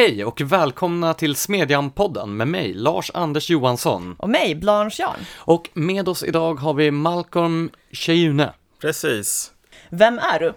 Hej 0.00 0.24
och 0.24 0.40
välkomna 0.40 1.14
till 1.14 1.36
Smedjan-podden 1.36 2.36
med 2.36 2.48
mig, 2.48 2.74
Lars-Anders 2.74 3.50
Johansson. 3.50 4.16
Och 4.18 4.28
mig, 4.28 4.54
Blanche 4.54 5.02
Jarn. 5.02 5.26
Och 5.36 5.68
med 5.74 6.08
oss 6.08 6.22
idag 6.22 6.54
har 6.54 6.74
vi 6.74 6.90
Malcolm 6.90 7.70
Cheyune. 7.92 8.52
Precis. 8.80 9.52
Vem 9.88 10.18
är 10.18 10.40
du? 10.40 10.54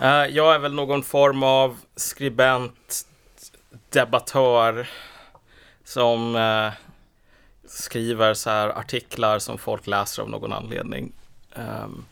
Eh, 0.00 0.36
jag 0.36 0.54
är 0.54 0.58
väl 0.58 0.74
någon 0.74 1.02
form 1.02 1.42
av 1.42 1.78
skribent, 1.96 3.06
debattör 3.88 4.88
som 5.84 6.36
eh, 6.36 6.72
skriver 7.66 8.34
så 8.34 8.50
här 8.50 8.68
artiklar 8.68 9.38
som 9.38 9.58
folk 9.58 9.86
läser 9.86 10.22
av 10.22 10.30
någon 10.30 10.52
anledning. 10.52 11.12
Ehm, 11.54 12.04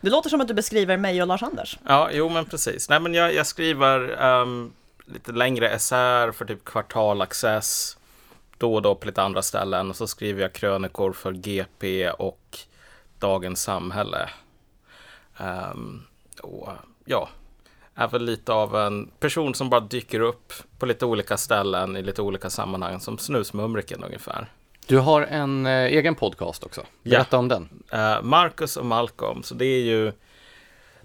Det 0.00 0.10
låter 0.10 0.30
som 0.30 0.40
att 0.40 0.48
du 0.48 0.54
beskriver 0.54 0.96
mig 0.96 1.22
och 1.22 1.28
Lars-Anders. 1.28 1.78
ja, 1.86 2.10
jo 2.12 2.28
men 2.28 2.44
precis. 2.44 2.88
Nej 2.88 3.00
men 3.00 3.14
jag, 3.14 3.34
jag 3.34 3.46
skriver 3.46 4.22
ehm, 4.22 4.72
lite 5.06 5.32
längre 5.32 5.68
essäer 5.68 6.32
för 6.32 6.44
typ 6.44 6.64
Kvartal 6.64 7.22
Access, 7.22 7.98
då 8.58 8.74
och 8.74 8.82
då 8.82 8.94
på 8.94 9.06
lite 9.06 9.22
andra 9.22 9.42
ställen. 9.42 9.90
Och 9.90 9.96
så 9.96 10.06
skriver 10.06 10.42
jag 10.42 10.52
krönikor 10.52 11.12
för 11.12 11.32
GP 11.32 12.10
och 12.10 12.58
Dagens 13.18 13.62
Samhälle. 13.62 14.30
Ehm, 15.38 16.02
och 16.42 16.68
ja, 17.04 17.28
är 17.94 18.08
väl 18.08 18.24
lite 18.24 18.52
av 18.52 18.76
en 18.76 19.10
person 19.20 19.54
som 19.54 19.70
bara 19.70 19.80
dyker 19.80 20.20
upp 20.20 20.52
på 20.78 20.86
lite 20.86 21.06
olika 21.06 21.36
ställen 21.36 21.96
i 21.96 22.02
lite 22.02 22.22
olika 22.22 22.50
sammanhang 22.50 23.00
som 23.00 23.18
Snusmumriken 23.18 24.04
ungefär. 24.04 24.46
Du 24.86 24.98
har 24.98 25.22
en 25.22 25.66
eh, 25.66 25.72
egen 25.72 26.14
podcast 26.14 26.64
också. 26.64 26.82
Berätta 27.02 27.38
om 27.38 27.48
den. 27.48 27.68
Eh, 27.90 28.22
Marcus 28.22 28.76
och 28.76 28.86
Malcolm, 28.86 29.42
så 29.42 29.54
det 29.54 29.64
är 29.64 29.82
ju 29.82 30.12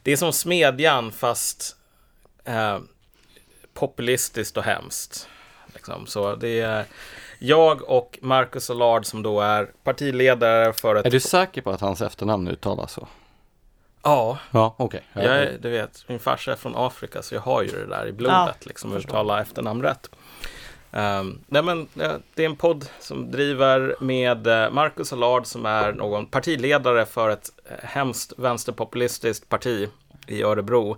det 0.04 0.12
är 0.12 0.18
som 0.18 0.34
Smedjan 0.34 1.12
fast 1.12 1.76
eh, 2.44 2.80
populistiskt 3.82 4.58
och 4.58 4.64
hemskt. 4.64 5.28
Liksom. 5.74 6.06
Så 6.06 6.36
det 6.36 6.62
är 6.62 6.86
jag 7.40 7.90
och 7.90 8.20
Marcus 8.22 8.70
Allard 8.70 9.06
som 9.06 9.24
då 9.24 9.42
är 9.42 9.72
partiledare 9.84 10.74
för 10.74 10.96
ett... 10.96 11.06
Är 11.06 11.10
du 11.10 11.20
säker 11.20 11.62
på 11.62 11.72
att 11.72 11.82
hans 11.82 12.02
efternamn 12.02 12.48
uttalas 12.48 12.94
så? 12.94 13.08
Ja, 14.04 14.38
Ja, 14.52 14.76
okej. 14.78 15.04
jag 15.14 15.24
är, 15.26 15.58
du 15.62 15.70
vet, 15.70 16.04
min 16.08 16.20
farsa 16.20 16.52
är 16.52 16.56
från 16.56 16.74
Afrika 16.76 17.22
så 17.22 17.36
jag 17.36 17.42
har 17.42 17.64
ju 17.64 17.70
det 17.70 17.86
där 17.86 18.08
i 18.08 18.12
blodet, 18.12 18.36
Ja, 18.36 18.54
liksom, 18.60 18.92
jag 18.92 19.00
uttala 19.00 19.42
efternamn 19.42 19.82
rätt. 19.82 20.10
Um, 20.92 21.40
nej 21.48 21.64
men, 21.64 21.88
det 22.34 22.44
är 22.44 22.46
en 22.46 22.56
podd 22.56 22.86
som 23.00 23.32
driver 23.32 23.96
med 24.00 24.48
eh, 24.48 24.72
Marcus 24.72 25.14
Allard 25.14 25.46
som 25.46 25.66
är 25.66 25.94
någon 25.94 26.26
partiledare 26.26 27.06
för 27.06 27.30
ett 27.30 27.50
eh, 27.66 27.76
hemskt 27.84 28.34
vänsterpopulistiskt 28.38 29.50
parti 29.50 29.90
i 30.28 30.44
Örebro. 30.44 30.98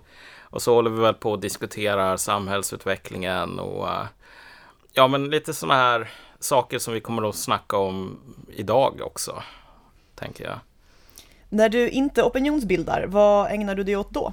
Och 0.54 0.62
så 0.62 0.74
håller 0.74 0.90
vi 0.90 1.00
väl 1.00 1.14
på 1.14 1.30
och 1.30 1.38
diskuterar 1.38 2.16
samhällsutvecklingen 2.16 3.58
och 3.58 3.88
eh, 3.88 4.06
ja, 4.92 5.08
men 5.08 5.30
lite 5.30 5.54
sådana 5.54 5.80
här 5.80 6.10
saker 6.38 6.78
som 6.78 6.94
vi 6.94 7.00
kommer 7.00 7.28
att 7.28 7.36
snacka 7.36 7.76
om 7.76 8.20
idag 8.56 9.00
också, 9.04 9.42
tänker 10.14 10.44
jag. 10.44 10.58
När 11.48 11.68
du 11.68 11.88
inte 11.88 12.22
opinionsbildar, 12.22 13.06
vad 13.08 13.50
ägnar 13.50 13.74
du 13.74 13.84
dig 13.84 13.96
åt 13.96 14.10
då? 14.10 14.32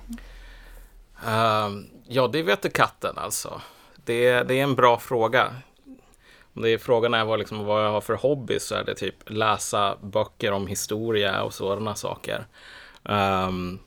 Ehm, 1.28 1.86
ja, 2.08 2.28
det 2.28 2.44
vet 2.44 2.62
du 2.62 2.70
katten 2.70 3.18
alltså. 3.18 3.62
Det, 4.06 4.44
det 4.44 4.60
är 4.60 4.64
en 4.64 4.76
bra 4.76 5.00
fråga. 5.00 5.56
Om 6.54 6.62
det 6.62 6.70
är 6.70 6.78
frågan 6.78 7.14
är 7.14 7.26
vad, 7.26 7.40
liksom, 7.40 7.66
vad 7.66 7.86
jag 7.86 7.92
har 7.92 8.02
för 8.02 8.16
hobby 8.16 8.60
så 8.60 8.76
är 8.76 8.84
det 8.84 8.96
typ 8.96 9.16
läsa 9.30 9.98
böcker 10.02 10.52
om 10.52 10.68
historia 10.68 11.44
och 11.44 11.54
sådana 11.54 11.96
saker. 11.96 12.46
Ehm, 13.06 13.80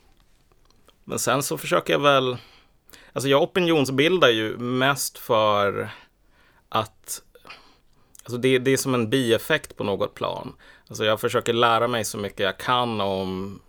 men 1.04 1.18
sen 1.18 1.42
så 1.42 1.58
försöker 1.58 1.92
jag 1.92 2.00
väl, 2.00 2.36
alltså 3.12 3.28
jag 3.28 3.42
opinionsbildar 3.42 4.28
ju 4.28 4.56
mest 4.58 5.18
för 5.18 5.90
att 6.68 7.22
Alltså 8.24 8.36
det, 8.38 8.58
det 8.58 8.72
är 8.72 8.76
som 8.76 8.94
en 8.94 9.10
bieffekt 9.10 9.76
på 9.76 9.84
något 9.84 10.14
plan. 10.14 10.52
Alltså 10.88 11.04
jag 11.04 11.20
försöker 11.20 11.52
lära 11.52 11.88
mig 11.88 12.04
så 12.04 12.18
mycket 12.18 12.40
jag 12.40 12.58
kan 12.58 13.00
om 13.00 13.60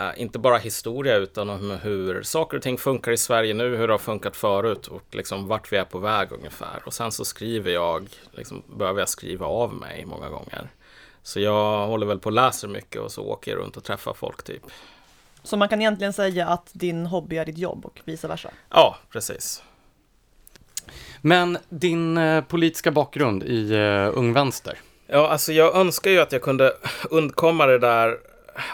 eh, 0.00 0.22
inte 0.22 0.38
bara 0.38 0.58
historia 0.58 1.16
utan 1.16 1.50
om 1.50 1.70
hur 1.70 2.22
saker 2.22 2.56
och 2.56 2.62
ting 2.62 2.78
funkar 2.78 3.12
i 3.12 3.16
Sverige 3.16 3.54
nu, 3.54 3.76
hur 3.76 3.86
det 3.86 3.94
har 3.94 3.98
funkat 3.98 4.36
förut 4.36 4.86
och 4.86 5.02
liksom 5.10 5.48
vart 5.48 5.72
vi 5.72 5.76
är 5.76 5.84
på 5.84 5.98
väg 5.98 6.32
ungefär. 6.32 6.82
Och 6.84 6.94
sen 6.94 7.12
så 7.12 7.24
skriver 7.24 7.70
jag, 7.70 8.08
liksom 8.32 8.62
behöver 8.78 9.00
jag 9.00 9.08
skriva 9.08 9.46
av 9.46 9.74
mig 9.74 10.04
många 10.06 10.28
gånger. 10.28 10.70
Så 11.22 11.40
jag 11.40 11.86
håller 11.86 12.06
väl 12.06 12.18
på 12.18 12.26
och 12.26 12.32
läser 12.32 12.68
mycket 12.68 13.00
och 13.00 13.12
så 13.12 13.22
åker 13.22 13.50
jag 13.50 13.58
runt 13.58 13.76
och 13.76 13.84
träffar 13.84 14.14
folk 14.14 14.42
typ. 14.42 14.62
Så 15.48 15.56
man 15.56 15.68
kan 15.68 15.80
egentligen 15.80 16.12
säga 16.12 16.46
att 16.46 16.70
din 16.72 17.06
hobby 17.06 17.36
är 17.36 17.44
ditt 17.44 17.58
jobb 17.58 17.86
och 17.86 18.00
vice 18.04 18.28
versa. 18.28 18.50
Ja, 18.70 18.96
precis. 19.12 19.62
Men 21.20 21.58
din 21.68 22.18
eh, 22.18 22.44
politiska 22.44 22.90
bakgrund 22.90 23.42
i 23.42 23.72
eh, 23.72 24.18
Ung 24.18 24.32
Vänster. 24.32 24.78
Ja, 25.06 25.28
alltså 25.28 25.52
jag 25.52 25.76
önskar 25.76 26.10
ju 26.10 26.20
att 26.20 26.32
jag 26.32 26.42
kunde 26.42 26.72
undkomma 27.10 27.66
det 27.66 27.78
där 27.78 28.18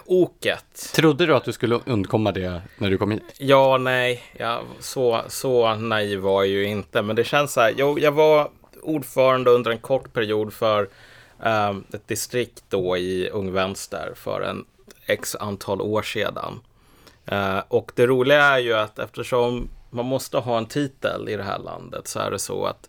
oket. 0.06 0.92
Trodde 0.94 1.26
du 1.26 1.34
att 1.34 1.44
du 1.44 1.52
skulle 1.52 1.80
undkomma 1.86 2.32
det 2.32 2.62
när 2.78 2.90
du 2.90 2.98
kom 2.98 3.10
hit? 3.10 3.22
Ja, 3.38 3.78
nej, 3.78 4.22
ja, 4.36 4.62
så, 4.80 5.22
så 5.28 5.74
naiv 5.74 6.18
var 6.18 6.42
jag 6.42 6.52
ju 6.52 6.64
inte. 6.64 7.02
Men 7.02 7.16
det 7.16 7.24
känns 7.24 7.52
så 7.52 7.60
här, 7.60 7.74
jag, 7.76 7.98
jag 8.00 8.12
var 8.12 8.50
ordförande 8.82 9.50
under 9.50 9.70
en 9.70 9.78
kort 9.78 10.12
period 10.12 10.52
för 10.52 10.88
ehm, 11.42 11.84
ett 11.92 12.08
distrikt 12.08 12.64
då 12.68 12.96
i 12.96 13.30
Ung 13.30 13.52
Vänster 13.52 14.12
för 14.14 14.40
en 14.40 14.64
x 15.06 15.36
antal 15.40 15.80
år 15.80 16.02
sedan. 16.02 16.60
Eh, 17.26 17.58
och 17.68 17.92
det 17.94 18.06
roliga 18.06 18.42
är 18.42 18.58
ju 18.58 18.74
att 18.74 18.98
eftersom 18.98 19.68
man 19.90 20.06
måste 20.06 20.38
ha 20.38 20.58
en 20.58 20.66
titel 20.66 21.28
i 21.28 21.36
det 21.36 21.42
här 21.42 21.58
landet 21.58 22.08
så 22.08 22.18
är 22.18 22.30
det 22.30 22.38
så 22.38 22.66
att 22.66 22.88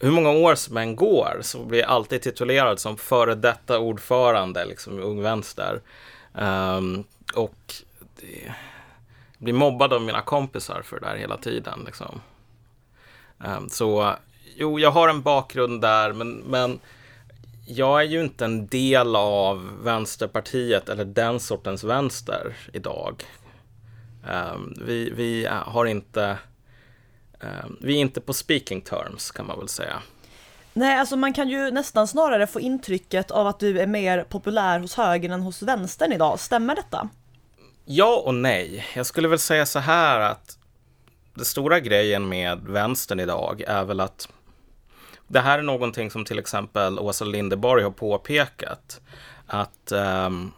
hur 0.00 0.10
många 0.10 0.30
år 0.30 0.54
som 0.54 0.76
än 0.76 0.96
går 0.96 1.38
så 1.40 1.64
blir 1.64 1.80
jag 1.80 1.90
alltid 1.90 2.22
titulerad 2.22 2.78
som 2.78 2.96
före 2.96 3.34
detta 3.34 3.78
ordförande 3.78 4.64
liksom, 4.64 4.98
i 4.98 5.02
Ung 5.02 5.22
Vänster. 5.22 5.80
Um, 6.32 7.04
och 7.34 7.74
det, 8.20 8.54
blir 9.38 9.52
mobbad 9.52 9.92
av 9.92 10.02
mina 10.02 10.20
kompisar 10.20 10.82
för 10.82 11.00
det 11.00 11.06
där 11.06 11.16
hela 11.16 11.36
tiden. 11.36 11.82
Liksom. 11.86 12.20
Um, 13.38 13.68
så 13.68 14.14
jo, 14.56 14.78
jag 14.78 14.90
har 14.90 15.08
en 15.08 15.22
bakgrund 15.22 15.80
där, 15.80 16.12
men, 16.12 16.32
men 16.32 16.80
jag 17.66 18.00
är 18.00 18.04
ju 18.06 18.20
inte 18.20 18.44
en 18.44 18.66
del 18.66 19.16
av 19.16 19.82
Vänsterpartiet 19.82 20.88
eller 20.88 21.04
den 21.04 21.40
sortens 21.40 21.84
vänster 21.84 22.56
idag. 22.72 23.24
Ehm, 24.28 24.74
vi, 24.86 25.10
vi 25.10 25.46
har 25.50 25.86
inte 25.86 26.38
ehm, 27.40 27.76
vi 27.80 27.96
är 27.96 28.00
inte 28.00 28.20
på 28.20 28.32
speaking 28.32 28.80
terms 28.80 29.30
kan 29.30 29.46
man 29.46 29.58
väl 29.58 29.68
säga. 29.68 30.02
Nej, 30.72 30.98
alltså 30.98 31.16
man 31.16 31.32
kan 31.32 31.48
ju 31.48 31.70
nästan 31.70 32.08
snarare 32.08 32.46
få 32.46 32.60
intrycket 32.60 33.30
av 33.30 33.46
att 33.46 33.60
du 33.60 33.80
är 33.80 33.86
mer 33.86 34.24
populär 34.24 34.78
hos 34.78 34.94
högern 34.94 35.32
än 35.32 35.40
hos 35.40 35.62
vänstern 35.62 36.12
idag. 36.12 36.40
Stämmer 36.40 36.76
detta? 36.76 37.08
Ja 37.84 38.22
och 38.26 38.34
nej. 38.34 38.86
Jag 38.96 39.06
skulle 39.06 39.28
väl 39.28 39.38
säga 39.38 39.66
så 39.66 39.78
här 39.78 40.20
att 40.20 40.58
det 41.34 41.44
stora 41.44 41.80
grejen 41.80 42.28
med 42.28 42.60
vänstern 42.60 43.20
idag 43.20 43.62
är 43.66 43.84
väl 43.84 44.00
att 44.00 44.28
det 45.26 45.40
här 45.40 45.58
är 45.58 45.62
någonting 45.62 46.10
som 46.10 46.24
till 46.24 46.38
exempel 46.38 46.98
Åsa 46.98 47.24
Linderborg 47.24 47.82
har 47.82 47.90
påpekat. 47.90 49.00
Att 49.46 49.92
um, 49.92 50.52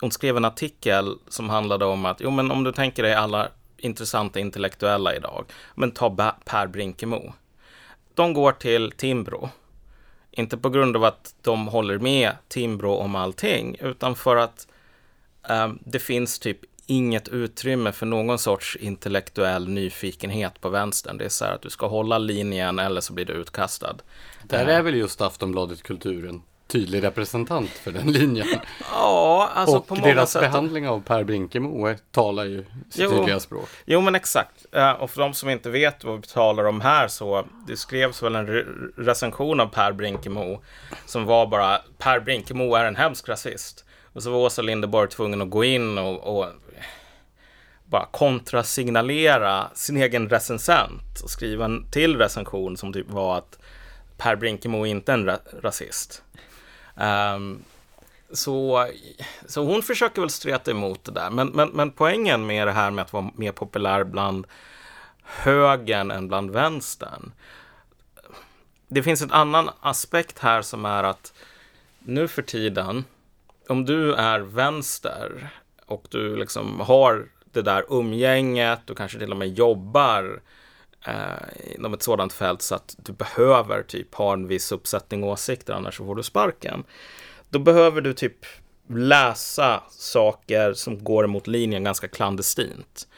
hon 0.00 0.10
skrev 0.10 0.36
en 0.36 0.44
artikel 0.44 1.16
som 1.28 1.50
handlade 1.50 1.84
om 1.84 2.04
att 2.06 2.20
jo, 2.20 2.30
men 2.30 2.50
om 2.50 2.64
du 2.64 2.72
tänker 2.72 3.02
dig 3.02 3.14
alla 3.14 3.48
intressanta 3.76 4.40
intellektuella 4.40 5.14
idag, 5.14 5.44
men 5.74 5.90
ta 5.90 6.10
Ba- 6.10 6.36
Per 6.44 6.66
Brinkemo. 6.66 7.32
De 8.14 8.32
går 8.32 8.52
till 8.52 8.92
Timbro. 8.96 9.50
Inte 10.30 10.56
på 10.56 10.70
grund 10.70 10.96
av 10.96 11.04
att 11.04 11.34
de 11.42 11.68
håller 11.68 11.98
med 11.98 12.32
Timbro 12.48 12.94
om 12.94 13.14
allting, 13.16 13.76
utan 13.80 14.14
för 14.14 14.36
att 14.36 14.68
um, 15.48 15.78
det 15.84 15.98
finns 15.98 16.38
typ 16.38 16.58
inget 16.86 17.28
utrymme 17.28 17.92
för 17.92 18.06
någon 18.06 18.38
sorts 18.38 18.76
intellektuell 18.76 19.68
nyfikenhet 19.68 20.60
på 20.60 20.68
vänstern. 20.68 21.18
Det 21.18 21.24
är 21.24 21.28
så 21.28 21.44
här 21.44 21.52
att 21.54 21.62
du 21.62 21.70
ska 21.70 21.86
hålla 21.86 22.18
linjen 22.18 22.78
eller 22.78 23.00
så 23.00 23.12
blir 23.12 23.24
du 23.24 23.32
utkastad. 23.32 23.96
Där 24.42 24.66
är 24.66 24.82
väl 24.82 24.94
just 24.94 25.20
Aftonbladet 25.20 25.82
Kultur 25.82 26.28
en 26.28 26.42
tydlig 26.66 27.02
representant 27.02 27.70
för 27.70 27.92
den 27.92 28.12
linjen. 28.12 28.46
Ja, 28.92 29.50
alltså 29.54 29.76
och 29.76 29.86
på 29.86 29.94
många 29.94 30.06
deras 30.14 30.32
sätt. 30.32 30.42
behandling 30.42 30.88
av 30.88 31.02
Per 31.02 31.24
Brinkemo 31.24 31.94
talar 32.10 32.44
ju 32.44 32.64
sitt 32.90 33.10
tydliga 33.10 33.40
språk. 33.40 33.68
Jo, 33.84 34.00
men 34.00 34.14
exakt. 34.14 34.66
Eh, 34.72 34.90
Och 34.90 35.10
för 35.10 35.20
de 35.20 35.34
som 35.34 35.48
inte 35.48 35.70
vet 35.70 36.04
vad 36.04 36.16
vi 36.16 36.22
talar 36.26 36.64
om 36.64 36.80
här 36.80 37.08
så 37.08 37.46
det 37.66 37.76
skrevs 37.76 38.22
väl 38.22 38.34
en 38.34 38.46
re- 38.48 38.92
recension 38.96 39.60
av 39.60 39.66
Per 39.66 39.92
Brinkemo 39.92 40.62
som 41.06 41.24
var 41.24 41.46
bara 41.46 41.78
Per 41.98 42.20
Brinkemo 42.20 42.74
är 42.74 42.84
en 42.84 42.96
hemsk 42.96 43.28
rasist. 43.28 43.84
Och 44.12 44.22
så 44.22 44.30
var 44.30 44.38
Åsa 44.38 44.62
Linderborg 44.62 45.08
tvungen 45.08 45.42
att 45.42 45.50
gå 45.50 45.64
in 45.64 45.98
och, 45.98 46.36
och 46.38 46.46
bara 47.92 48.06
kontrasignalera 48.06 49.70
sin 49.74 49.96
egen 49.96 50.28
recensent 50.28 51.20
och 51.22 51.30
skriva 51.30 51.64
en 51.64 51.90
till 51.90 52.16
recension 52.16 52.76
som 52.76 52.92
typ 52.92 53.10
var 53.10 53.38
att 53.38 53.58
Per 54.16 54.36
Brinkemo 54.36 54.86
är 54.86 54.90
inte 54.90 55.12
en 55.12 55.30
ra- 55.30 55.60
rasist. 55.60 56.22
Um, 56.94 57.62
så, 58.32 58.88
så 59.46 59.64
hon 59.64 59.82
försöker 59.82 60.20
väl 60.20 60.30
streta 60.30 60.70
emot 60.70 61.04
det 61.04 61.12
där. 61.12 61.30
Men, 61.30 61.48
men, 61.48 61.68
men 61.68 61.90
poängen 61.90 62.46
med 62.46 62.66
det 62.66 62.72
här 62.72 62.90
med 62.90 63.02
att 63.02 63.12
vara 63.12 63.30
mer 63.34 63.52
populär 63.52 64.04
bland 64.04 64.46
högern 65.22 66.10
än 66.10 66.28
bland 66.28 66.50
vänstern. 66.50 67.32
Det 68.88 69.02
finns 69.02 69.22
en 69.22 69.32
annan 69.32 69.70
aspekt 69.80 70.38
här 70.38 70.62
som 70.62 70.84
är 70.84 71.04
att 71.04 71.32
nu 71.98 72.28
för 72.28 72.42
tiden, 72.42 73.04
om 73.68 73.84
du 73.84 74.14
är 74.14 74.40
vänster 74.40 75.50
och 75.86 76.06
du 76.10 76.36
liksom 76.36 76.80
har 76.80 77.28
det 77.52 77.62
där 77.62 77.84
umgänget 77.88 78.90
och 78.90 78.96
kanske 78.96 79.18
till 79.18 79.30
och 79.30 79.36
med 79.36 79.48
jobbar 79.48 80.40
eh, 81.06 81.74
inom 81.74 81.94
ett 81.94 82.02
sådant 82.02 82.32
fält 82.32 82.62
så 82.62 82.74
att 82.74 82.96
du 82.98 83.12
behöver 83.12 83.82
typ 83.82 84.14
ha 84.14 84.32
en 84.32 84.46
viss 84.46 84.72
uppsättning 84.72 85.24
åsikter 85.24 85.72
annars 85.72 85.96
så 85.96 86.06
får 86.06 86.14
du 86.14 86.22
sparken. 86.22 86.84
Då 87.50 87.58
behöver 87.58 88.00
du 88.00 88.12
typ 88.12 88.46
läsa 88.88 89.82
saker 89.90 90.72
som 90.72 91.04
går 91.04 91.24
emot 91.24 91.46
linjen 91.46 91.84
ganska 91.84 92.08
klandestint. 92.08 93.08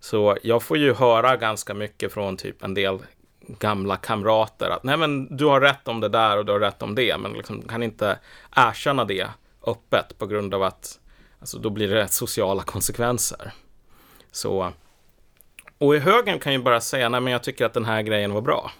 Så 0.00 0.36
jag 0.42 0.62
får 0.62 0.78
ju 0.78 0.94
höra 0.94 1.36
ganska 1.36 1.74
mycket 1.74 2.12
från 2.12 2.36
typ 2.36 2.62
en 2.62 2.74
del 2.74 2.98
gamla 3.46 3.96
kamrater 3.96 4.70
att 4.70 4.82
nej 4.82 4.96
men 4.96 5.36
du 5.36 5.44
har 5.44 5.60
rätt 5.60 5.88
om 5.88 6.00
det 6.00 6.08
där 6.08 6.38
och 6.38 6.46
du 6.46 6.52
har 6.52 6.60
rätt 6.60 6.82
om 6.82 6.94
det 6.94 7.18
men 7.18 7.32
liksom 7.32 7.62
kan 7.62 7.82
inte 7.82 8.18
erkänna 8.56 9.04
det 9.04 9.28
öppet 9.66 10.18
på 10.18 10.26
grund 10.26 10.54
av 10.54 10.62
att 10.62 10.98
alltså, 11.40 11.58
då 11.58 11.70
blir 11.70 11.88
det 11.88 12.08
sociala 12.08 12.62
konsekvenser. 12.62 13.52
Så 14.32 14.72
och 15.78 15.96
i 15.96 15.98
högern 15.98 16.38
kan 16.38 16.52
ju 16.52 16.58
bara 16.58 16.80
säga 16.80 17.08
nej 17.08 17.20
men 17.20 17.32
jag 17.32 17.42
tycker 17.42 17.64
att 17.64 17.74
den 17.74 17.84
här 17.84 18.02
grejen 18.02 18.32
var 18.32 18.40
bra. 18.40 18.72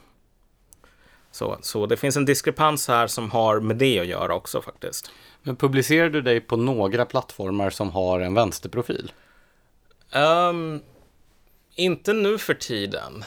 Så, 1.30 1.58
så 1.62 1.86
det 1.86 1.96
finns 1.96 2.16
en 2.16 2.24
diskrepans 2.24 2.88
här 2.88 3.06
som 3.06 3.30
har 3.30 3.60
med 3.60 3.76
det 3.76 4.00
att 4.00 4.06
göra 4.06 4.34
också 4.34 4.62
faktiskt. 4.62 5.10
Men 5.42 5.56
publicerar 5.56 6.10
du 6.10 6.22
dig 6.22 6.40
på 6.40 6.56
några 6.56 7.04
plattformar 7.04 7.70
som 7.70 7.90
har 7.90 8.20
en 8.20 8.34
vänsterprofil? 8.34 9.12
Um, 10.14 10.82
inte 11.74 12.12
nu 12.12 12.38
för 12.38 12.54
tiden. 12.54 13.24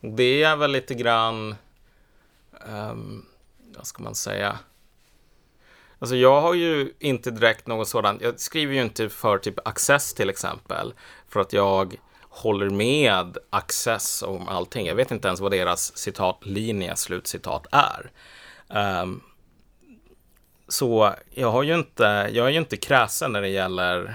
Det 0.00 0.42
är 0.42 0.56
väl 0.56 0.70
lite 0.70 0.94
grann, 0.94 1.54
um, 2.68 3.26
vad 3.76 3.86
ska 3.86 4.02
man 4.02 4.14
säga? 4.14 4.58
Alltså 5.98 6.16
jag 6.16 6.40
har 6.40 6.54
ju 6.54 6.92
inte 6.98 7.30
direkt 7.30 7.66
något 7.66 7.88
sådant, 7.88 8.22
jag 8.22 8.40
skriver 8.40 8.74
ju 8.74 8.82
inte 8.82 9.08
för 9.08 9.38
typ 9.38 9.68
Access 9.68 10.14
till 10.14 10.30
exempel, 10.30 10.92
för 11.28 11.40
att 11.40 11.52
jag 11.52 11.96
håller 12.28 12.70
med 12.70 13.38
Access 13.50 14.22
om 14.22 14.48
allting. 14.48 14.86
Jag 14.86 14.94
vet 14.94 15.10
inte 15.10 15.28
ens 15.28 15.40
vad 15.40 15.50
deras 15.50 15.96
citatlinje, 15.96 16.96
slutcitat, 16.96 17.66
är. 17.72 18.10
Um, 19.02 19.20
så 20.68 21.14
jag 21.30 21.50
har 21.50 21.62
ju 21.62 21.74
inte, 21.74 22.30
jag 22.32 22.46
är 22.46 22.50
ju 22.50 22.58
inte 22.58 22.76
kräsen 22.76 23.32
när 23.32 23.40
det 23.40 23.48
gäller 23.48 24.14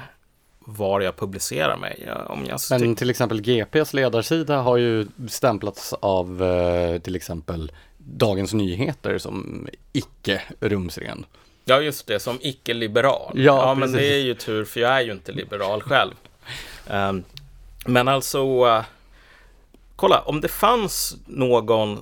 var 0.59 1.01
jag 1.01 1.15
publicerar 1.15 1.77
mig. 1.77 2.09
Om 2.27 2.45
jag 2.45 2.59
Men 2.69 2.95
till 2.95 3.09
exempel 3.09 3.41
GPs 3.41 3.93
ledarsida 3.93 4.57
har 4.57 4.77
ju 4.77 5.07
stämplats 5.29 5.93
av 5.93 6.43
eh, 6.43 6.99
till 6.99 7.15
exempel 7.15 7.71
Dagens 7.97 8.53
Nyheter 8.53 9.17
som 9.17 9.67
icke 9.91 10.41
rumsren. 10.59 11.25
Ja, 11.65 11.81
just 11.81 12.07
det, 12.07 12.19
som 12.19 12.37
icke-liberal. 12.41 13.31
Ja, 13.35 13.67
ja 13.67 13.75
men 13.75 13.91
det 13.91 14.05
är 14.05 14.19
ju 14.19 14.33
tur, 14.33 14.65
för 14.65 14.79
jag 14.79 14.91
är 14.91 15.01
ju 15.01 15.11
inte 15.11 15.31
liberal 15.31 15.81
själv. 15.81 16.13
Um, 16.87 17.23
men 17.85 18.07
alltså, 18.07 18.65
uh, 18.65 18.83
kolla, 19.95 20.21
om 20.21 20.41
det 20.41 20.47
fanns 20.47 21.17
någon 21.25 21.97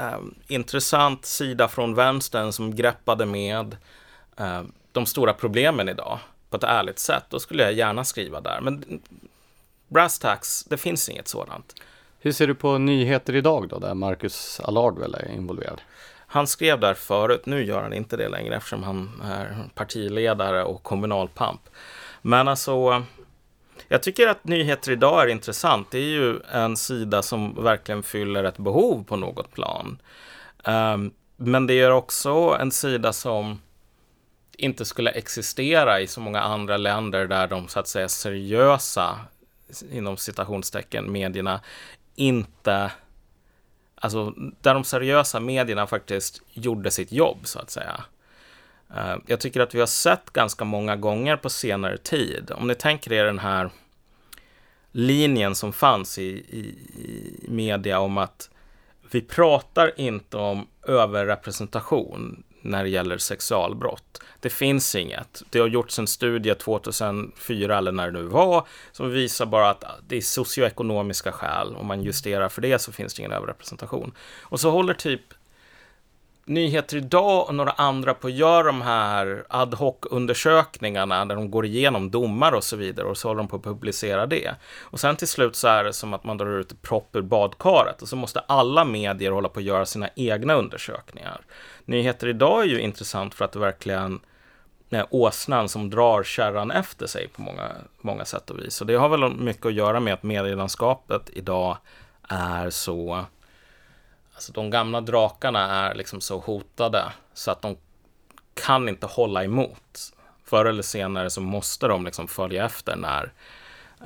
uh, 0.00 0.20
intressant 0.46 1.26
sida 1.26 1.68
från 1.68 1.94
vänstern 1.94 2.52
som 2.52 2.76
greppade 2.76 3.26
med 3.26 3.76
uh, 4.40 4.62
de 4.92 5.06
stora 5.06 5.32
problemen 5.32 5.88
idag 5.88 6.18
på 6.50 6.56
ett 6.56 6.64
ärligt 6.64 6.98
sätt, 6.98 7.24
då 7.28 7.40
skulle 7.40 7.62
jag 7.62 7.72
gärna 7.72 8.04
skriva 8.04 8.40
där. 8.40 8.60
Men 8.60 9.00
brass 9.88 10.18
tax, 10.18 10.64
det 10.64 10.76
finns 10.76 11.08
inget 11.08 11.28
sådant. 11.28 11.74
Hur 12.18 12.32
ser 12.32 12.46
du 12.46 12.54
på 12.54 12.78
nyheter 12.78 13.34
idag 13.34 13.68
då, 13.68 13.78
där 13.78 13.94
Marcus 13.94 14.60
Allard 14.60 14.98
väl 14.98 15.14
är 15.14 15.32
involverad? 15.32 15.80
Han 16.32 16.46
skrev 16.46 16.80
där 16.80 16.94
förut, 16.94 17.46
nu 17.46 17.64
gör 17.64 17.82
han 17.82 17.92
inte 17.92 18.16
det 18.16 18.28
längre 18.28 18.56
eftersom 18.56 18.82
han 18.82 19.22
är 19.24 19.68
partiledare 19.74 20.64
och 20.64 20.82
kommunalpamp. 20.82 21.60
Men 22.22 22.48
alltså, 22.48 23.04
jag 23.88 24.02
tycker 24.02 24.28
att 24.28 24.44
nyheter 24.44 24.92
idag 24.92 25.22
är 25.22 25.28
intressant. 25.28 25.90
Det 25.90 25.98
är 25.98 26.10
ju 26.10 26.40
en 26.52 26.76
sida 26.76 27.22
som 27.22 27.64
verkligen 27.64 28.02
fyller 28.02 28.44
ett 28.44 28.58
behov 28.58 29.04
på 29.04 29.16
något 29.16 29.52
plan. 29.52 29.98
Ehm, 30.64 31.10
men 31.36 31.66
det 31.66 31.80
är 31.80 31.90
också 31.90 32.56
en 32.60 32.70
sida 32.70 33.12
som 33.12 33.60
inte 34.52 34.84
skulle 34.84 35.10
existera 35.10 36.00
i 36.00 36.06
så 36.06 36.20
många 36.20 36.40
andra 36.40 36.76
länder 36.76 37.26
där 37.26 37.46
de 37.46 37.68
så 37.68 37.80
att 37.80 37.88
säga 37.88 38.08
seriösa, 38.08 39.18
inom 39.90 40.16
citationstecken, 40.16 41.12
medierna 41.12 41.60
inte 42.14 42.90
Alltså 44.02 44.34
där 44.60 44.74
de 44.74 44.84
seriösa 44.84 45.40
medierna 45.40 45.86
faktiskt 45.86 46.42
gjorde 46.52 46.90
sitt 46.90 47.12
jobb 47.12 47.38
så 47.44 47.58
att 47.58 47.70
säga. 47.70 48.04
Eh, 48.96 49.16
jag 49.26 49.40
tycker 49.40 49.60
att 49.60 49.74
vi 49.74 49.80
har 49.80 49.86
sett 49.86 50.30
ganska 50.30 50.64
många 50.64 50.96
gånger 50.96 51.36
på 51.36 51.50
senare 51.50 51.98
tid. 51.98 52.50
Om 52.54 52.66
ni 52.68 52.74
tänker 52.74 53.12
er 53.12 53.24
den 53.24 53.38
här 53.38 53.70
linjen 54.92 55.54
som 55.54 55.72
fanns 55.72 56.18
i, 56.18 56.22
i, 56.22 56.76
i 56.98 57.46
media 57.48 57.98
om 57.98 58.18
att 58.18 58.50
vi 59.10 59.20
pratar 59.20 60.00
inte 60.00 60.36
om 60.36 60.66
överrepresentation 60.86 62.42
när 62.62 62.84
det 62.84 62.90
gäller 62.90 63.18
sexualbrott. 63.18 64.22
Det 64.40 64.50
finns 64.50 64.94
inget. 64.94 65.42
Det 65.50 65.58
har 65.58 65.68
gjorts 65.68 65.98
en 65.98 66.06
studie 66.06 66.54
2004 66.54 67.78
eller 67.78 67.92
när 67.92 68.10
det 68.10 68.20
nu 68.20 68.26
var 68.26 68.66
som 68.92 69.10
visar 69.10 69.46
bara 69.46 69.70
att 69.70 69.84
det 70.08 70.16
är 70.16 70.20
socioekonomiska 70.20 71.32
skäl. 71.32 71.76
Om 71.76 71.86
man 71.86 72.02
justerar 72.02 72.48
för 72.48 72.62
det 72.62 72.78
så 72.78 72.92
finns 72.92 73.14
det 73.14 73.20
ingen 73.20 73.32
överrepresentation. 73.32 74.12
Och 74.40 74.60
så 74.60 74.70
håller 74.70 74.94
typ 74.94 75.22
Nyheter 76.44 76.96
idag 76.96 77.48
och 77.48 77.54
några 77.54 77.70
andra 77.70 78.14
på 78.14 78.26
att 78.26 78.32
göra 78.32 78.62
de 78.62 78.82
här 78.82 79.44
ad 79.48 79.76
hoc-undersökningarna 79.76 81.24
där 81.24 81.34
de 81.34 81.50
går 81.50 81.66
igenom 81.66 82.10
domar 82.10 82.52
och 82.52 82.64
så 82.64 82.76
vidare 82.76 83.06
och 83.06 83.16
så 83.16 83.28
håller 83.28 83.38
de 83.38 83.48
på 83.48 83.56
att 83.56 83.62
publicera 83.62 84.26
det. 84.26 84.54
Och 84.80 85.00
sen 85.00 85.16
till 85.16 85.28
slut 85.28 85.56
så 85.56 85.68
är 85.68 85.84
det 85.84 85.92
som 85.92 86.14
att 86.14 86.24
man 86.24 86.38
drar 86.38 86.58
ut 86.58 86.82
propp 86.82 87.16
ur 87.16 87.22
badkaret 87.22 88.02
och 88.02 88.08
så 88.08 88.16
måste 88.16 88.40
alla 88.40 88.84
medier 88.84 89.30
hålla 89.30 89.48
på 89.48 89.60
att 89.60 89.64
göra 89.64 89.86
sina 89.86 90.08
egna 90.16 90.54
undersökningar. 90.54 91.40
Nyheter 91.84 92.26
idag 92.26 92.62
är 92.62 92.66
ju 92.66 92.80
intressant 92.80 93.34
för 93.34 93.44
att 93.44 93.52
det 93.52 93.58
verkligen 93.58 94.20
är 94.90 95.06
åsnan 95.10 95.68
som 95.68 95.90
drar 95.90 96.22
kärran 96.22 96.70
efter 96.70 97.06
sig 97.06 97.28
på 97.28 97.42
många, 97.42 97.68
många 98.00 98.24
sätt 98.24 98.50
och 98.50 98.58
vis. 98.58 98.80
Och 98.80 98.86
det 98.86 98.94
har 98.94 99.08
väl 99.08 99.34
mycket 99.34 99.66
att 99.66 99.74
göra 99.74 100.00
med 100.00 100.14
att 100.14 100.22
medielandskapet 100.22 101.30
idag 101.32 101.76
är 102.28 102.70
så 102.70 103.24
Alltså 104.42 104.52
de 104.52 104.70
gamla 104.70 105.00
drakarna 105.00 105.70
är 105.70 105.94
liksom 105.94 106.20
så 106.20 106.38
hotade 106.38 107.12
så 107.34 107.50
att 107.50 107.62
de 107.62 107.76
kan 108.54 108.88
inte 108.88 109.06
hålla 109.06 109.44
emot. 109.44 110.12
Förr 110.44 110.64
eller 110.64 110.82
senare 110.82 111.30
så 111.30 111.40
måste 111.40 111.86
de 111.86 112.04
liksom 112.04 112.28
följa 112.28 112.64
efter 112.64 112.96
när 112.96 113.32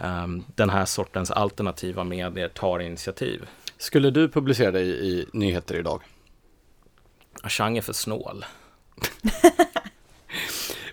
um, 0.03 0.45
den 0.55 0.71
här 0.71 0.85
sortens 0.85 1.31
alternativa 1.31 2.05
medier 2.05 2.49
tar 2.49 2.79
initiativ. 2.81 3.49
Skulle 3.79 4.11
du 4.11 4.29
publicera 4.29 4.71
dig 4.71 4.89
i 4.89 5.27
nyheter 5.33 5.75
idag? 5.75 6.03
Chang 7.45 7.77
är 7.79 7.83
för 7.83 7.93
snål. 7.93 8.45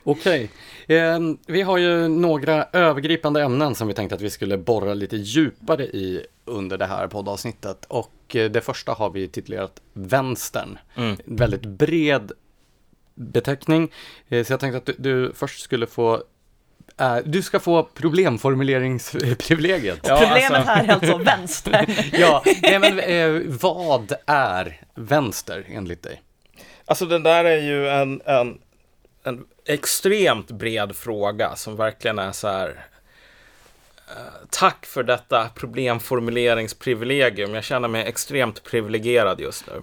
Okej, 0.03 0.49
okay. 0.85 0.97
eh, 0.97 1.19
vi 1.47 1.61
har 1.61 1.77
ju 1.77 2.07
några 2.07 2.67
övergripande 2.73 3.41
ämnen 3.41 3.75
som 3.75 3.87
vi 3.87 3.93
tänkte 3.93 4.15
att 4.15 4.21
vi 4.21 4.29
skulle 4.29 4.57
borra 4.57 4.93
lite 4.93 5.15
djupare 5.15 5.83
i 5.83 6.25
under 6.45 6.77
det 6.77 6.85
här 6.85 7.07
poddavsnittet. 7.07 7.85
Och 7.87 8.35
eh, 8.35 8.51
det 8.51 8.61
första 8.61 8.91
har 8.91 9.09
vi 9.09 9.27
titulerat 9.27 9.81
Vänstern. 9.93 10.77
Mm. 10.95 11.17
Väldigt 11.25 11.65
bred 11.65 12.31
beteckning. 13.15 13.91
Eh, 14.29 14.45
så 14.45 14.53
jag 14.53 14.59
tänkte 14.59 14.77
att 14.77 14.85
du, 14.85 14.95
du 14.97 15.33
först 15.33 15.61
skulle 15.61 15.87
få 15.87 16.23
Uh, 17.01 17.17
du 17.25 17.41
ska 17.41 17.59
få 17.59 17.83
problemformuleringsprivilegiet. 17.83 19.99
Ja, 20.03 20.17
Problemet 20.17 20.51
alltså... 20.51 20.71
här 20.71 20.83
är 20.83 20.89
alltså 20.89 21.17
vänster. 21.17 22.09
ja, 22.19 22.43
nej, 22.61 22.79
men 22.79 22.99
uh, 22.99 23.41
vad 23.61 24.13
är 24.25 24.81
vänster 24.95 25.65
enligt 25.69 26.03
dig? 26.03 26.21
Alltså 26.85 27.05
den 27.05 27.23
där 27.23 27.45
är 27.45 27.61
ju 27.61 27.89
en, 27.89 28.21
en, 28.25 28.59
en 29.23 29.45
extremt 29.65 30.51
bred 30.51 30.95
fråga 30.95 31.55
som 31.55 31.75
verkligen 31.75 32.19
är 32.19 32.31
så 32.31 32.47
här 32.47 32.85
eh, 34.09 34.47
tack 34.49 34.85
för 34.85 35.03
detta 35.03 35.49
problemformuleringsprivilegium. 35.55 37.53
Jag 37.53 37.63
känner 37.63 37.87
mig 37.87 38.07
extremt 38.07 38.63
privilegierad 38.63 39.39
just 39.39 39.67
nu. 39.67 39.81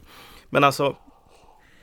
Men 0.49 0.65
alltså, 0.65 0.97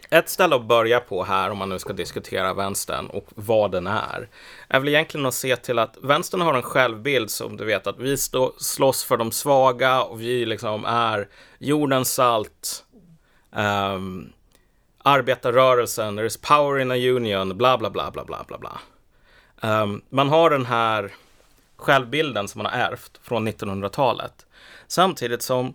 ett 0.10 0.30
ställe 0.30 0.56
att 0.56 0.66
börja 0.66 1.00
på 1.00 1.24
här 1.24 1.50
om 1.50 1.58
man 1.58 1.70
nu 1.70 1.80
ska 1.80 1.94
diskutera 1.94 2.54
vänstern 2.54 3.08
och 3.08 3.25
vad 3.36 3.72
den 3.72 3.88
är, 3.88 4.30
är 4.68 4.80
väl 4.80 4.89
egentligen 4.89 5.25
att 5.25 5.34
se 5.34 5.56
till 5.56 5.80
att 5.80 5.98
vänstern 6.01 6.42
har 6.42 6.54
en 6.54 6.62
självbild 6.62 7.32
som 7.32 7.58
du 7.58 7.66
vet 7.66 7.88
att 7.88 8.00
vi 8.00 8.18
stå, 8.18 8.54
slåss 8.58 9.04
för 9.04 9.18
de 9.18 9.32
svaga 9.32 10.04
och 10.04 10.22
vi 10.22 10.46
liksom 10.46 10.86
är 10.86 11.27
jordens 11.60 12.13
salt, 12.13 12.86
um, 13.56 14.34
arbetarrörelsen, 15.08 16.16
there 16.16 16.26
is 16.26 16.38
power 16.38 16.80
in 16.80 16.92
a 16.92 16.96
union, 16.96 17.58
bla 17.58 17.78
bla 17.78 17.90
bla 17.90 18.12
bla 18.12 18.26
bla 18.26 18.44
bla 18.48 18.58
bla. 18.58 18.80
Um, 19.62 20.02
man 20.10 20.30
har 20.30 20.50
den 20.50 20.66
här 20.66 21.14
självbilden 21.78 22.48
som 22.48 22.64
man 22.64 22.72
har 22.72 22.80
ärvt 22.80 23.20
från 23.24 23.48
1900-talet. 23.48 24.46
Samtidigt 24.88 25.42
som 25.42 25.74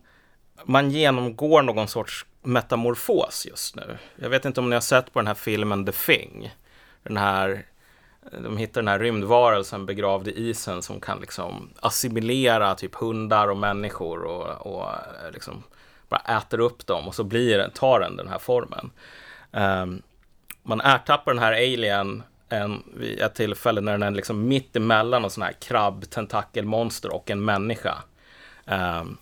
man 0.64 0.90
genomgår 0.90 1.62
någon 1.62 1.88
sorts 1.88 2.26
metamorfos 2.42 3.46
just 3.46 3.76
nu. 3.76 3.98
Jag 4.16 4.30
vet 4.30 4.44
inte 4.44 4.60
om 4.60 4.70
ni 4.70 4.76
har 4.76 4.80
sett 4.80 5.12
på 5.12 5.18
den 5.18 5.26
här 5.26 5.34
filmen 5.34 5.86
The 5.86 5.92
Thing. 5.92 6.54
Den 7.02 7.16
här, 7.16 7.66
de 8.42 8.56
hittar 8.56 8.80
den 8.80 8.88
här 8.88 8.98
rymdvarelsen 8.98 9.86
begravd 9.86 10.28
i 10.28 10.48
isen 10.48 10.82
som 10.82 11.00
kan 11.00 11.20
liksom 11.20 11.70
assimilera 11.80 12.74
typ 12.74 12.94
hundar 12.94 13.48
och 13.48 13.56
människor 13.56 14.22
och, 14.22 14.66
och 14.66 14.88
liksom 15.32 15.62
bara 16.08 16.38
äter 16.38 16.60
upp 16.60 16.86
dem 16.86 17.08
och 17.08 17.14
så 17.14 17.24
blir, 17.24 17.68
tar 17.68 18.00
den 18.00 18.16
den 18.16 18.28
här 18.28 18.38
formen. 18.38 18.90
Um, 19.52 20.02
man 20.62 20.80
ertappar 20.80 21.34
den 21.34 21.42
här 21.42 21.52
alien 21.52 22.22
en, 22.48 22.82
vid 22.96 23.20
ett 23.20 23.34
tillfälle 23.34 23.80
när 23.80 23.92
den 23.92 24.02
är 24.02 24.10
liksom 24.10 24.48
mitt 24.48 24.76
emellan 24.76 25.24
en 25.24 25.30
sån 25.30 25.42
här 25.42 25.52
krabb, 25.52 26.10
tentakelmonster 26.10 27.14
och 27.14 27.30
en 27.30 27.44
människa. 27.44 27.94
Um, 28.64 29.18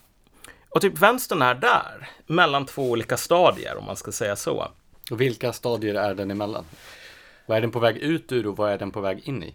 och 0.68 0.80
typ 0.80 0.98
vänstern 0.98 1.42
är 1.42 1.54
där, 1.54 2.08
mellan 2.26 2.66
två 2.66 2.90
olika 2.90 3.16
stadier 3.16 3.76
om 3.76 3.84
man 3.84 3.96
ska 3.96 4.12
säga 4.12 4.36
så. 4.36 4.68
Och 5.10 5.20
vilka 5.20 5.52
stadier 5.52 5.94
är 5.94 6.14
den 6.14 6.30
emellan? 6.30 6.64
Vad 7.46 7.56
är 7.56 7.60
den 7.60 7.70
på 7.70 7.78
väg 7.78 7.96
ut 7.96 8.32
ur 8.32 8.46
och 8.46 8.56
vad 8.56 8.72
är 8.72 8.78
den 8.78 8.90
på 8.90 9.00
väg 9.00 9.20
in 9.24 9.42
i? 9.42 9.54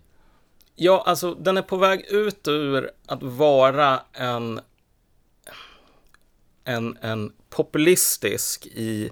Ja, 0.75 1.03
alltså 1.05 1.33
den 1.33 1.57
är 1.57 1.61
på 1.61 1.77
väg 1.77 2.05
ut 2.09 2.47
ur 2.47 2.91
att 3.05 3.23
vara 3.23 4.01
en, 4.13 4.59
en, 6.63 6.97
en 7.01 7.33
populistisk 7.49 8.65
i, 8.65 9.11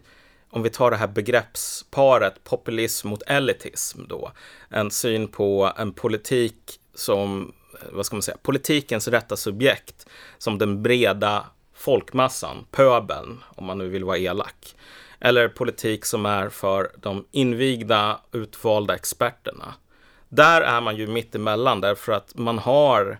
om 0.53 0.63
vi 0.63 0.69
tar 0.69 0.91
det 0.91 0.97
här 0.97 1.07
begreppsparet 1.07 2.43
populism 2.43 3.07
mot 3.07 3.21
elitism 3.21 4.01
då, 4.07 4.31
en 4.69 4.91
syn 4.91 5.27
på 5.27 5.73
en 5.77 5.93
politik 5.93 6.79
som, 6.93 7.53
eh, 7.81 7.87
vad 7.91 8.05
ska 8.05 8.15
man 8.15 8.21
säga, 8.21 8.37
politikens 8.41 9.07
rätta 9.07 9.37
subjekt 9.37 10.07
som 10.37 10.57
den 10.57 10.83
breda 10.83 11.45
folkmassan, 11.73 12.65
pöbeln, 12.71 13.43
om 13.55 13.65
man 13.65 13.77
nu 13.77 13.89
vill 13.89 14.03
vara 14.03 14.17
elak. 14.17 14.75
Eller 15.19 15.47
politik 15.47 16.05
som 16.05 16.25
är 16.25 16.49
för 16.49 16.91
de 16.97 17.25
invigda, 17.31 18.19
utvalda 18.31 18.95
experterna. 18.95 19.73
Där 20.29 20.61
är 20.61 20.81
man 20.81 20.95
ju 20.95 21.07
mittemellan 21.07 21.81
därför 21.81 22.11
att 22.11 22.35
man 22.35 22.59
har 22.59 23.19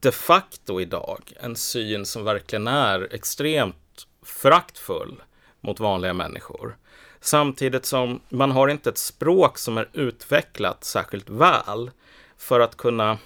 de 0.00 0.12
facto 0.12 0.80
idag 0.80 1.32
en 1.40 1.56
syn 1.56 2.06
som 2.06 2.24
verkligen 2.24 2.66
är 2.66 3.08
extremt 3.14 4.06
föraktfull 4.22 5.22
mot 5.62 5.80
vanliga 5.80 6.12
människor. 6.12 6.76
Samtidigt 7.20 7.86
som 7.86 8.20
man 8.28 8.50
har 8.50 8.68
inte 8.68 8.90
ett 8.90 8.98
språk 8.98 9.58
som 9.58 9.78
är 9.78 9.88
utvecklat 9.92 10.84
särskilt 10.84 11.30
väl 11.30 11.90
för 12.36 12.60
att 12.60 12.76
kunna 12.76 13.18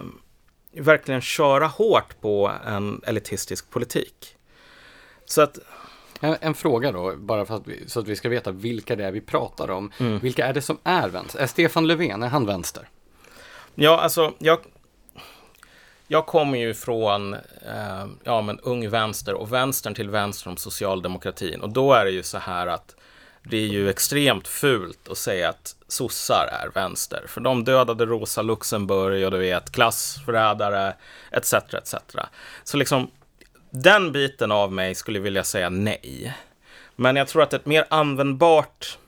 um, 0.00 0.20
verkligen 0.72 1.20
köra 1.20 1.66
hårt 1.66 2.20
på 2.20 2.52
en 2.66 3.02
elitistisk 3.06 3.70
politik. 3.70 4.36
Så 5.24 5.42
att... 5.42 5.58
En, 6.20 6.36
en 6.40 6.54
fråga 6.54 6.92
då, 6.92 7.16
bara 7.16 7.46
för 7.46 7.56
att 7.56 7.66
vi, 7.66 7.88
så 7.88 8.00
att 8.00 8.08
vi 8.08 8.16
ska 8.16 8.28
veta 8.28 8.50
vilka 8.52 8.96
det 8.96 9.04
är 9.04 9.12
vi 9.12 9.20
pratar 9.20 9.70
om. 9.70 9.92
Mm. 9.98 10.18
Vilka 10.18 10.46
är 10.46 10.52
det 10.52 10.62
som 10.62 10.78
är 10.84 11.08
vänster? 11.08 11.38
Är 11.38 11.46
Stefan 11.46 11.86
Löfven, 11.86 12.22
är 12.22 12.28
han 12.28 12.46
vänster? 12.46 12.88
Ja, 13.74 14.00
alltså, 14.00 14.32
jag, 14.38 14.58
jag 16.08 16.26
kommer 16.26 16.58
ju 16.58 16.74
från 16.74 17.34
eh, 17.34 18.06
ja, 18.24 18.40
men 18.42 18.60
ung 18.60 18.90
vänster 18.90 19.34
och 19.34 19.52
vänstern 19.52 19.94
till 19.94 20.10
vänster 20.10 20.50
om 20.50 20.56
socialdemokratin. 20.56 21.60
Och 21.60 21.70
då 21.70 21.92
är 21.92 22.04
det 22.04 22.10
ju 22.10 22.22
så 22.22 22.38
här 22.38 22.66
att 22.66 22.96
det 23.42 23.56
är 23.56 23.66
ju 23.66 23.90
extremt 23.90 24.48
fult 24.48 25.08
att 25.08 25.18
säga 25.18 25.48
att 25.48 25.76
sossar 25.88 26.48
är 26.62 26.68
vänster. 26.74 27.24
För 27.28 27.40
de 27.40 27.64
dödade 27.64 28.06
Rosa 28.06 28.42
Luxemburg 28.42 29.24
och 29.24 29.30
du 29.30 29.38
vet 29.38 29.72
klassförrädare 29.72 30.94
etc. 31.30 31.54
etc. 31.54 31.94
Så 32.64 32.76
liksom 32.76 33.10
den 33.70 34.12
biten 34.12 34.52
av 34.52 34.72
mig 34.72 34.94
skulle 34.94 35.18
vilja 35.18 35.44
säga 35.44 35.68
nej. 35.68 36.36
Men 36.96 37.16
jag 37.16 37.28
tror 37.28 37.42
att 37.42 37.52
ett 37.52 37.66
mer 37.66 37.84
användbart 37.90 38.98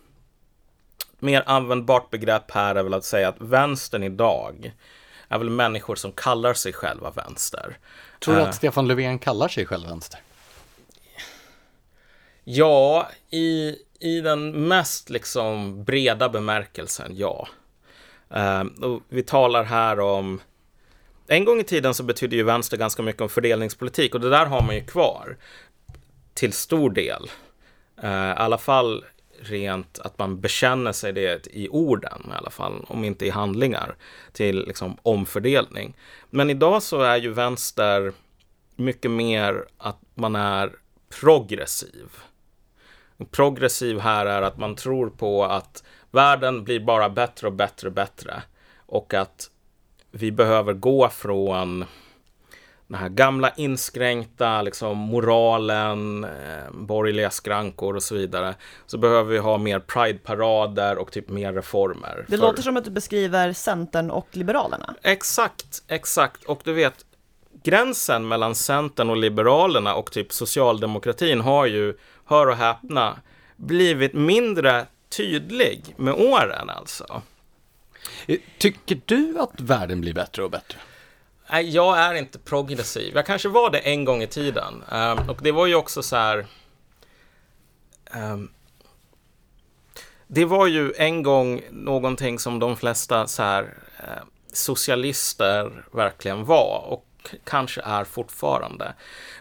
mer 1.19 1.42
användbart 1.47 2.11
begrepp 2.11 2.50
här 2.50 2.75
är 2.75 2.83
väl 2.83 2.95
att 2.95 3.04
säga 3.04 3.28
att 3.28 3.40
vänstern 3.40 4.02
idag 4.02 4.73
är 5.30 5.38
väl 5.38 5.50
människor 5.50 5.96
som 5.96 6.12
kallar 6.12 6.54
sig 6.54 6.72
själva 6.72 7.10
vänster. 7.10 7.78
Tror 8.18 8.34
du 8.34 8.40
att 8.40 8.46
uh, 8.46 8.52
Stefan 8.52 8.88
Löfven 8.88 9.18
kallar 9.18 9.49
sig 9.49 9.66
själv 9.66 9.88
vänster? 9.88 10.20
Ja, 12.44 13.08
i, 13.30 13.76
i 14.00 14.20
den 14.20 14.68
mest 14.68 15.10
liksom 15.10 15.84
breda 15.84 16.28
bemärkelsen, 16.28 17.16
ja. 17.16 17.49
Uh, 18.37 18.84
och 18.84 19.02
vi 19.08 19.22
talar 19.22 19.64
här 19.64 20.00
om 20.00 20.40
en 21.26 21.44
gång 21.44 21.60
i 21.60 21.64
tiden 21.64 21.94
så 21.94 22.02
betydde 22.02 22.37
ju 22.37 22.42
vänster 22.42 22.76
ganska 22.76 23.02
mycket 23.02 23.22
om 23.22 23.28
fördelningspolitik 23.28 24.14
och 24.14 24.20
det 24.20 24.30
där 24.30 24.46
har 24.46 24.62
man 24.62 24.75
ju 24.75 24.84
kvar 24.84 25.37
till 26.34 26.52
stor 26.52 26.90
del. 26.90 27.30
Uh, 28.04 28.10
I 28.10 28.34
alla 28.37 28.58
fall 28.58 29.04
rent 29.40 29.99
att 29.99 30.18
man 30.18 30.40
bekänner 30.40 30.92
sig 30.92 31.12
det 31.12 31.47
i 31.47 31.68
orden 31.68 32.30
i 32.30 32.37
alla 32.37 32.50
fall, 32.50 32.85
om 32.88 33.04
inte 33.04 33.26
i 33.26 33.30
handlingar, 33.30 33.97
till 34.32 34.64
liksom 34.66 34.97
omfördelning. 35.02 35.97
Men 36.30 36.50
idag 36.50 36.82
så 36.82 37.00
är 37.00 37.16
ju 37.16 37.32
vänster 37.32 38.12
mycket 38.76 39.11
mer 39.11 39.64
att 39.78 40.00
man 40.14 40.37
är 40.37 40.73
progressiv. 41.20 42.09
Progressiv 43.30 43.99
här 43.99 44.26
är 44.26 44.42
att 44.42 44.59
man 44.59 44.76
tror 44.76 45.11
på 45.11 45.44
att 45.44 45.85
världen 46.11 46.64
blir 46.64 46.80
bara 46.80 47.11
bättre 47.11 47.47
och 47.47 47.52
bättre 47.52 47.88
och 47.88 47.94
bättre. 47.94 48.42
Och 48.87 49.14
att 49.14 49.50
vi 50.11 50.32
behöver 50.32 50.73
gå 50.73 51.09
från 51.09 51.85
den 52.90 52.99
här 52.99 53.09
gamla 53.09 53.50
inskränkta 53.56 54.62
liksom, 54.62 54.99
moralen, 54.99 56.25
eh, 56.25 56.70
borgerliga 56.73 57.30
skrankor 57.30 57.97
och 57.97 58.02
så 58.02 58.14
vidare. 58.14 58.54
Så 58.87 58.99
behöver 58.99 59.32
vi 59.32 59.38
ha 59.38 59.59
mer 59.59 59.80
Pride-parader 59.80 60.99
och 60.99 61.12
typ 61.12 61.28
mer 61.28 61.52
reformer. 61.52 62.25
Det 62.28 62.37
för... 62.37 62.42
låter 62.42 62.62
som 62.62 62.76
att 62.76 62.85
du 62.85 62.90
beskriver 62.90 63.52
Centern 63.52 64.11
och 64.11 64.28
Liberalerna. 64.30 64.94
Exakt, 65.02 65.82
exakt. 65.88 66.44
Och 66.44 66.61
du 66.64 66.73
vet, 66.73 67.04
gränsen 67.62 68.28
mellan 68.28 68.54
Centern 68.54 69.11
och 69.11 69.16
Liberalerna 69.16 69.94
och 69.94 70.12
typ 70.12 70.32
socialdemokratin 70.32 71.40
har 71.40 71.66
ju 71.66 71.94
hör 72.25 72.47
och 72.47 72.56
häpna, 72.56 73.16
blivit 73.56 74.12
mindre 74.12 74.87
tydlig 75.16 75.94
med 75.97 76.14
åren 76.14 76.70
alltså. 76.70 77.23
Eh, 78.26 78.38
tycker 78.59 79.00
du 79.06 79.38
att 79.38 79.61
världen 79.61 80.00
blir 80.00 80.14
bättre 80.14 80.42
och 80.42 80.50
bättre? 80.50 80.78
Nej, 81.52 81.71
jag 81.71 81.99
är 81.99 82.14
inte 82.14 82.38
progressiv. 82.38 83.12
Jag 83.14 83.26
kanske 83.26 83.49
var 83.49 83.71
det 83.71 83.78
en 83.78 84.04
gång 84.04 84.23
i 84.23 84.26
tiden. 84.26 84.85
Um, 84.92 85.30
och 85.30 85.38
det 85.42 85.52
var 85.52 85.66
ju 85.66 85.75
också 85.75 86.02
så 86.02 86.16
här... 86.16 86.47
Um, 88.14 88.50
det 90.26 90.45
var 90.45 90.66
ju 90.66 90.92
en 90.97 91.23
gång 91.23 91.62
någonting 91.71 92.38
som 92.38 92.59
de 92.59 92.76
flesta 92.76 93.26
så 93.26 93.42
här, 93.42 93.62
uh, 93.62 94.25
socialister 94.52 95.85
verkligen 95.92 96.45
var. 96.45 96.85
Och 96.88 97.07
kanske 97.45 97.81
är 97.81 98.05
fortfarande. 98.05 98.95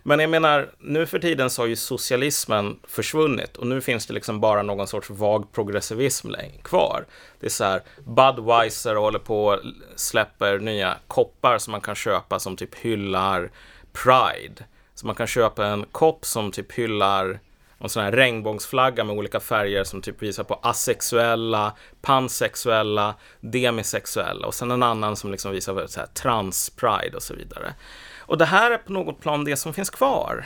Men 0.04 0.20
jag 0.20 0.30
menar, 0.30 0.72
nu 0.80 1.06
för 1.06 1.20
tiden 1.20 1.50
så 1.50 1.62
har 1.62 1.68
ju 1.68 1.76
socialismen 1.76 2.80
försvunnit 2.88 3.58
och 3.58 3.68
nu 3.68 3.82
finns 3.82 4.06
det 4.06 4.14
liksom 4.14 4.40
bara 4.40 4.62
någon 4.62 4.88
sorts 4.88 5.10
vag 5.10 5.52
progressivism 5.52 6.34
kvar. 6.64 7.06
Det 7.40 7.46
är 7.46 7.50
så 7.50 7.64
här, 7.64 7.82
Budweiser 8.06 8.96
håller 8.96 9.20
på 9.20 9.46
och 9.46 9.60
släpper 9.96 10.60
nya 10.60 10.98
koppar 11.08 11.58
som 11.58 11.72
man 11.72 11.82
kan 11.82 11.96
köpa 11.96 12.40
som 12.40 12.56
typ 12.56 12.76
hyllar 12.76 13.52
Pride. 13.94 14.64
Så 14.96 15.06
man 15.06 15.16
kan 15.16 15.28
köpa 15.28 15.66
en 15.66 15.86
kopp 15.92 16.26
som 16.26 16.52
typ 16.52 16.72
hyllar 16.72 17.40
en 17.80 17.90
sån 17.90 18.04
här 18.04 18.12
regnbågsflagga 18.12 19.04
med 19.04 19.18
olika 19.18 19.40
färger 19.40 19.84
som 19.84 20.02
typ 20.02 20.22
visar 20.22 20.44
på 20.44 20.60
asexuella, 20.64 21.76
pansexuella, 22.02 23.16
demisexuella 23.40 24.48
och 24.48 24.54
sen 24.54 24.72
en 24.72 24.84
annan 24.84 25.16
som 25.16 25.32
liksom 25.32 25.52
visar 25.52 25.74
på 25.74 25.88
så 25.88 26.00
här 26.00 26.08
trans-pride 26.08 27.16
och 27.16 27.24
så 27.24 27.34
vidare. 27.34 27.74
Och 28.20 28.38
det 28.38 28.46
här 28.46 28.72
är 28.72 28.78
på 28.78 28.94
något 28.94 29.22
plan 29.22 29.44
det 29.44 29.56
som 29.56 29.74
finns 29.74 29.90
kvar. 29.90 30.46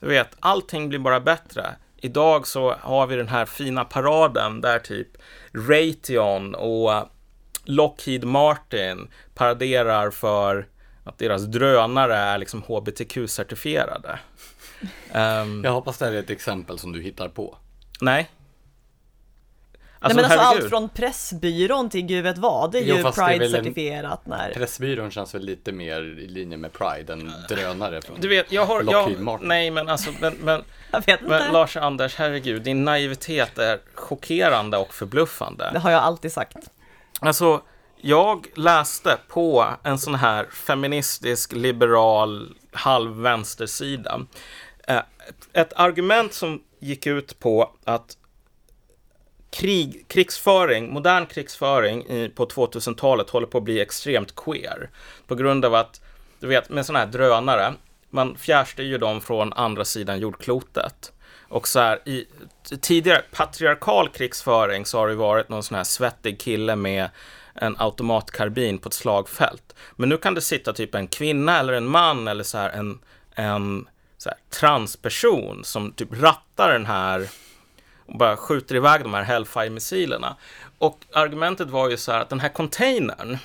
Du 0.00 0.06
vet, 0.06 0.36
allting 0.40 0.88
blir 0.88 0.98
bara 0.98 1.20
bättre. 1.20 1.76
Idag 1.96 2.46
så 2.46 2.74
har 2.80 3.06
vi 3.06 3.16
den 3.16 3.28
här 3.28 3.46
fina 3.46 3.84
paraden 3.84 4.60
där 4.60 4.78
typ 4.78 5.08
Raytheon 5.68 6.54
och 6.54 7.08
Lockheed 7.64 8.24
Martin 8.24 9.08
paraderar 9.34 10.10
för 10.10 10.66
att 11.04 11.18
deras 11.18 11.42
drönare 11.42 12.16
är 12.16 12.38
liksom 12.38 12.62
hbtq-certifierade. 12.62 14.18
Um, 15.14 15.64
jag 15.64 15.72
hoppas 15.72 15.98
det 15.98 16.04
här 16.04 16.12
är 16.12 16.18
ett 16.18 16.30
exempel 16.30 16.78
som 16.78 16.92
du 16.92 17.02
hittar 17.02 17.28
på. 17.28 17.56
Nej. 18.00 18.30
Alltså, 19.98 20.20
Nej 20.20 20.28
men 20.28 20.38
alltså 20.38 20.62
allt 20.62 20.70
från 20.70 20.88
Pressbyrån 20.88 21.90
till 21.90 22.02
gud 22.02 22.24
vet 22.24 22.38
vad, 22.38 22.72
det 22.72 22.78
är 22.78 22.82
jo, 22.82 22.96
ju 22.96 23.02
Pride-certifierat 23.02 24.18
när... 24.24 24.52
Pressbyrån 24.52 25.10
känns 25.10 25.34
väl 25.34 25.42
lite 25.42 25.72
mer 25.72 26.02
i 26.02 26.28
linje 26.28 26.56
med 26.56 26.72
Pride 26.72 27.12
än 27.12 27.32
drönare 27.48 28.02
från 28.02 28.20
Du 28.20 28.28
vet, 28.28 28.52
jag 28.52 28.66
har... 28.66 28.82
Jag, 28.90 29.20
Martin. 29.20 29.48
Nej 29.48 29.70
men 29.70 29.88
alltså, 29.88 30.10
men, 30.20 30.34
men, 30.34 30.62
men 31.20 31.52
Lars 31.52 31.76
Anders, 31.76 32.16
herregud, 32.16 32.62
din 32.62 32.84
naivitet 32.84 33.58
är 33.58 33.78
chockerande 33.94 34.76
och 34.76 34.94
förbluffande. 34.94 35.70
Det 35.72 35.78
har 35.78 35.90
jag 35.90 36.02
alltid 36.02 36.32
sagt. 36.32 36.56
Alltså, 37.20 37.62
jag 38.00 38.46
läste 38.54 39.18
på 39.28 39.66
en 39.82 39.98
sån 39.98 40.14
här 40.14 40.44
feministisk, 40.44 41.52
liberal, 41.52 42.54
halvvänstersida. 42.72 44.20
Eh, 44.86 45.02
ett 45.52 45.72
argument 45.76 46.34
som 46.34 46.62
gick 46.80 47.06
ut 47.06 47.38
på 47.38 47.70
att 47.84 48.16
krig, 49.50 50.04
krigsföring, 50.08 50.92
modern 50.92 51.26
krigsföring 51.26 52.06
i, 52.06 52.28
på 52.28 52.46
2000-talet 52.46 53.30
håller 53.30 53.46
på 53.46 53.58
att 53.58 53.64
bli 53.64 53.80
extremt 53.80 54.36
queer. 54.36 54.90
På 55.26 55.34
grund 55.34 55.64
av 55.64 55.74
att, 55.74 56.00
du 56.40 56.46
vet, 56.46 56.68
med 56.70 56.86
sådana 56.86 57.04
här 57.04 57.12
drönare, 57.12 57.74
man 58.10 58.36
fjärrstyr 58.36 58.84
ju 58.84 58.98
dem 58.98 59.20
från 59.20 59.52
andra 59.52 59.84
sidan 59.84 60.20
jordklotet. 60.20 61.12
Och 61.48 61.68
så 61.68 61.80
här, 61.80 62.08
i 62.08 62.26
tidigare 62.80 63.22
patriarkal 63.32 64.08
krigsföring 64.08 64.86
så 64.86 64.98
har 64.98 65.08
det 65.08 65.14
varit 65.14 65.48
någon 65.48 65.62
sån 65.62 65.76
här 65.76 65.84
svettig 65.84 66.40
kille 66.40 66.76
med 66.76 67.08
en 67.54 67.76
automatkarbin 67.78 68.78
på 68.78 68.88
ett 68.88 68.94
slagfält. 68.94 69.74
Men 69.96 70.08
nu 70.08 70.16
kan 70.16 70.34
det 70.34 70.40
sitta 70.40 70.72
typ 70.72 70.94
en 70.94 71.06
kvinna 71.08 71.58
eller 71.58 71.72
en 71.72 71.86
man 71.86 72.28
eller 72.28 72.44
så 72.44 72.58
här 72.58 72.70
en, 72.70 72.98
en 73.34 73.86
så 74.18 74.28
här, 74.28 74.38
transperson 74.50 75.64
som 75.64 75.92
typ 75.92 76.08
rattar 76.12 76.72
den 76.72 76.86
här 76.86 77.28
och 78.06 78.18
bara 78.18 78.36
skjuter 78.36 78.74
iväg 78.74 79.02
de 79.02 79.14
här 79.14 79.22
Hellfire-missilerna. 79.22 80.36
Och 80.78 80.98
argumentet 81.12 81.70
var 81.70 81.90
ju 81.90 81.96
så 81.96 82.12
här 82.12 82.20
att 82.20 82.28
den 82.28 82.40
här 82.40 82.48
containern 82.48 83.38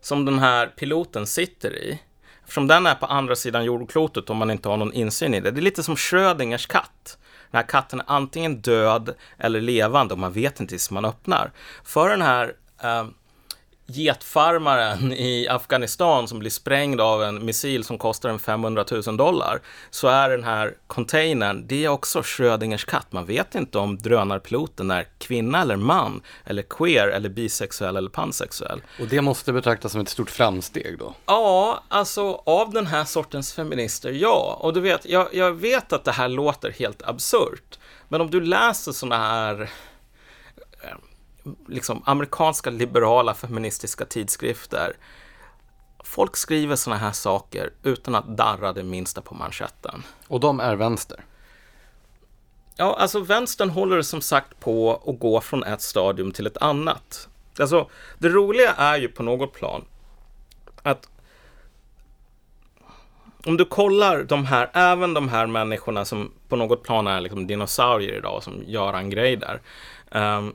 som 0.00 0.24
den 0.24 0.38
här 0.38 0.66
piloten 0.66 1.26
sitter 1.26 1.76
i, 1.76 1.98
eftersom 2.42 2.66
den 2.66 2.86
är 2.86 2.94
på 2.94 3.06
andra 3.06 3.36
sidan 3.36 3.64
jordklotet 3.64 4.30
om 4.30 4.36
man 4.36 4.50
inte 4.50 4.68
har 4.68 4.76
någon 4.76 4.92
insyn 4.92 5.34
i 5.34 5.40
det, 5.40 5.50
det 5.50 5.60
är 5.60 5.62
lite 5.62 5.82
som 5.82 5.96
Schrödingers 5.96 6.66
katt. 6.66 7.18
Den 7.50 7.58
här 7.58 7.68
katten 7.68 8.00
är 8.00 8.04
antingen 8.08 8.60
död 8.60 9.14
eller 9.38 9.60
levande 9.60 10.14
och 10.14 10.20
man 10.20 10.32
vet 10.32 10.60
inte 10.60 10.70
tills 10.70 10.90
man 10.90 11.04
öppnar. 11.04 11.52
För 11.84 12.08
den 12.08 12.22
här 12.22 12.54
eh, 12.82 13.06
getfarmaren 13.86 15.12
i 15.12 15.48
Afghanistan 15.48 16.28
som 16.28 16.38
blir 16.38 16.50
sprängd 16.50 17.00
av 17.00 17.22
en 17.22 17.44
missil 17.44 17.84
som 17.84 17.98
kostar 17.98 18.28
en 18.28 18.38
500 18.38 18.84
000 19.06 19.16
dollar, 19.16 19.60
så 19.90 20.08
är 20.08 20.30
den 20.30 20.44
här 20.44 20.74
containern, 20.86 21.66
det 21.66 21.84
är 21.84 21.88
också 21.88 22.22
Schrödingers 22.22 22.84
katt. 22.84 23.12
Man 23.12 23.26
vet 23.26 23.54
inte 23.54 23.78
om 23.78 23.98
drönarpiloten 23.98 24.90
är 24.90 25.06
kvinna 25.18 25.62
eller 25.62 25.76
man, 25.76 26.22
eller 26.44 26.62
queer, 26.62 27.08
eller 27.08 27.28
bisexuell 27.28 27.96
eller 27.96 28.10
pansexuell. 28.10 28.82
Och 29.00 29.06
det 29.06 29.20
måste 29.20 29.52
betraktas 29.52 29.92
som 29.92 30.00
ett 30.00 30.08
stort 30.08 30.30
framsteg 30.30 30.98
då? 30.98 31.14
Ja, 31.26 31.82
alltså 31.88 32.42
av 32.46 32.72
den 32.72 32.86
här 32.86 33.04
sortens 33.04 33.54
feminister, 33.54 34.10
ja. 34.10 34.58
Och 34.60 34.72
du 34.72 34.80
vet, 34.80 35.06
jag, 35.06 35.28
jag 35.32 35.52
vet 35.52 35.92
att 35.92 36.04
det 36.04 36.12
här 36.12 36.28
låter 36.28 36.70
helt 36.70 37.02
absurt, 37.02 37.78
men 38.08 38.20
om 38.20 38.30
du 38.30 38.40
läser 38.40 38.92
sådana 38.92 39.18
här 39.18 39.70
liksom, 41.68 42.02
amerikanska 42.06 42.70
liberala 42.70 43.34
feministiska 43.34 44.04
tidskrifter. 44.04 44.96
Folk 46.04 46.36
skriver 46.36 46.76
sådana 46.76 47.00
här 47.00 47.12
saker 47.12 47.70
utan 47.82 48.14
att 48.14 48.36
darra 48.36 48.72
det 48.72 48.82
minsta 48.82 49.20
på 49.20 49.34
manschetten. 49.34 50.02
Och 50.28 50.40
de 50.40 50.60
är 50.60 50.76
vänster? 50.76 51.24
Ja, 52.76 52.96
alltså 52.98 53.20
vänstern 53.20 53.70
håller 53.70 54.02
som 54.02 54.20
sagt 54.20 54.60
på 54.60 55.02
att 55.06 55.18
gå 55.18 55.40
från 55.40 55.64
ett 55.64 55.82
stadium 55.82 56.32
till 56.32 56.46
ett 56.46 56.56
annat. 56.56 57.28
Alltså, 57.58 57.90
det 58.18 58.28
roliga 58.28 58.72
är 58.72 58.98
ju 58.98 59.08
på 59.08 59.22
något 59.22 59.52
plan 59.52 59.84
att 60.82 61.08
om 63.46 63.56
du 63.56 63.64
kollar 63.64 64.22
de 64.22 64.44
här, 64.44 64.70
även 64.72 65.14
de 65.14 65.28
här 65.28 65.46
människorna 65.46 66.04
som 66.04 66.32
på 66.48 66.56
något 66.56 66.82
plan 66.82 67.06
är 67.06 67.20
liksom 67.20 67.46
dinosaurier 67.46 68.14
idag, 68.14 68.42
som 68.42 68.62
gör 68.66 68.94
en 68.94 69.10
grej 69.10 69.36
där. 69.36 69.60
Um, 70.10 70.54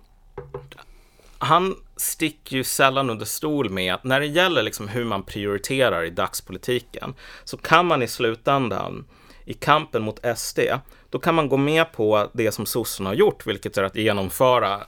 han 1.38 1.76
sticker 1.96 2.56
ju 2.56 2.63
sällan 2.63 3.10
under 3.10 3.26
stol 3.26 3.70
med 3.70 3.94
att 3.94 4.04
när 4.04 4.20
det 4.20 4.26
gäller 4.26 4.63
liksom 4.63 4.88
hur 4.88 5.06
man 5.06 5.24
prioriterar 5.24 6.04
i 6.04 6.10
dagspolitiken 6.10 7.13
så 7.44 7.58
kan 7.58 7.86
man 7.86 8.04
i 8.04 8.08
slutändan 8.08 9.06
i 9.46 9.54
kampen 9.54 10.04
mot 10.04 10.20
SD, 10.38 10.60
då 11.10 11.20
kan 11.20 11.36
man 11.36 11.50
gå 11.50 11.58
med 11.58 11.91
på 11.91 12.30
det 12.34 12.52
som 12.52 12.65
sossarna 12.65 13.10
har 13.10 13.15
gjort, 13.15 13.48
vilket 13.48 13.78
är 13.78 13.84
att 13.84 13.96
genomföra 13.96 14.84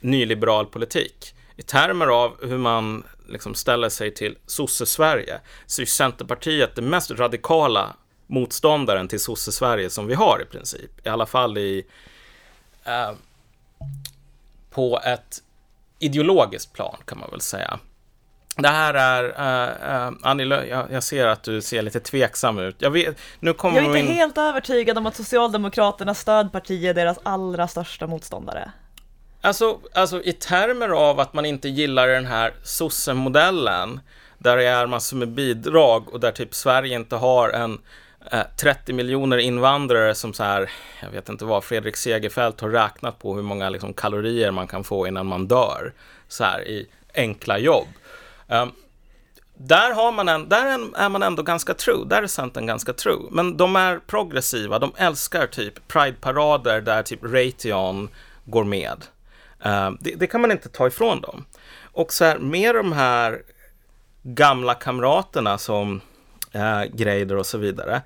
nyliberal 0.00 0.66
politik. 0.66 1.34
I 1.56 1.62
termer 1.62 2.06
av 2.06 2.46
hur 2.46 2.58
man 2.58 3.04
liksom 3.28 3.54
ställer 3.54 3.88
sig 3.88 4.14
till 4.14 4.38
sosse-Sverige 4.46 5.40
så 5.66 5.82
är 5.82 5.86
Centerpartiet 5.86 6.74
den 6.74 6.90
mest 6.90 7.10
radikala 7.10 7.96
motståndaren 8.26 9.08
till 9.08 9.20
sosse-Sverige 9.20 9.90
som 9.90 10.06
vi 10.06 10.14
har 10.14 10.42
i 10.42 10.44
princip. 10.44 11.06
I 11.06 11.08
alla 11.08 11.26
fall 11.26 11.58
i 11.58 11.86
eh, 12.84 13.12
på 14.76 15.00
ett 15.04 15.38
ideologiskt 15.98 16.72
plan 16.72 16.96
kan 17.04 17.18
man 17.18 17.30
väl 17.30 17.40
säga. 17.40 17.78
Det 18.56 18.68
här 18.68 18.94
är, 18.94 19.24
uh, 19.24 20.08
uh, 20.08 20.18
Annie, 20.22 20.44
jag, 20.44 20.86
jag, 20.90 21.02
ser 21.02 21.26
att 21.26 21.42
du 21.42 21.62
ser 21.62 21.82
lite 21.82 22.00
tveksam 22.00 22.58
ut. 22.58 22.76
Jag, 22.78 22.90
vet, 22.90 23.16
nu 23.40 23.52
kommer 23.52 23.76
jag 23.76 23.84
är 23.84 23.96
inte 23.96 24.12
in... 24.12 24.16
helt 24.16 24.38
övertygad 24.38 24.98
om 24.98 25.06
att 25.06 25.16
Socialdemokraternas 25.16 26.20
stödparti 26.20 26.84
är 26.84 26.94
deras 26.94 27.18
allra 27.22 27.68
största 27.68 28.06
motståndare. 28.06 28.72
Alltså, 29.40 29.78
alltså 29.94 30.22
i 30.22 30.32
termer 30.32 30.88
av 30.88 31.20
att 31.20 31.32
man 31.34 31.46
inte 31.46 31.68
gillar 31.68 32.08
den 32.08 32.26
här 32.26 32.54
sosse-modellen, 32.62 34.00
där 34.38 34.56
det 34.56 34.64
är 34.64 34.86
massor 34.86 35.16
med 35.16 35.28
bidrag 35.28 36.14
och 36.14 36.20
där 36.20 36.32
typ 36.32 36.54
Sverige 36.54 36.96
inte 36.96 37.16
har 37.16 37.48
en 37.48 37.78
Eh, 38.32 38.42
30 38.56 38.92
miljoner 38.92 39.38
invandrare 39.38 40.14
som 40.14 40.32
så 40.32 40.42
här, 40.42 40.70
jag 41.02 41.10
vet 41.10 41.28
inte 41.28 41.44
vad, 41.44 41.64
Fredrik 41.64 41.96
Segerfeldt 41.96 42.60
har 42.60 42.70
räknat 42.70 43.18
på 43.18 43.34
hur 43.34 43.42
många 43.42 43.68
liksom, 43.68 43.94
kalorier 43.94 44.50
man 44.50 44.66
kan 44.66 44.84
få 44.84 45.06
innan 45.06 45.26
man 45.26 45.48
dör, 45.48 45.92
så 46.28 46.44
här 46.44 46.68
i 46.68 46.88
enkla 47.14 47.58
jobb. 47.58 47.86
Um, 48.48 48.72
där, 49.54 49.94
har 49.94 50.12
man 50.12 50.28
en, 50.28 50.48
där 50.48 50.78
är 50.96 51.08
man 51.08 51.22
ändå 51.22 51.42
ganska 51.42 51.74
true, 51.74 52.04
där 52.06 52.22
är 52.22 52.26
Centern 52.26 52.66
ganska 52.66 52.92
true. 52.92 53.28
Men 53.30 53.56
de 53.56 53.76
är 53.76 53.98
progressiva, 53.98 54.78
de 54.78 54.92
älskar 54.96 55.46
typ 55.46 55.88
Pride-parader 55.88 56.80
där 56.80 57.02
typ 57.02 57.20
Raytheon 57.22 58.08
går 58.44 58.64
med. 58.64 59.04
Um, 59.64 59.98
det, 60.00 60.14
det, 60.14 60.26
kan 60.26 60.40
man 60.40 60.52
inte 60.52 60.68
ta 60.68 60.86
ifrån 60.86 61.20
dem. 61.20 61.44
Och 61.92 62.12
så 62.12 62.24
här, 62.24 62.38
med 62.38 62.74
de 62.74 62.92
här 62.92 63.42
gamla 64.22 64.74
kamraterna 64.74 65.58
som 65.58 66.00
eh, 66.56 66.84
Greider 66.92 67.36
och 67.36 67.46
så 67.46 67.58
vidare, 67.58 68.02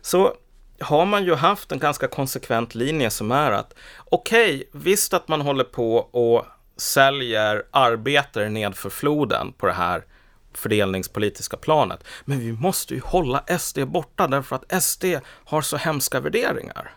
så 0.00 0.34
har 0.80 1.06
man 1.06 1.24
ju 1.24 1.34
haft 1.34 1.72
en 1.72 1.78
ganska 1.78 2.08
konsekvent 2.08 2.74
linje 2.74 3.10
som 3.10 3.32
är 3.32 3.52
att 3.52 3.74
okej, 4.04 4.54
okay, 4.54 4.66
visst 4.72 5.14
att 5.14 5.28
man 5.28 5.40
håller 5.40 5.64
på 5.64 5.96
och 5.96 6.46
säljer 6.76 7.62
arbetare 7.70 8.48
nedför 8.48 8.90
floden 8.90 9.52
på 9.52 9.66
det 9.66 9.72
här 9.72 10.04
fördelningspolitiska 10.54 11.56
planet. 11.56 12.04
Men 12.24 12.40
vi 12.40 12.52
måste 12.52 12.94
ju 12.94 13.00
hålla 13.00 13.44
SD 13.58 13.78
borta 13.86 14.26
därför 14.26 14.56
att 14.56 14.82
SD 14.82 15.04
har 15.24 15.62
så 15.62 15.76
hemska 15.76 16.20
värderingar. 16.20 16.94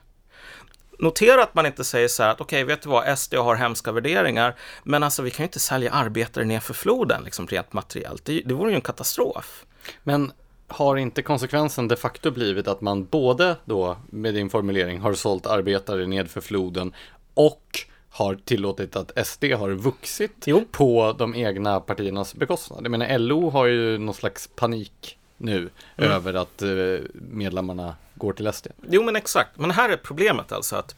Notera 0.99 1.43
att 1.43 1.55
man 1.55 1.65
inte 1.65 1.83
säger 1.83 2.07
så 2.07 2.23
här 2.23 2.29
att 2.29 2.41
okej, 2.41 2.63
okay, 2.63 2.75
vet 2.75 2.81
du 2.81 2.89
vad, 2.89 3.19
SD 3.19 3.35
har 3.35 3.55
hemska 3.55 3.91
värderingar, 3.91 4.55
men 4.83 5.03
alltså 5.03 5.21
vi 5.21 5.31
kan 5.31 5.43
ju 5.43 5.47
inte 5.47 5.59
sälja 5.59 5.91
arbetare 5.91 6.45
nedför 6.45 6.73
floden 6.73 7.23
liksom 7.23 7.47
rent 7.47 7.73
materiellt. 7.73 8.25
Det, 8.25 8.41
det 8.45 8.53
vore 8.53 8.69
ju 8.69 8.75
en 8.75 8.81
katastrof. 8.81 9.65
Men 10.03 10.31
har 10.67 10.95
inte 10.95 11.21
konsekvensen 11.21 11.87
de 11.87 11.95
facto 11.95 12.31
blivit 12.31 12.67
att 12.67 12.81
man 12.81 13.05
både 13.05 13.55
då 13.65 13.97
med 14.09 14.33
din 14.33 14.49
formulering 14.49 14.99
har 14.99 15.13
sålt 15.13 15.45
arbetare 15.45 16.07
nedför 16.07 16.41
floden 16.41 16.93
och 17.33 17.79
har 18.09 18.35
tillåtit 18.35 18.95
att 18.95 19.27
SD 19.27 19.43
har 19.43 19.69
vuxit 19.69 20.43
jo. 20.45 20.65
på 20.71 21.15
de 21.17 21.35
egna 21.35 21.79
partiernas 21.79 22.35
bekostnad. 22.35 22.79
Jag 22.83 22.91
menar 22.91 23.17
LO 23.17 23.49
har 23.49 23.65
ju 23.65 23.97
någon 23.97 24.13
slags 24.13 24.49
panik 24.55 25.17
nu 25.37 25.69
mm. 25.97 26.11
över 26.11 26.33
att 26.33 26.61
eh, 26.61 26.69
medlemmarna 27.13 27.95
går 28.15 28.33
till 28.33 28.53
SD. 28.53 28.67
Jo 28.89 29.03
men 29.03 29.15
exakt, 29.15 29.57
men 29.57 29.71
här 29.71 29.89
är 29.89 29.97
problemet 29.97 30.51
alltså 30.51 30.75
att 30.75 30.95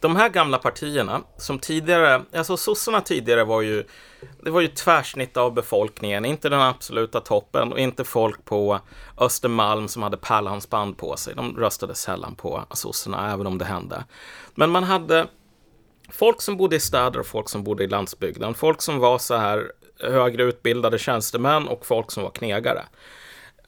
de 0.00 0.16
här 0.16 0.28
gamla 0.28 0.58
partierna 0.58 1.22
som 1.36 1.58
tidigare, 1.58 2.22
alltså 2.34 2.56
sossarna 2.56 3.00
tidigare 3.00 3.44
var 3.44 3.62
ju, 3.62 3.84
det 4.42 4.50
var 4.50 4.60
ju 4.60 4.68
tvärsnitt 4.68 5.36
av 5.36 5.54
befolkningen, 5.54 6.24
inte 6.24 6.48
den 6.48 6.60
absoluta 6.60 7.20
toppen 7.20 7.72
och 7.72 7.78
inte 7.78 8.04
folk 8.04 8.44
på 8.44 8.80
Östermalm 9.18 9.88
som 9.88 10.02
hade 10.02 10.16
pärlhandsband 10.16 10.98
på 10.98 11.16
sig. 11.16 11.34
De 11.34 11.56
röstade 11.56 11.94
sällan 11.94 12.34
på 12.34 12.64
sossarna, 12.70 13.32
även 13.32 13.46
om 13.46 13.58
det 13.58 13.64
hände. 13.64 14.04
Men 14.54 14.70
man 14.70 14.84
hade 14.84 15.26
folk 16.10 16.42
som 16.42 16.56
bodde 16.56 16.76
i 16.76 16.80
städer 16.80 17.20
och 17.20 17.26
folk 17.26 17.48
som 17.48 17.64
bodde 17.64 17.84
i 17.84 17.88
landsbygden. 17.88 18.54
Folk 18.54 18.82
som 18.82 18.98
var 18.98 19.18
så 19.18 19.36
här 19.36 19.72
högre 20.00 20.42
utbildade 20.42 20.98
tjänstemän 20.98 21.68
och 21.68 21.86
folk 21.86 22.10
som 22.10 22.22
var 22.22 22.30
knegare. 22.30 22.84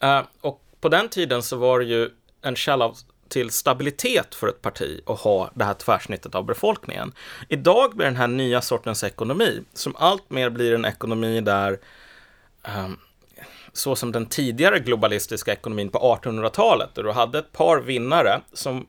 Uh, 0.03 0.21
och 0.41 0.61
på 0.81 0.89
den 0.89 1.09
tiden 1.09 1.43
så 1.43 1.57
var 1.57 1.79
det 1.79 1.85
ju 1.85 2.09
en 2.41 2.55
källa 2.55 2.85
av 2.85 2.97
till 3.31 3.49
stabilitet 3.49 4.35
för 4.35 4.47
ett 4.47 4.61
parti 4.61 5.01
att 5.05 5.19
ha 5.19 5.51
det 5.53 5.63
här 5.63 5.73
tvärsnittet 5.73 6.35
av 6.35 6.45
befolkningen. 6.45 7.13
Idag 7.49 7.95
blir 7.95 8.05
den 8.05 8.15
här 8.15 8.27
nya 8.27 8.61
sortens 8.61 9.03
ekonomi, 9.03 9.61
som 9.73 9.95
allt 9.95 10.29
mer 10.29 10.49
blir 10.49 10.73
en 10.73 10.85
ekonomi 10.85 11.41
där 11.41 11.79
um, 12.77 12.99
så 13.73 13.95
som 13.95 14.11
den 14.11 14.25
tidigare 14.25 14.79
globalistiska 14.79 15.53
ekonomin 15.53 15.89
på 15.89 16.19
1800-talet, 16.23 16.89
där 16.95 17.03
du 17.03 17.11
hade 17.11 17.39
ett 17.39 17.51
par 17.51 17.81
vinnare 17.81 18.41
som 18.53 18.87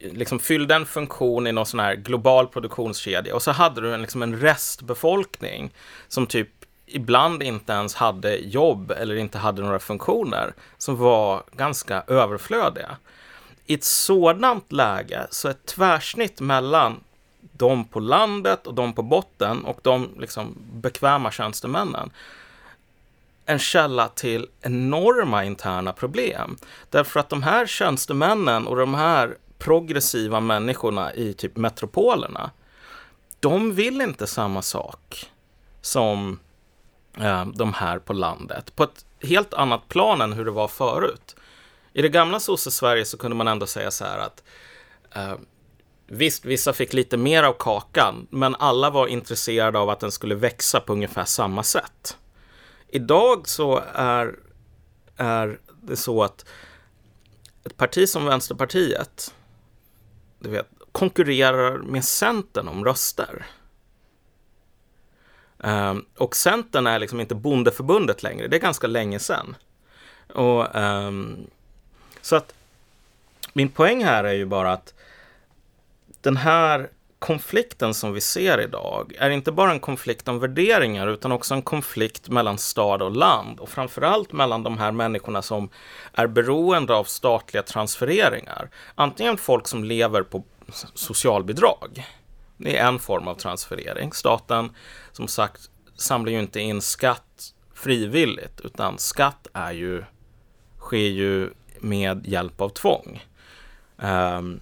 liksom 0.00 0.38
fyllde 0.38 0.74
en 0.74 0.86
funktion 0.86 1.46
i 1.46 1.52
någon 1.52 1.66
sån 1.66 1.80
här 1.80 1.94
global 1.94 2.46
produktionskedja 2.46 3.34
och 3.34 3.42
så 3.42 3.50
hade 3.50 3.80
du 3.80 3.94
en, 3.94 4.02
liksom 4.02 4.22
en 4.22 4.40
restbefolkning 4.40 5.74
som 6.08 6.26
typ 6.26 6.48
ibland 6.90 7.42
inte 7.42 7.72
ens 7.72 7.94
hade 7.94 8.36
jobb 8.36 8.90
eller 8.90 9.14
inte 9.16 9.38
hade 9.38 9.62
några 9.62 9.78
funktioner 9.78 10.54
som 10.78 10.96
var 10.96 11.42
ganska 11.52 12.02
överflödiga. 12.06 12.96
I 13.66 13.74
ett 13.74 13.84
sådant 13.84 14.72
läge 14.72 15.26
så 15.30 15.48
ett 15.48 15.66
tvärsnitt 15.66 16.40
mellan 16.40 17.00
de 17.52 17.84
på 17.84 18.00
landet 18.00 18.66
och 18.66 18.74
de 18.74 18.92
på 18.92 19.02
botten 19.02 19.64
och 19.64 19.78
de 19.82 20.08
liksom 20.18 20.56
bekväma 20.72 21.30
tjänstemännen 21.30 22.10
en 23.50 23.58
källa 23.58 24.08
till 24.08 24.46
enorma 24.60 25.44
interna 25.44 25.92
problem. 25.92 26.56
Därför 26.90 27.20
att 27.20 27.28
de 27.28 27.42
här 27.42 27.66
tjänstemännen 27.66 28.66
och 28.66 28.76
de 28.76 28.94
här 28.94 29.36
progressiva 29.58 30.40
människorna 30.40 31.14
i 31.14 31.32
typ 31.32 31.56
metropolerna, 31.56 32.50
de 33.40 33.74
vill 33.74 34.00
inte 34.00 34.26
samma 34.26 34.62
sak 34.62 35.30
som 35.80 36.38
Eh, 37.18 37.46
de 37.46 37.74
här 37.74 37.98
på 37.98 38.12
landet. 38.12 38.76
På 38.76 38.84
ett 38.84 39.04
helt 39.20 39.54
annat 39.54 39.88
plan 39.88 40.20
än 40.20 40.32
hur 40.32 40.44
det 40.44 40.50
var 40.50 40.68
förut. 40.68 41.36
I 41.92 42.02
det 42.02 42.08
gamla 42.08 42.40
sosse-Sverige 42.40 43.04
så 43.04 43.18
kunde 43.18 43.36
man 43.36 43.48
ändå 43.48 43.66
säga 43.66 43.90
så 43.90 44.04
här 44.04 44.18
att 44.18 44.42
eh, 45.14 45.34
Visst, 46.12 46.44
vissa 46.44 46.72
fick 46.72 46.92
lite 46.92 47.16
mer 47.16 47.42
av 47.42 47.52
kakan, 47.52 48.26
men 48.30 48.54
alla 48.54 48.90
var 48.90 49.06
intresserade 49.06 49.78
av 49.78 49.90
att 49.90 50.00
den 50.00 50.12
skulle 50.12 50.34
växa 50.34 50.80
på 50.80 50.92
ungefär 50.92 51.24
samma 51.24 51.62
sätt. 51.62 52.16
Idag 52.88 53.48
så 53.48 53.82
är, 53.94 54.38
är 55.16 55.58
det 55.82 55.96
så 55.96 56.22
att 56.22 56.44
ett 57.64 57.76
parti 57.76 58.08
som 58.08 58.24
Vänsterpartiet 58.24 59.34
du 60.38 60.50
vet, 60.50 60.68
konkurrerar 60.92 61.78
med 61.78 62.04
Centern 62.04 62.68
om 62.68 62.84
röster. 62.84 63.46
Um, 65.64 66.04
och 66.16 66.36
Centern 66.36 66.86
är 66.86 66.98
liksom 66.98 67.20
inte 67.20 67.34
bondeförbundet 67.34 68.22
längre, 68.22 68.48
det 68.48 68.56
är 68.56 68.60
ganska 68.60 68.86
länge 68.86 69.18
sedan. 69.18 69.56
Och, 70.34 70.74
um, 70.74 71.46
så 72.20 72.36
att 72.36 72.54
min 73.52 73.68
poäng 73.68 74.04
här 74.04 74.24
är 74.24 74.32
ju 74.32 74.46
bara 74.46 74.72
att 74.72 74.94
den 76.20 76.36
här 76.36 76.88
konflikten 77.18 77.94
som 77.94 78.12
vi 78.12 78.20
ser 78.20 78.60
idag 78.60 79.12
är 79.18 79.30
inte 79.30 79.52
bara 79.52 79.70
en 79.70 79.80
konflikt 79.80 80.28
om 80.28 80.38
värderingar 80.38 81.06
utan 81.06 81.32
också 81.32 81.54
en 81.54 81.62
konflikt 81.62 82.28
mellan 82.28 82.58
stad 82.58 83.02
och 83.02 83.16
land 83.16 83.60
och 83.60 83.68
framförallt 83.68 84.32
mellan 84.32 84.62
de 84.62 84.78
här 84.78 84.92
människorna 84.92 85.42
som 85.42 85.68
är 86.12 86.26
beroende 86.26 86.94
av 86.94 87.04
statliga 87.04 87.62
transfereringar. 87.62 88.70
Antingen 88.94 89.36
folk 89.36 89.68
som 89.68 89.84
lever 89.84 90.22
på 90.22 90.44
socialbidrag. 90.94 92.06
Det 92.62 92.76
är 92.76 92.88
en 92.88 92.98
form 92.98 93.28
av 93.28 93.34
transferering. 93.34 94.12
Staten, 94.12 94.70
som 95.12 95.28
sagt, 95.28 95.70
samlar 95.96 96.32
ju 96.32 96.40
inte 96.40 96.60
in 96.60 96.82
skatt 96.82 97.54
frivilligt 97.74 98.60
utan 98.64 98.98
skatt 98.98 99.46
är 99.52 99.72
ju, 99.72 100.04
sker 100.78 100.96
ju 100.96 101.50
med 101.78 102.26
hjälp 102.26 102.60
av 102.60 102.68
tvång. 102.68 103.24
Um, 103.96 104.60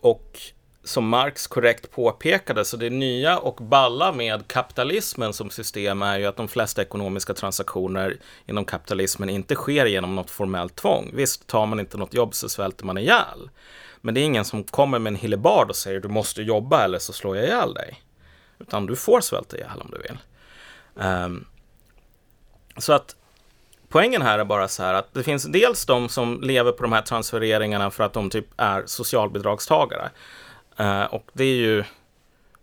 och 0.00 0.40
som 0.84 1.08
Marx 1.08 1.46
korrekt 1.46 1.90
påpekade, 1.90 2.64
så 2.64 2.76
det 2.76 2.90
nya 2.90 3.38
och 3.38 3.54
balla 3.54 4.12
med 4.12 4.48
kapitalismen 4.48 5.32
som 5.32 5.50
system 5.50 6.02
är 6.02 6.18
ju 6.18 6.26
att 6.26 6.36
de 6.36 6.48
flesta 6.48 6.82
ekonomiska 6.82 7.34
transaktioner 7.34 8.16
inom 8.46 8.64
kapitalismen 8.64 9.30
inte 9.30 9.54
sker 9.54 9.86
genom 9.86 10.16
något 10.16 10.30
formellt 10.30 10.76
tvång. 10.76 11.10
Visst, 11.14 11.46
tar 11.46 11.66
man 11.66 11.80
inte 11.80 11.96
något 11.96 12.14
jobb 12.14 12.34
så 12.34 12.48
svälter 12.48 12.84
man 12.84 12.98
ihjäl. 12.98 13.50
Men 14.00 14.14
det 14.14 14.20
är 14.20 14.24
ingen 14.24 14.44
som 14.44 14.64
kommer 14.64 14.98
med 14.98 15.10
en 15.10 15.16
hillebard 15.16 15.70
och 15.70 15.76
säger 15.76 16.00
du 16.00 16.08
måste 16.08 16.42
jobba 16.42 16.84
eller 16.84 16.98
så 16.98 17.12
slår 17.12 17.36
jag 17.36 17.44
ihjäl 17.44 17.74
dig. 17.74 18.02
Utan 18.58 18.86
du 18.86 18.96
får 18.96 19.20
svälta 19.20 19.56
ihjäl 19.56 19.80
om 19.80 19.90
du 19.90 19.98
vill. 19.98 20.18
Um, 20.94 21.46
så 22.76 22.92
att 22.92 23.16
poängen 23.88 24.22
här 24.22 24.38
är 24.38 24.44
bara 24.44 24.68
så 24.68 24.82
här 24.82 24.94
att 24.94 25.14
det 25.14 25.22
finns 25.22 25.44
dels 25.44 25.86
de 25.86 26.08
som 26.08 26.40
lever 26.42 26.72
på 26.72 26.82
de 26.82 26.92
här 26.92 27.02
transfereringarna 27.02 27.90
för 27.90 28.04
att 28.04 28.12
de 28.12 28.30
typ 28.30 28.46
är 28.56 28.82
socialbidragstagare. 28.86 30.10
Uh, 30.80 31.04
och 31.04 31.24
det 31.32 31.44
är 31.44 31.56
ju, 31.56 31.84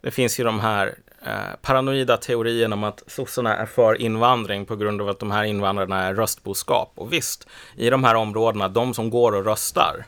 det 0.01 0.11
finns 0.11 0.39
ju 0.39 0.43
de 0.43 0.59
här 0.59 0.87
uh, 1.27 1.55
paranoida 1.61 2.17
teorierna 2.17 2.75
om 2.75 2.83
att 2.83 3.03
sossarna 3.07 3.57
är 3.57 3.65
för 3.65 4.01
invandring 4.01 4.65
på 4.65 4.75
grund 4.75 5.01
av 5.01 5.09
att 5.09 5.19
de 5.19 5.31
här 5.31 5.43
invandrarna 5.43 6.03
är 6.03 6.13
röstboskap. 6.13 6.91
Och 6.95 7.13
visst, 7.13 7.47
i 7.75 7.89
de 7.89 8.03
här 8.03 8.15
områdena, 8.15 8.67
de 8.67 8.93
som 8.93 9.09
går 9.09 9.31
och 9.31 9.45
röstar 9.45 10.05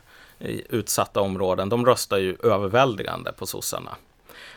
utsatta 0.68 1.20
områden, 1.20 1.68
de 1.68 1.86
röstar 1.86 2.18
ju 2.18 2.36
överväldigande 2.42 3.32
på 3.32 3.46
sossarna. 3.46 3.96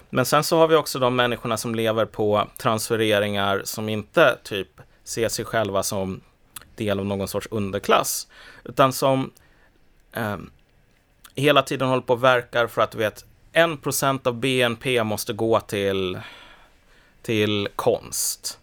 Men 0.10 0.26
sen 0.26 0.44
så 0.44 0.58
har 0.58 0.68
vi 0.68 0.76
också 0.76 1.00
de 1.00 1.16
människorna 1.16 1.58
som 1.58 1.76
lever 1.76 2.06
på 2.06 2.48
transfereringar 2.58 3.62
som 3.64 3.90
inte 3.90 4.38
typ 4.44 4.82
ser 5.04 5.30
sig 5.30 5.46
själva 5.46 5.84
som 5.84 6.22
del 6.76 7.00
av 7.00 7.06
någon 7.06 7.28
sorts 7.28 7.48
underklass, 7.52 8.28
utan 8.64 8.94
som 8.94 9.32
eh, 10.14 10.38
hela 11.36 11.62
tiden 11.62 11.88
håller 11.88 12.02
på 12.02 12.14
och 12.14 12.24
verkar 12.24 12.68
för 12.68 12.82
att 12.82 12.92
du 12.92 12.98
vet, 12.98 13.26
1% 13.54 14.28
av 14.28 14.34
BNP 14.34 15.04
måste 15.04 15.34
gå 15.34 15.60
till, 15.60 16.20
till 17.22 17.68
konst. 17.76 18.60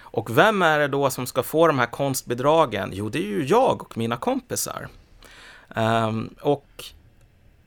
Och 0.00 0.38
vem 0.38 0.62
är 0.62 0.78
det 0.78 0.88
då 0.88 1.10
som 1.10 1.26
ska 1.26 1.42
få 1.42 1.66
de 1.66 1.78
här 1.78 1.86
konstbidragen? 1.86 2.90
Jo, 2.92 3.08
det 3.08 3.18
är 3.18 3.28
ju 3.28 3.44
jag 3.44 3.82
och 3.82 3.96
mina 3.96 4.16
kompisar. 4.16 4.88
Um, 5.76 6.34
och 6.40 6.84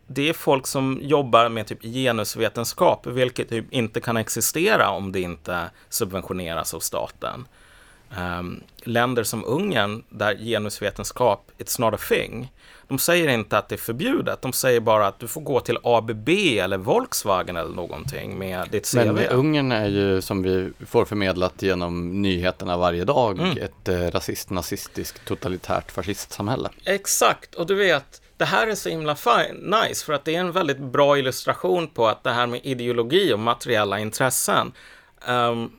det 0.08 0.30
är 0.30 0.34
folk 0.34 0.68
som 0.68 1.00
jobbar 1.02 1.50
med 1.50 1.68
typ 1.68 1.82
genusvetenskap, 1.82 3.08
vilket 3.08 3.50
typ 3.50 3.74
inte 3.74 4.02
kan 4.02 4.18
existera 4.18 4.90
om 4.90 5.12
det 5.12 5.22
inte 5.22 5.70
subventioneras 5.90 6.74
av 6.74 6.80
staten. 6.80 7.48
Um, 8.18 8.64
länder 8.84 9.24
som 9.24 9.46
Ungern, 9.46 10.04
där 10.10 10.38
genusvetenskap, 10.38 11.52
it's 11.58 11.82
not 11.82 11.94
a 11.94 11.98
thing, 12.10 12.52
de 12.88 13.00
säger 13.00 13.28
inte 13.28 13.58
att 13.58 13.70
det 13.70 13.76
är 13.76 13.78
förbjudet, 13.78 14.42
de 14.42 14.54
säger 14.54 14.80
bara 14.80 15.08
att 15.08 15.20
du 15.20 15.28
får 15.28 15.42
gå 15.42 15.60
till 15.60 15.78
ABB 15.84 16.30
eller 16.30 16.78
Volkswagen 16.78 17.58
eller 17.58 17.76
någonting 17.76 18.40
med 18.40 18.68
ditt 18.72 18.92
CV. 18.92 18.98
Men 18.98 19.28
Ungern 19.28 19.72
är 19.72 19.88
ju 19.88 20.22
som 20.22 20.44
vi 20.44 20.72
får 20.86 21.06
förmedlat 21.06 21.62
genom 21.62 22.22
nyheterna 22.22 22.78
varje 22.78 23.04
dag 23.04 23.40
mm. 23.40 23.58
ett 23.58 23.88
eh, 23.88 24.00
rasist, 24.00 24.50
nazistiskt, 24.50 25.26
totalitärt 25.26 25.92
fascistsamhälle. 25.92 26.70
Exakt, 26.86 27.56
och 27.56 27.68
du 27.68 27.76
vet, 27.76 28.22
det 28.38 28.46
här 28.46 28.68
är 28.68 28.76
så 28.76 28.90
himla 28.90 29.18
nice 29.54 30.06
för 30.06 30.14
att 30.14 30.26
det 30.26 30.36
är 30.36 30.40
en 30.40 30.52
väldigt 30.52 30.80
bra 30.80 31.18
illustration 31.18 31.88
på 31.88 32.08
att 32.08 32.24
det 32.24 32.32
här 32.32 32.48
med 32.48 32.60
ideologi 32.64 33.34
och 33.34 33.40
materiella 33.40 34.00
intressen 34.00 34.72
um, 35.28 35.72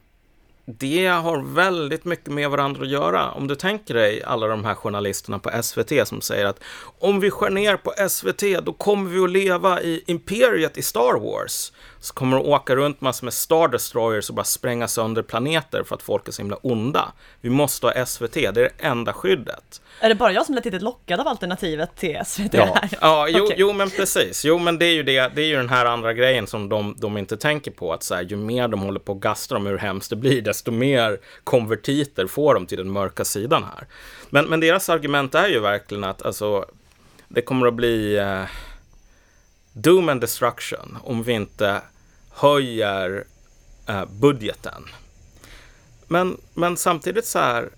det 0.67 1.07
har 1.07 1.55
väldigt 1.55 2.05
mycket 2.05 2.33
med 2.33 2.51
varandra 2.51 2.83
att 2.83 2.89
göra. 2.89 3.31
Om 3.31 3.47
du 3.47 3.55
tänker 3.55 3.95
dig 3.95 4.23
alla 4.23 4.47
de 4.47 4.65
här 4.65 4.75
journalisterna 4.75 5.39
på 5.39 5.63
SVT 5.63 6.09
som 6.09 6.21
säger 6.21 6.47
att 6.47 6.61
om 6.99 7.21
vi 7.21 7.31
skär 7.31 7.51
ner 7.51 7.77
på 7.77 7.93
SVT 8.09 8.65
då 8.65 8.73
kommer 8.73 9.11
vi 9.11 9.25
att 9.25 9.31
leva 9.31 9.83
i 9.83 10.03
imperiet 10.07 10.79
i 10.79 10.83
Star 10.83 11.21
Wars. 11.21 11.73
Så 12.07 12.15
kommer 12.15 12.37
de 12.37 12.47
åka 12.47 12.77
runt 12.77 13.01
massor 13.01 13.25
med 13.25 13.35
Star 13.35 13.69
Destroyers 13.69 14.29
och 14.29 14.35
bara 14.35 14.45
spränga 14.45 14.89
sönder 14.89 15.23
planeter 15.23 15.83
för 15.83 15.95
att 15.95 16.03
folk 16.03 16.29
är 16.29 16.33
så 16.33 16.43
himla 16.43 16.57
onda. 16.57 17.13
Vi 17.41 17.51
måste 17.51 17.87
ha 17.87 18.07
SVT, 18.07 18.33
det 18.33 18.47
är 18.47 18.53
det 18.53 18.71
enda 18.79 19.13
skyddet. 19.13 19.83
Är 20.01 20.09
det 20.09 20.15
bara 20.15 20.33
jag 20.33 20.47
som 20.47 20.55
lät 20.55 20.65
lite 20.65 20.79
lockad 20.79 21.21
av 21.21 21.29
alternativet 21.29 21.97
till 21.97 22.19
SVT 22.27 22.55
ja. 22.55 22.79
här? 22.81 22.99
Ja, 23.01 23.29
jo, 23.29 23.45
okay. 23.45 23.57
jo, 23.59 23.73
men 23.73 23.91
precis. 23.91 24.45
Jo, 24.45 24.59
men 24.59 24.79
det 24.79 24.87
är 24.87 24.95
ju 24.95 25.03
det, 25.03 25.33
det 25.35 25.43
är 25.43 25.47
ju 25.47 25.57
den 25.57 25.69
här 25.69 25.87
andra 25.87 26.13
grejen 26.13 26.47
som 26.47 26.69
de, 26.69 26.95
de 26.99 27.17
inte 27.17 27.37
tänker 27.37 27.71
på, 27.71 27.93
att 27.93 28.03
så 28.03 28.15
här, 28.15 28.23
ju 28.23 28.37
mer 28.37 28.69
de 28.69 28.83
håller 28.83 29.01
på 29.01 29.13
att 29.13 29.19
gastra 29.19 29.59
om 29.59 29.67
hur 29.67 29.79
hemskt 29.79 30.11
det 30.11 30.17
blir, 30.17 30.43
desto 30.43 30.71
mer 30.71 31.19
konvertiter 31.45 32.27
får 32.27 32.55
de 32.55 32.67
till 32.67 32.79
den 32.79 32.91
mörka 32.91 33.25
sidan 33.25 33.65
här. 33.65 33.87
Men, 34.31 34.45
men 34.45 34.61
deras 34.61 34.89
argument 34.89 35.35
är 35.35 35.49
ju 35.49 35.61
verkligen 35.61 36.05
att 36.05 36.27
alltså, 36.27 36.65
det 37.29 37.43
kommer 37.43 37.67
att 37.67 37.75
bli 37.75 38.17
eh, 38.17 38.45
doom 39.73 40.09
and 40.09 40.21
destruction 40.21 40.99
om 41.05 41.23
vi 41.23 41.33
inte 41.33 41.81
höjer 42.37 43.25
eh, 43.89 44.05
budgeten. 44.05 44.85
Men, 46.07 46.41
men 46.55 46.77
samtidigt 46.77 47.27
så 47.27 47.39
här, 47.39 47.71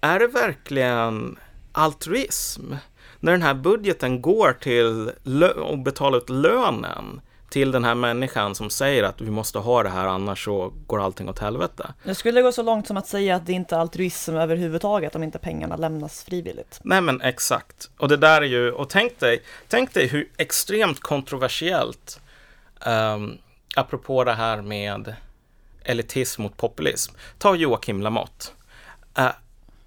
är 0.00 0.18
det 0.18 0.26
verkligen 0.26 1.38
altruism? 1.72 2.74
När 3.20 3.32
den 3.32 3.42
här 3.42 3.54
budgeten 3.54 4.22
går 4.22 4.52
till 4.52 5.12
att 5.72 5.84
betala 5.84 6.16
ut 6.16 6.30
lönen 6.30 7.20
till 7.52 7.70
den 7.70 7.84
här 7.84 7.94
människan 7.94 8.54
som 8.54 8.70
säger 8.70 9.02
att 9.02 9.20
vi 9.20 9.30
måste 9.30 9.58
ha 9.58 9.82
det 9.82 9.88
här 9.88 10.06
annars 10.06 10.44
så 10.44 10.72
går 10.86 11.04
allting 11.04 11.28
åt 11.28 11.38
helvete. 11.38 11.94
Jag 12.02 12.16
skulle 12.16 12.42
gå 12.42 12.52
så 12.52 12.62
långt 12.62 12.86
som 12.86 12.96
att 12.96 13.06
säga 13.06 13.36
att 13.36 13.46
det 13.46 13.52
inte 13.52 13.74
är 13.74 13.78
altruism 13.78 14.36
överhuvudtaget 14.36 15.16
om 15.16 15.22
inte 15.22 15.38
pengarna 15.38 15.76
lämnas 15.76 16.24
frivilligt. 16.24 16.80
Nej 16.82 17.00
men 17.00 17.20
exakt. 17.20 17.90
Och 17.98 18.08
det 18.08 18.16
där 18.16 18.42
är 18.42 18.46
ju, 18.46 18.72
och 18.72 18.88
tänk 18.88 19.20
dig, 19.20 19.42
tänk 19.68 19.94
dig 19.94 20.06
hur 20.06 20.28
extremt 20.36 21.00
kontroversiellt, 21.00 22.20
um, 22.86 23.38
apropå 23.76 24.24
det 24.24 24.34
här 24.34 24.62
med 24.62 25.14
elitism 25.84 26.42
mot 26.42 26.56
populism. 26.56 27.14
Ta 27.38 27.54
Joakim 27.54 28.02
Lamotte. 28.02 28.46
Uh, 29.18 29.32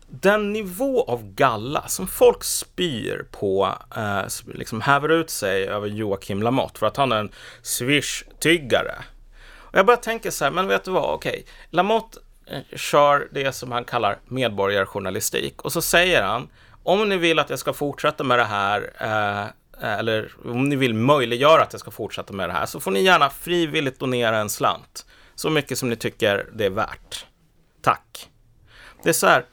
den 0.08 0.54
nivå 0.54 1.04
av 1.04 1.34
galla 1.34 1.88
som 1.88 2.08
folk 2.08 2.44
spyr 2.44 3.26
på, 3.32 3.74
eh, 3.96 4.22
liksom 4.46 4.82
häver 4.82 5.10
ut 5.10 5.30
sig 5.30 5.68
över 5.68 5.88
Joakim 5.88 6.44
Lamotte 6.44 6.80
för 6.80 6.88
att 6.88 6.98
han 6.98 7.12
är 7.12 7.18
en 7.18 7.32
swish-tyggare. 7.62 8.96
Och 9.54 9.78
jag 9.78 9.86
bara 9.86 9.98
tänker 9.98 10.32
så 10.32 10.44
här, 10.44 10.52
men 10.52 10.68
vet 10.68 10.84
du 10.84 10.92
vad, 10.92 11.14
okej, 11.14 11.30
okay. 11.32 11.44
Lamotte 11.70 12.20
eh, 12.46 12.78
kör 12.78 13.28
det 13.32 13.52
som 13.52 13.72
han 13.72 13.84
kallar 13.84 14.18
medborgarjournalistik 14.26 15.62
och 15.62 15.72
så 15.72 15.82
säger 15.82 16.24
han, 16.24 16.50
om 16.84 17.10
ni 17.10 17.18
vill 17.18 17.40
att 17.40 17.50
jag 17.50 17.60
ska 17.60 17.74
fortsätta 17.74 18.24
med 18.24 18.40
det 18.40 18.44
här, 18.44 18.92
eh, 19.00 19.46
Eh, 19.82 20.00
eller 20.00 20.32
om 20.46 20.70
ni 20.70 20.76
vill 20.76 20.94
möjliggöra 20.94 21.64
att 21.64 21.74
jag 21.74 21.80
ska 21.80 21.92
fortsätta 21.92 22.34
med 22.34 22.50
det 22.50 22.54
här, 22.54 22.66
så 22.66 22.80
får 22.80 22.92
ni 22.92 23.02
gärna 23.02 23.30
frivilligt 23.30 24.00
donera 24.00 24.38
en 24.38 24.50
slant. 24.50 25.06
Så 25.36 25.50
mycket 25.50 25.78
som 25.78 25.90
ni 25.90 25.96
tycker 25.96 26.50
det 26.54 26.66
är 26.66 26.70
värt. 26.70 27.26
Tack. 27.82 28.30
Det 29.04 29.10
är 29.10 29.14
så 29.14 29.28
här, 29.28 29.46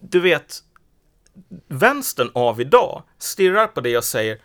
du 0.00 0.20
vet, 0.20 0.58
vänstern 1.68 2.30
av 2.34 2.60
idag 2.60 3.02
stirrar 3.18 3.66
på 3.66 3.80
det 3.80 3.90
jag 3.90 4.04
säger 4.04 4.38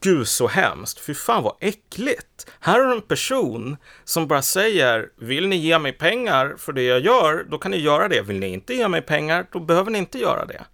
Gud 0.00 0.28
så 0.28 0.46
hemskt, 0.46 1.00
fy 1.00 1.14
fan 1.14 1.42
vad 1.42 1.56
äckligt. 1.60 2.50
Här 2.60 2.80
har 2.80 2.86
du 2.86 2.92
en 2.92 3.02
person 3.02 3.76
som 4.04 4.26
bara 4.26 4.42
säger, 4.42 5.08
vill 5.16 5.48
ni 5.48 5.56
ge 5.56 5.78
mig 5.78 5.92
pengar 5.92 6.54
för 6.58 6.72
det 6.72 6.82
jag 6.82 7.00
gör, 7.00 7.46
då 7.50 7.58
kan 7.58 7.70
ni 7.70 7.76
göra 7.76 8.08
det. 8.08 8.22
Vill 8.22 8.38
ni 8.38 8.48
inte 8.48 8.74
ge 8.74 8.88
mig 8.88 9.02
pengar, 9.02 9.46
då 9.52 9.60
behöver 9.60 9.90
ni 9.90 9.98
inte 9.98 10.18
göra 10.18 10.46
det. 10.46 10.64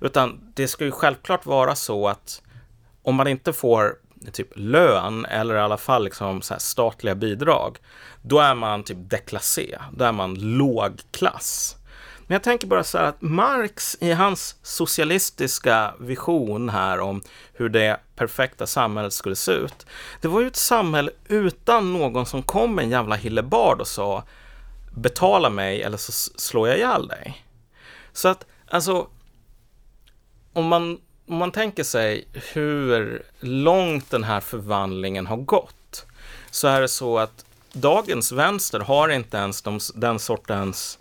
Utan 0.00 0.52
det 0.54 0.68
ska 0.68 0.84
ju 0.84 0.90
självklart 0.90 1.46
vara 1.46 1.74
så 1.74 2.08
att 2.08 2.42
om 3.08 3.14
man 3.14 3.26
inte 3.26 3.52
får 3.52 3.96
typ 4.32 4.48
lön 4.56 5.24
eller 5.24 5.54
i 5.54 5.58
alla 5.58 5.76
fall 5.76 6.04
liksom 6.04 6.42
så 6.42 6.54
statliga 6.58 7.14
bidrag, 7.14 7.78
då 8.22 8.38
är 8.38 8.54
man 8.54 8.82
typ 8.82 8.98
deklassé, 9.00 9.78
då 9.92 10.04
är 10.04 10.12
man 10.12 10.34
lågklass. 10.34 11.76
Men 12.26 12.34
jag 12.34 12.42
tänker 12.42 12.66
bara 12.66 12.84
så 12.84 12.98
här 12.98 13.04
att 13.04 13.22
Marx 13.22 13.96
i 14.00 14.12
hans 14.12 14.56
socialistiska 14.62 15.94
vision 16.00 16.68
här 16.68 17.00
om 17.00 17.22
hur 17.52 17.68
det 17.68 18.00
perfekta 18.16 18.66
samhället 18.66 19.12
skulle 19.12 19.36
se 19.36 19.52
ut. 19.52 19.86
Det 20.20 20.28
var 20.28 20.40
ju 20.40 20.46
ett 20.46 20.56
samhälle 20.56 21.10
utan 21.28 21.92
någon 21.92 22.26
som 22.26 22.42
kom 22.42 22.74
med 22.74 22.82
en 22.82 22.90
jävla 22.90 23.14
hillebard 23.14 23.80
och 23.80 23.88
sa 23.88 24.24
betala 24.96 25.50
mig 25.50 25.82
eller 25.82 25.96
så 25.96 26.12
slår 26.36 26.68
jag 26.68 26.76
ihjäl 26.76 27.08
dig. 27.08 27.44
Så 28.12 28.28
att 28.28 28.46
alltså 28.70 29.08
om 30.52 30.66
man, 30.66 30.98
om 31.28 31.36
man 31.36 31.52
tänker 31.52 31.84
sig 31.84 32.28
hur 32.52 33.22
långt 33.40 34.10
den 34.10 34.24
här 34.24 34.40
förvandlingen 34.40 35.26
har 35.26 35.36
gått 35.36 36.06
så 36.50 36.68
är 36.68 36.80
det 36.80 36.88
så 36.88 37.18
att 37.18 37.44
dagens 37.72 38.32
vänster 38.32 38.80
har 38.80 39.08
inte 39.08 39.36
ens 39.36 39.62
de, 39.62 39.80
den 39.94 40.18
sortens 40.18 40.98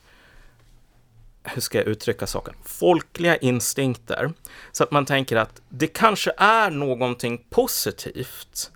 hur 1.44 1.62
ska 1.62 1.78
jag 1.78 1.88
uttrycka 1.88 2.28
saken, 2.28 2.54
folkliga 2.64 3.38
instinkter. 3.38 4.34
Så 4.72 4.84
att 4.84 4.92
man 4.92 5.06
tänker 5.06 5.36
att 5.36 5.62
det 5.70 5.88
kanske 5.88 6.32
är 6.38 6.72
någonting 6.72 7.46
positivt 7.50 8.72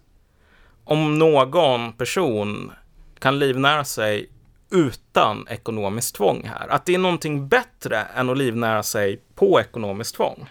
om 0.84 1.20
någon 1.20 1.94
person 1.94 2.72
kan 3.20 3.40
livnära 3.40 3.84
sig 3.84 4.30
utan 4.70 5.48
ekonomiskt 5.50 6.16
tvång 6.16 6.44
här. 6.48 6.68
Att 6.68 6.86
det 6.86 6.94
är 6.94 7.00
någonting 7.00 7.48
bättre 7.48 7.98
än 8.16 8.30
att 8.30 8.38
livnära 8.38 8.84
sig 8.84 9.22
på 9.36 9.60
ekonomiskt 9.60 10.16
tvång. 10.16 10.50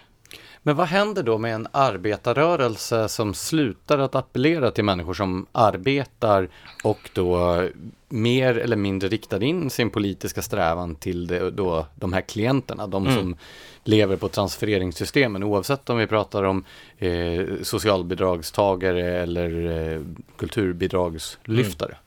Men 0.63 0.75
vad 0.75 0.87
händer 0.87 1.23
då 1.23 1.37
med 1.37 1.55
en 1.55 1.67
arbetarrörelse 1.71 3.09
som 3.09 3.33
slutar 3.33 3.97
att 3.99 4.15
appellera 4.15 4.71
till 4.71 4.83
människor 4.83 5.13
som 5.13 5.45
arbetar 5.51 6.49
och 6.83 7.09
då 7.13 7.61
mer 8.09 8.57
eller 8.57 8.75
mindre 8.75 9.09
riktar 9.09 9.43
in 9.43 9.69
sin 9.69 9.89
politiska 9.89 10.41
strävan 10.41 10.95
till 10.95 11.27
det, 11.27 11.51
då, 11.51 11.85
de 11.95 12.13
här 12.13 12.21
klienterna, 12.21 12.87
de 12.87 13.05
mm. 13.05 13.17
som 13.17 13.35
lever 13.83 14.15
på 14.15 14.27
transfereringssystemen 14.27 15.43
oavsett 15.43 15.89
om 15.89 15.97
vi 15.97 16.07
pratar 16.07 16.43
om 16.43 16.65
eh, 16.97 17.45
socialbidragstagare 17.61 19.21
eller 19.21 19.69
eh, 19.69 20.01
kulturbidragslyftare. 20.37 21.91
Mm. 21.91 22.03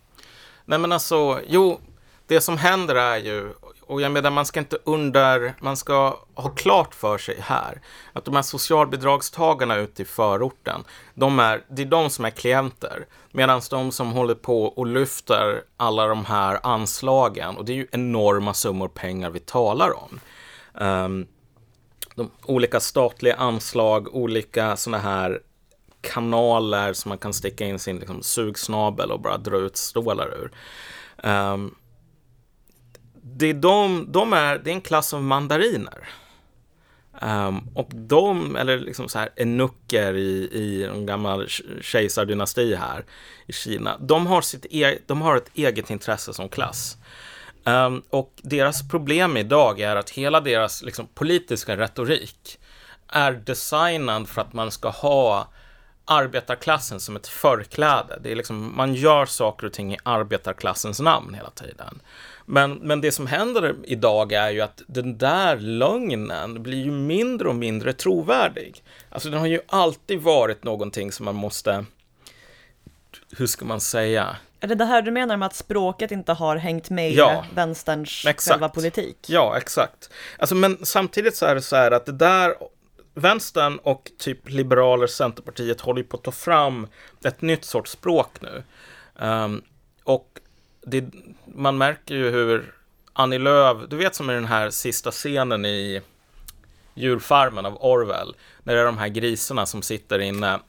Nej 0.65 0.79
men 0.79 0.93
alltså, 0.93 1.41
jo, 1.49 1.81
det 2.27 2.41
som 2.41 2.59
händer 2.59 2.95
är 2.95 3.17
ju, 3.17 3.53
och 3.87 4.01
jag 4.01 4.13
menar 4.13 4.31
man 4.31 4.47
ska 4.47 4.61
inte 4.61 4.79
under, 4.85 5.55
man 5.61 5.77
ska 5.77 6.19
ha 6.35 6.51
klart 6.51 6.95
för 6.95 7.19
sig 7.19 7.37
här 7.41 7.81
att 8.13 8.25
de 8.25 8.35
här 8.35 8.43
socialbidragstagarna 8.43 9.77
ute 9.77 10.03
i 10.03 10.05
förorten, 10.05 10.85
de 11.15 11.39
är, 11.39 11.65
det 11.69 11.83
är 11.83 11.87
de 11.87 12.11
som 12.11 12.25
är 12.25 12.31
klienter. 12.31 13.07
Medan 13.33 13.61
de 13.71 13.93
som 13.93 14.13
håller 14.13 14.35
på 14.35 14.65
och 14.65 14.87
lyfter 14.87 15.63
alla 15.77 16.07
de 16.07 16.25
här 16.25 16.61
anslagen, 16.63 17.57
och 17.57 17.65
det 17.65 17.73
är 17.73 17.77
ju 17.77 17.87
enorma 17.93 18.55
summor 18.55 18.89
pengar 18.89 19.31
vi 19.31 19.41
talar 19.41 19.93
om. 19.97 20.21
Um, 20.85 21.27
de 22.15 22.31
olika 22.45 22.81
statliga 22.81 23.37
anslag, 23.37 24.15
olika 24.15 24.77
sådana 24.77 25.03
här 25.03 25.41
kanaler 26.01 26.93
som 26.93 27.09
man 27.09 27.19
kan 27.19 27.35
sticka 27.35 27.67
in 27.67 27.79
sin 27.79 27.99
liksom, 27.99 28.23
sugsnabel 28.23 29.11
och 29.11 29.21
bara 29.21 29.37
dra 29.37 29.57
ut 29.57 29.77
stålar 29.77 30.35
ur. 30.35 30.53
Um, 31.31 31.75
det, 33.25 33.47
är 33.47 33.55
de, 33.55 34.07
de 34.13 34.33
är, 34.33 34.59
det 34.59 34.71
är 34.71 34.75
en 34.75 34.81
klass 34.81 35.15
av 35.15 35.23
mandariner. 35.23 36.09
Um, 37.23 37.69
och 37.75 37.89
de, 37.95 38.57
eller 38.57 38.79
liksom 38.79 39.09
så 39.09 39.19
här 39.19 39.29
enucker 39.37 40.15
i, 40.15 40.49
i 40.53 40.85
en 40.85 41.07
gammal 41.07 41.49
kejsardynasti 41.81 42.75
här 42.75 43.05
i 43.47 43.53
Kina, 43.53 43.99
de 43.99 44.27
har, 44.27 44.41
sitt 44.41 44.67
e 44.71 44.99
de 45.07 45.23
har 45.23 45.37
ett 45.37 45.51
eget 45.55 45.91
intresse 45.91 46.33
som 46.33 46.49
klass. 46.49 46.97
Um, 47.65 48.03
och 48.11 48.33
deras 48.43 48.89
problem 48.89 49.37
idag 49.37 49.81
är 49.81 49.97
att 49.97 50.11
hela 50.11 50.41
deras 50.41 50.83
liksom, 50.83 51.07
politiska 51.15 51.77
retorik 51.77 52.59
är 53.09 53.33
designad 53.33 54.29
för 54.29 54.43
att 54.43 54.53
man 54.53 54.71
ska 54.71 54.89
ha 54.89 55.49
arbetarklassen 56.05 57.01
som 57.01 57.17
ett 57.17 57.27
förkläde. 57.27 58.19
Det 58.23 58.33
är 58.33 58.37
liksom, 58.37 58.77
man 58.77 58.95
gör 58.95 59.27
saker 59.27 59.67
och 59.67 59.73
ting 59.73 59.95
i 59.95 59.99
arbetarklassens 60.03 61.01
namn 61.01 61.35
hela 61.35 61.51
tiden. 61.51 62.01
Men, 62.47 62.73
men 62.75 63.01
det 63.01 63.13
som 63.13 63.27
händer 63.27 63.77
idag 63.85 64.33
är 64.33 64.51
ju 64.51 64.61
att 64.61 64.83
den 64.87 65.19
där 65.19 65.57
lögnen 65.57 66.63
blir 66.63 66.85
ju 66.85 66.91
mindre 66.91 67.49
och 67.49 67.55
mindre 67.55 67.93
trovärdig. 67.93 68.83
Alltså 69.11 69.31
den 69.31 69.41
har 69.41 69.47
ju 69.47 69.61
alltid 69.67 70.21
varit 70.21 70.65
någonting 70.65 71.13
som 71.13 71.25
man 71.25 71.35
måste, 71.35 71.85
hur 73.37 73.47
ska 73.47 73.65
man 73.65 73.81
säga? 73.81 74.37
Är 74.61 74.69
det 74.69 74.75
det 74.75 74.85
här 74.85 75.03
du 75.03 75.11
menar 75.11 75.37
med 75.37 75.47
att 75.47 75.55
språket 75.55 76.11
inte 76.11 76.33
har 76.33 76.57
hängt 76.57 76.91
med 76.91 77.13
ja, 77.13 77.45
vänsterns 77.55 78.27
exakt. 78.27 78.53
själva 78.53 78.69
politik? 78.69 79.17
Ja, 79.27 79.57
exakt. 79.57 80.11
Alltså, 80.39 80.55
men 80.55 80.79
samtidigt 80.83 81.37
så 81.37 81.47
är 81.47 81.55
det 81.55 81.63
så 81.63 81.77
här 81.77 81.91
att 81.91 82.07
det 82.07 82.13
där 82.13 82.55
vänstern 83.15 83.79
och 83.79 84.11
typ 84.19 84.51
liberaler, 84.51 85.07
Centerpartiet 85.07 85.81
håller 85.81 86.03
på 86.03 86.17
att 86.17 86.23
ta 86.23 86.33
fram 86.33 86.87
ett 87.25 87.43
nytt 87.43 87.65
sorts 87.65 87.91
språk 87.91 88.31
nu. 88.41 88.63
Um, 89.27 89.63
och 90.05 90.41
det, 90.87 91.05
man 91.55 91.79
märker 91.79 92.15
ju 92.15 92.31
hur 92.31 92.75
Annie 93.13 93.39
Lööf, 93.39 93.77
du 93.89 93.97
vet 93.97 94.15
som 94.15 94.31
i 94.31 94.35
den 94.35 94.45
här 94.45 94.71
sista 94.71 95.11
scenen 95.11 95.65
i 95.65 96.03
djurfarmen 96.95 97.67
av 97.67 97.77
Orwell, 97.81 98.37
när 98.63 98.75
det 98.75 98.81
är 98.81 98.85
de 98.85 98.99
här 98.99 99.09
grisarna 99.09 99.67
som 99.67 99.83
sitter 99.83 100.19
inne 100.19 100.61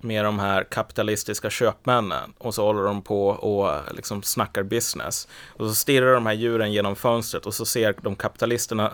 med 0.00 0.24
de 0.24 0.38
här 0.38 0.64
kapitalistiska 0.64 1.50
köpmännen 1.50 2.34
och 2.38 2.54
så 2.54 2.62
håller 2.64 2.82
de 2.82 3.02
på 3.02 3.28
och 3.28 3.94
liksom 3.94 4.22
snackar 4.22 4.62
business. 4.62 5.28
Och 5.48 5.68
så 5.68 5.74
stirrar 5.74 6.14
de 6.14 6.26
här 6.26 6.32
djuren 6.32 6.72
genom 6.72 6.96
fönstret 6.96 7.46
och 7.46 7.54
så 7.54 7.66
ser 7.66 7.94
de 8.02 8.16
kapitalisterna 8.16 8.92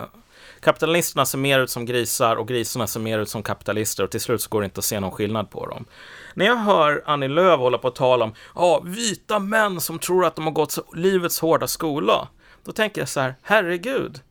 Kapitalisterna 0.63 1.25
ser 1.25 1.37
mer 1.37 1.59
ut 1.59 1.69
som 1.69 1.85
grisar 1.85 2.35
och 2.35 2.47
grisarna 2.47 2.87
ser 2.87 2.99
mer 2.99 3.19
ut 3.19 3.29
som 3.29 3.43
kapitalister 3.43 4.03
och 4.03 4.11
till 4.11 4.21
slut 4.21 4.41
så 4.41 4.49
går 4.49 4.61
det 4.61 4.65
inte 4.65 4.79
att 4.79 4.85
se 4.85 4.99
någon 4.99 5.11
skillnad 5.11 5.49
på 5.49 5.65
dem. 5.65 5.85
När 6.33 6.45
jag 6.45 6.55
hör 6.55 7.03
Annie 7.05 7.27
Lööf 7.27 7.59
hålla 7.59 7.77
på 7.77 7.87
att 7.87 7.95
tala 7.95 8.25
om 8.25 8.33
ja, 8.55 8.81
vita 8.85 9.39
män 9.39 9.81
som 9.81 9.99
tror 9.99 10.25
att 10.25 10.35
de 10.35 10.45
har 10.45 10.51
gått 10.51 10.77
livets 10.95 11.39
hårda 11.39 11.67
skola, 11.67 12.27
då 12.63 12.71
tänker 12.71 13.01
jag 13.01 13.09
så 13.09 13.19
här, 13.19 13.35
herregud. 13.41 14.21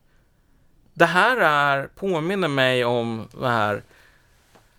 Det 0.94 1.06
här 1.06 1.36
är, 1.36 1.86
påminner 1.86 2.48
mig 2.48 2.84
om 2.84 3.28
den 3.32 3.50
här 3.50 3.82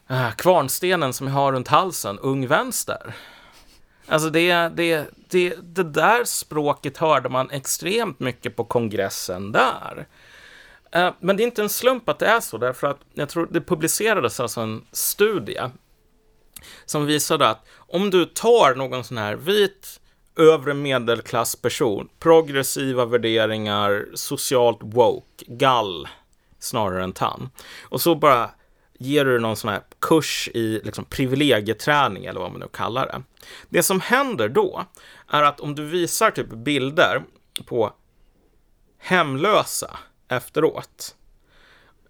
äh, 0.10 0.32
kvarnstenen 0.32 1.14
som 1.14 1.28
jag 1.28 1.34
har 1.34 1.52
runt 1.52 1.68
halsen, 1.68 2.20
Ung 2.20 2.48
Vänster. 2.48 3.16
Alltså 4.08 4.30
det, 4.30 4.54
det, 4.54 5.08
det, 5.30 5.56
det 5.62 5.84
där 5.84 6.24
språket 6.24 6.98
hörde 6.98 7.30
man 7.30 7.50
extremt 7.50 8.20
mycket 8.20 8.56
på 8.56 8.64
kongressen 8.64 9.52
där. 9.52 10.08
Eh, 10.94 11.14
men 11.20 11.38
det 11.38 11.44
är 11.44 11.46
inte 11.46 11.62
en 11.62 11.70
slump 11.70 12.10
att 12.10 12.20
det 12.20 12.26
är 12.26 12.40
så, 12.40 12.58
därför 12.58 12.88
att 12.88 13.00
jag 13.14 13.30
tror 13.30 13.48
det 13.52 13.62
publicerades 13.62 14.40
alltså 14.40 14.62
en 14.62 14.86
studie 14.92 15.62
som 16.86 17.06
visade 17.06 17.50
att 17.50 17.68
om 17.78 18.10
du 18.10 18.26
tar 18.26 18.76
någon 18.76 19.04
sån 19.04 19.18
här 19.18 19.36
vit 19.36 20.00
övre 20.36 20.74
medelklassperson, 20.74 22.10
progressiva 22.20 23.06
värderingar, 23.06 24.06
socialt 24.14 24.80
woke, 24.82 25.46
gall 25.48 26.08
snarare 26.60 27.04
än 27.04 27.14
tann, 27.14 27.50
och 27.84 28.02
så 28.02 28.16
bara 28.16 28.50
ger 29.00 29.26
du 29.26 29.40
någon 29.40 29.56
sån 29.56 29.70
här 29.70 29.82
kurs 30.00 30.50
i 30.54 30.82
liksom 30.84 31.06
privilegieträning 31.06 32.26
eller 32.26 32.40
vad 32.40 32.52
man 32.52 32.60
nu 32.60 32.68
kallar 32.74 33.06
det. 33.06 33.22
Det 33.70 33.84
som 33.84 34.02
händer 34.02 34.50
då 34.50 34.86
är 35.28 35.44
att 35.44 35.60
om 35.60 35.76
du 35.76 35.86
visar 35.86 36.32
typ 36.32 36.50
bilder 36.50 37.24
på 37.66 37.94
hemlösa 38.98 40.00
efteråt 40.28 41.16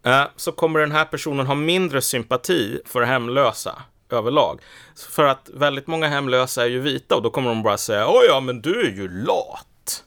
eh, 0.03 0.23
så 0.35 0.51
kommer 0.51 0.79
den 0.79 0.91
här 0.91 1.05
personen 1.05 1.47
ha 1.47 1.55
mindre 1.55 2.01
sympati 2.01 2.81
för 2.85 3.01
hemlösa 3.01 3.81
överlag. 4.09 4.61
För 4.95 5.23
att 5.23 5.49
väldigt 5.53 5.87
många 5.87 6.07
hemlösa 6.07 6.63
är 6.63 6.69
ju 6.69 6.79
vita 6.79 7.15
och 7.15 7.21
då 7.21 7.29
kommer 7.29 7.49
de 7.49 7.63
bara 7.63 7.77
säga 7.77 8.07
Oj, 8.07 8.25
ja, 8.27 8.39
men 8.39 8.61
du 8.61 8.79
är 8.79 8.91
ju 8.91 9.07
lat. 9.07 10.03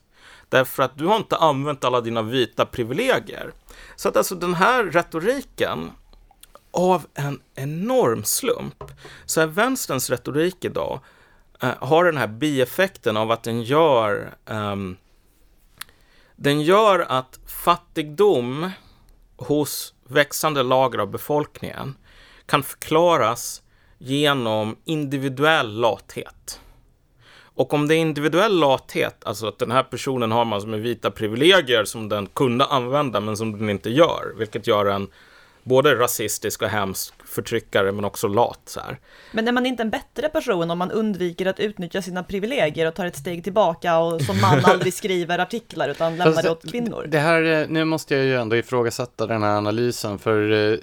Därför 0.49 0.83
att 0.83 0.99
du 0.99 1.07
har 1.07 1.17
inte 1.17 1.37
använt 1.37 1.85
alla 1.85 2.01
dina 2.01 2.23
vita 2.23 2.67
privilegier. 2.67 3.53
Så 3.97 4.09
att 4.09 4.17
alltså 4.17 4.35
den 4.35 4.55
här 4.55 4.85
retoriken 4.85 5.91
av 6.71 7.07
en 7.15 7.41
enorm 7.55 8.25
slump 8.25 8.85
så 9.27 9.41
är 9.41 9.47
vänsterns 9.47 10.11
retorik 10.11 10.65
idag 10.65 11.01
eh, 11.63 11.75
har 11.79 12.05
den 12.05 12.17
här 12.17 12.27
bieffekten 12.27 13.17
av 13.17 13.31
att 13.31 13.43
den 13.43 13.63
gör 13.63 14.35
um, 14.47 14.97
den 16.37 16.61
gör 16.61 16.99
att 17.09 17.41
fattigdom 17.47 18.71
hos 19.37 19.95
växande 20.09 20.63
lager 20.63 20.99
av 20.99 21.11
befolkningen 21.11 21.95
kan 22.47 22.63
förklaras 22.63 23.63
genom 23.99 24.77
individuell 24.85 25.81
lathet. 25.81 26.61
Och 27.57 27.75
om 27.75 27.89
det 27.89 27.95
är 27.95 27.99
individuell 27.99 28.59
lathet, 28.59 29.25
alltså 29.25 29.47
att 29.47 29.59
den 29.59 29.71
här 29.71 29.83
personen 29.83 30.33
har 30.33 30.45
massor 30.45 30.69
med 30.69 30.81
vita 30.81 31.11
privilegier 31.11 31.85
som 31.85 32.09
den 32.09 32.27
kunde 32.27 32.65
använda 32.65 33.21
men 33.21 33.37
som 33.37 33.59
den 33.59 33.71
inte 33.71 33.91
gör, 33.91 34.35
vilket 34.39 34.67
gör 34.67 34.87
en 34.87 35.09
både 35.67 35.95
rasistisk 35.95 36.63
och 36.63 36.69
hemsk 36.69 37.15
förtryckare 37.25 37.93
men 37.93 38.05
också 38.05 38.29
lat. 38.29 38.61
Så 38.65 38.81
här. 38.81 38.99
Men 39.33 39.49
är 39.49 39.53
man 39.53 39.67
inte 39.67 39.83
en 39.83 39.91
bättre 39.91 40.29
person 40.29 40.71
om 40.71 40.79
man 40.79 40.91
undviker 40.91 41.47
att 41.47 41.61
utnyttja 41.61 42.03
sina 42.03 42.23
privilegier 42.23 42.89
och 42.89 42.95
tar 42.95 43.07
ett 43.07 43.17
steg 43.17 43.45
tillbaka 43.45 43.99
och 43.99 44.23
som 44.23 44.41
man 44.41 44.61
aldrig 44.65 44.95
skriver 44.95 45.39
artiklar 45.39 45.89
utan 45.89 46.17
lämnar 46.17 46.43
det 46.43 46.51
åt 46.51 46.71
kvinnor? 46.71 47.07
Det 47.09 47.19
här, 47.19 47.43
eh, 47.43 47.69
nu 47.69 47.85
måste 47.85 48.15
jag 48.15 48.25
ju 48.25 48.37
ändå 48.37 48.57
ifrågasätta 48.57 49.27
den 49.27 49.43
här 49.43 49.57
analysen 49.57 50.19
för 50.19 50.73
eh, 50.73 50.79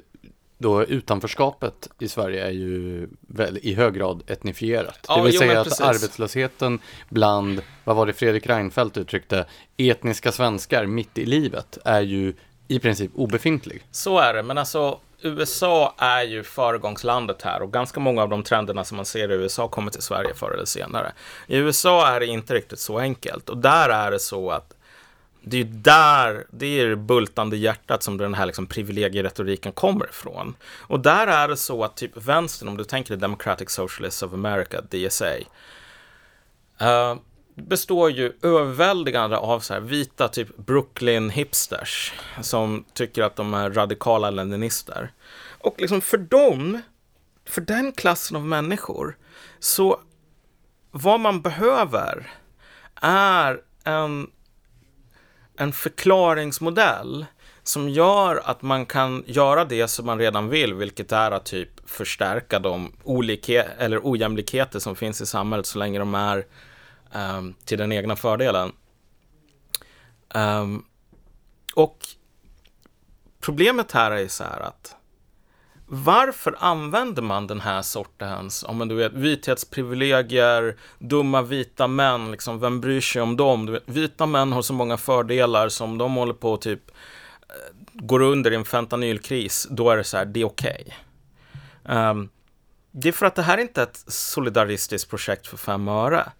då 0.58 0.84
utanförskapet 0.84 1.89
i 2.00 2.08
Sverige 2.08 2.46
är 2.46 2.52
ju 2.52 3.08
väl 3.22 3.60
i 3.62 3.74
hög 3.74 3.93
grad 3.93 4.24
etnifierat. 4.28 5.06
Ja, 5.08 5.15
det 5.17 5.24
vill 5.24 5.34
jo, 5.34 5.39
säga 5.39 5.60
att 5.60 5.67
precis. 5.67 5.82
arbetslösheten 5.82 6.80
bland, 7.10 7.62
vad 7.84 7.96
var 7.96 8.06
det 8.06 8.13
Fredrik 8.13 8.48
Reinfeldt 8.48 8.98
uttryckte, 8.98 9.46
etniska 9.78 10.32
svenskar 10.32 10.86
mitt 10.86 11.17
i 11.17 11.26
livet 11.26 11.78
är 11.86 12.02
ju 12.02 12.34
i 12.67 12.80
princip 12.80 13.12
obefintlig. 13.15 13.84
Så 13.91 14.19
är 14.19 14.34
det, 14.34 14.43
men 14.43 14.58
alltså 14.58 14.99
USA 15.21 15.95
är 15.97 16.23
ju 16.23 16.43
föregångslandet 16.43 17.41
här 17.41 17.62
och 17.62 17.73
ganska 17.73 17.99
många 17.99 18.21
av 18.21 18.30
de 18.30 18.43
trenderna 18.43 18.84
som 18.84 18.95
man 18.95 19.06
ser 19.06 19.32
i 19.32 19.34
USA 19.34 19.67
kommer 19.67 19.91
till 19.91 20.02
Sverige 20.02 20.34
förr 20.34 20.54
eller 20.54 20.65
senare. 20.65 21.13
I 21.47 21.58
USA 21.58 22.08
är 22.08 22.19
det 22.19 22.26
inte 22.26 22.54
riktigt 22.54 22.80
så 22.80 22.99
enkelt 22.99 23.49
och 23.49 23.58
där 23.58 23.89
är 23.89 24.12
det 24.12 24.19
så 24.19 24.52
att 24.52 24.73
det 25.45 25.58
är 25.58 25.63
ju 25.63 25.71
där, 25.71 26.45
det 26.49 26.80
är 26.80 26.88
det 26.88 26.95
bultande 26.95 27.58
hjärtat 27.58 28.04
som 28.04 28.17
den 28.17 28.34
här 28.34 28.45
liksom 28.45 28.67
privilegieretoriken 28.67 29.71
kommer 29.71 30.10
ifrån. 30.10 30.56
Och 30.80 30.99
där 30.99 31.28
är 31.28 31.47
det 31.47 31.58
så 31.58 31.84
att 31.84 31.97
typ 31.97 32.17
vänstern, 32.17 32.69
om 32.69 32.78
du 32.78 32.84
tänker 32.84 33.15
Democratic 33.15 33.69
Socialists 33.69 34.23
of 34.23 34.34
America, 34.34 34.82
DSA, 34.82 35.36
uh, 35.36 36.88
eh, 36.88 37.15
består 37.56 38.12
ju 38.12 38.34
överväldigande 38.42 39.38
av 39.38 39.60
så 39.60 39.74
här 39.74 39.82
vita 39.82 40.28
typ 40.28 40.58
Brooklyn 40.58 41.30
hipsters 41.30 42.13
som 42.42 42.86
tycker 42.94 43.24
att 43.24 43.36
de 43.36 43.54
är 43.54 43.72
radikala 43.72 44.30
leninister. 44.30 45.12
Och 45.60 45.82
liksom 45.82 46.02
för 46.02 46.18
dem, 46.18 46.82
för 47.46 47.62
den 47.62 47.92
klassen 47.92 48.38
av 48.38 48.46
människor, 48.46 49.18
så 49.60 50.00
vad 50.92 51.20
man 51.20 51.42
behöver 51.42 52.32
är 53.02 53.62
en, 53.84 54.28
en 55.58 55.74
förklaringsmodell 55.74 57.26
som 57.63 57.89
gör 57.89 58.42
att 58.46 58.62
man 58.62 58.86
kan 58.86 59.24
göra 59.28 59.66
det 59.66 59.88
som 59.88 60.06
man 60.06 60.20
redan 60.20 60.50
vill, 60.50 60.74
vilket 60.74 61.12
är 61.12 61.32
att 61.32 61.46
typ 61.46 61.89
förstärka 61.89 62.60
de 62.60 62.94
olikhet 63.04 63.68
eller 63.78 64.00
ojämlikheter 64.04 64.80
som 64.80 64.96
finns 64.96 65.22
i 65.22 65.26
samhället 65.26 65.66
så 65.66 65.80
länge 65.80 66.00
de 66.00 66.16
är 66.16 66.46
um, 67.15 67.56
till 67.65 67.78
den 67.78 67.91
egna 67.91 68.15
fördelen. 68.15 68.71
Um, 70.36 70.86
och 71.73 71.97
problemet 73.39 73.91
här 73.91 74.12
är 74.12 74.28
så 74.28 74.43
här 74.43 74.60
att 74.60 74.95
varför 75.86 76.56
använder 76.60 77.21
man 77.21 77.47
den 77.47 77.62
här 77.62 77.82
sortens, 77.82 78.63
om 78.63 78.78
man 78.78 78.88
du 78.88 78.95
vet, 78.95 79.13
vithetsprivilegier, 79.13 80.78
dumma 80.99 81.41
vita 81.41 81.88
män, 81.88 82.32
liksom, 82.32 82.60
vem 82.60 82.82
bryr 82.82 83.02
sig 83.02 83.21
om 83.21 83.38
dem? 83.38 83.65
Du 83.65 83.71
vet, 83.71 83.89
vita 83.89 84.26
män 84.26 84.52
har 84.52 84.62
så 84.62 84.73
många 84.73 84.97
fördelar 84.97 85.69
som 85.69 85.97
de 85.97 86.15
håller 86.15 86.34
på 86.34 86.58
typ 86.58 86.91
eh, 87.49 87.56
går 87.93 88.21
under 88.21 88.52
i 88.52 88.56
en 88.56 88.65
fentanylkris, 88.65 89.67
då 89.69 89.89
är 89.89 89.97
det 89.97 90.04
så 90.04 90.17
här, 90.17 90.26
det 90.26 90.41
är 90.41 90.45
okej. 90.45 90.97
Okay. 91.84 92.10
Um, 92.10 92.30
det 92.91 93.08
är 93.08 93.13
för 93.13 93.26
att 93.26 93.36
det 93.36 93.41
här 93.41 93.58
är 93.58 93.62
inte 93.62 93.84
ett 93.84 94.04
solidaristiskt 94.08 95.10
projekt 95.10 95.47
för 95.47 95.58
fem 95.58 95.88
öre. 95.88 96.32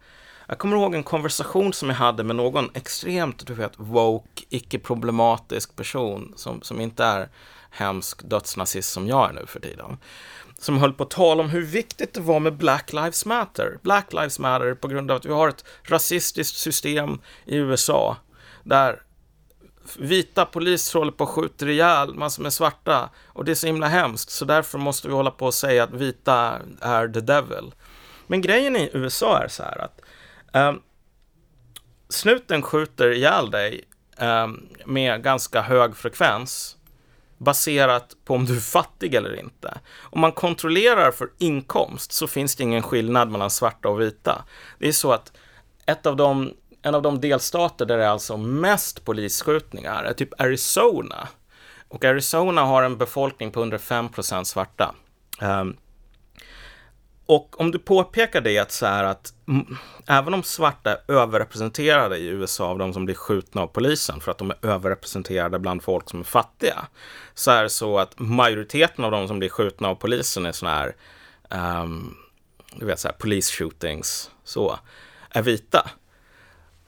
Jag 0.54 0.60
kommer 0.60 0.78
ihåg 0.78 0.96
en 0.96 1.04
konversation 1.04 1.74
som 1.74 1.90
jag 1.90 1.96
hade 1.96 2.24
med 2.24 2.36
någon 2.36 2.70
extremt, 2.74 3.48
du 3.48 3.54
vet, 3.54 3.72
woke, 3.78 4.44
icke-problematisk 4.50 5.76
person 5.76 6.34
som, 6.36 6.62
som 6.62 6.82
inte 6.82 7.04
är 7.04 7.30
hemsk 7.72 8.30
dödsnazist 8.30 8.92
som 8.92 9.08
jag 9.08 9.30
är 9.30 9.34
nu 9.34 9.46
för 9.46 9.60
tiden. 9.60 9.98
Som 10.58 10.78
höll 10.78 10.94
på 10.94 11.04
att 11.04 11.10
tala 11.10 11.44
om 11.44 11.50
hur 11.50 11.62
viktigt 11.62 12.14
det 12.14 12.22
var 12.22 12.40
med 12.40 12.58
Black 12.58 12.94
Lives 12.94 13.26
Matter. 13.26 13.78
Black 13.82 14.14
Lives 14.14 14.40
Matter 14.40 14.74
på 14.74 14.88
grund 14.88 15.12
av 15.12 15.18
att 15.18 15.26
vi 15.26 15.34
har 15.34 15.50
ett 15.50 15.66
rasistiskt 15.84 16.58
system 16.58 17.20
i 17.46 17.56
USA 17.56 18.18
där 18.64 19.02
vita 19.98 20.46
poliser 20.46 21.00
håller 21.00 21.12
på 21.12 21.24
att 21.24 21.30
skjuta 21.30 21.70
ihjäl 21.70 22.14
massor 22.14 22.44
med 22.44 22.54
svarta 22.54 23.10
och 23.26 23.46
det 23.46 23.52
är 23.52 23.56
så 23.56 23.68
himla 23.68 23.88
hemskt 23.88 24.30
så 24.30 24.46
därför 24.46 24.78
måste 24.78 25.08
vi 25.08 25.14
hålla 25.14 25.32
på 25.32 25.46
och 25.46 25.54
säga 25.54 25.84
att 25.84 25.94
vita 25.94 26.60
är 26.82 27.08
the 27.08 27.22
devil. 27.22 27.74
Men 28.28 28.42
grejen 28.42 28.76
i 28.76 28.90
USA 28.94 29.44
är 29.44 29.48
så 29.48 29.64
här 29.64 29.82
att 29.82 30.00
um, 30.54 30.82
snuten 32.10 32.62
skjuter 32.62 33.12
ihjäl 33.12 33.52
dig 33.52 33.84
um, 34.18 34.70
med 34.86 35.24
ganska 35.24 35.62
hög 35.62 35.96
frekvens 35.96 36.78
baserat 37.38 38.16
på 38.26 38.36
om 38.36 38.46
du 38.46 38.56
är 38.56 38.62
fattig 38.62 39.16
eller 39.16 39.40
inte. 39.40 39.78
Om 40.00 40.22
man 40.22 40.32
kontrollerar 40.32 41.12
för 41.12 41.30
inkomst 41.38 42.12
så 42.12 42.28
finns 42.28 42.56
det 42.56 42.64
ingen 42.64 42.82
skillnad 42.82 43.30
mellan 43.30 43.50
svarta 43.50 43.90
och 43.90 44.02
vita. 44.02 44.44
Det 44.80 44.88
är 44.88 44.92
så 44.92 45.12
att 45.12 45.32
ett 45.86 46.06
av 46.06 46.16
de, 46.16 46.54
en 46.82 46.96
av 46.96 47.02
de 47.02 47.22
delstater 47.22 47.86
där 47.86 47.98
det 47.98 48.04
är 48.04 48.10
alltså 48.10 48.38
mest 48.38 49.06
polisskjutningar 49.06 50.04
är 50.04 50.14
typ 50.14 50.42
Arizona. 50.42 51.28
Och 51.88 52.06
Arizona 52.06 52.62
har 52.62 52.84
en 52.84 52.98
befolkning 52.98 53.52
på 53.52 53.62
under 53.62 53.78
5 53.78 54.10
svarta. 54.44 54.96
Um, 55.42 55.78
och 57.26 57.62
om 57.62 57.72
du 57.72 57.80
påpekar 57.80 58.42
det 58.42 58.60
att 58.60 58.72
så 58.72 58.86
här 58.86 59.04
att 59.04 59.34
även 60.08 60.34
om 60.34 60.44
svarta 60.44 60.92
är 60.92 61.12
överrepresenterade 61.12 62.18
i 62.18 62.28
USA 62.28 62.68
av 62.68 62.78
de 62.78 62.94
som 62.94 63.06
blir 63.06 63.16
skjutna 63.16 63.62
av 63.62 63.68
polisen 63.68 64.20
för 64.20 64.32
att 64.32 64.38
de 64.38 64.52
är 64.52 64.66
överrepresenterade 64.66 65.60
bland 65.60 65.84
folk 65.84 66.10
som 66.10 66.20
är 66.20 66.24
fattiga. 66.24 66.88
Så 67.34 67.52
är 67.52 67.64
det 67.64 67.70
så 67.70 68.00
att 68.00 68.20
majoriteten 68.20 69.06
av 69.06 69.12
de 69.12 69.28
som 69.28 69.40
blir 69.40 69.50
skjutna 69.50 69.88
av 69.88 69.96
polisen 69.96 70.46
är 70.46 70.52
sådana 70.52 70.78
här, 70.78 70.96
um, 71.84 72.18
du 72.76 72.86
vet 72.86 73.00
så 73.00 73.08
här 73.08 73.16
police 73.16 73.54
shootings, 73.54 74.32
så, 74.44 74.80
är 75.30 75.42
vita. 75.42 75.92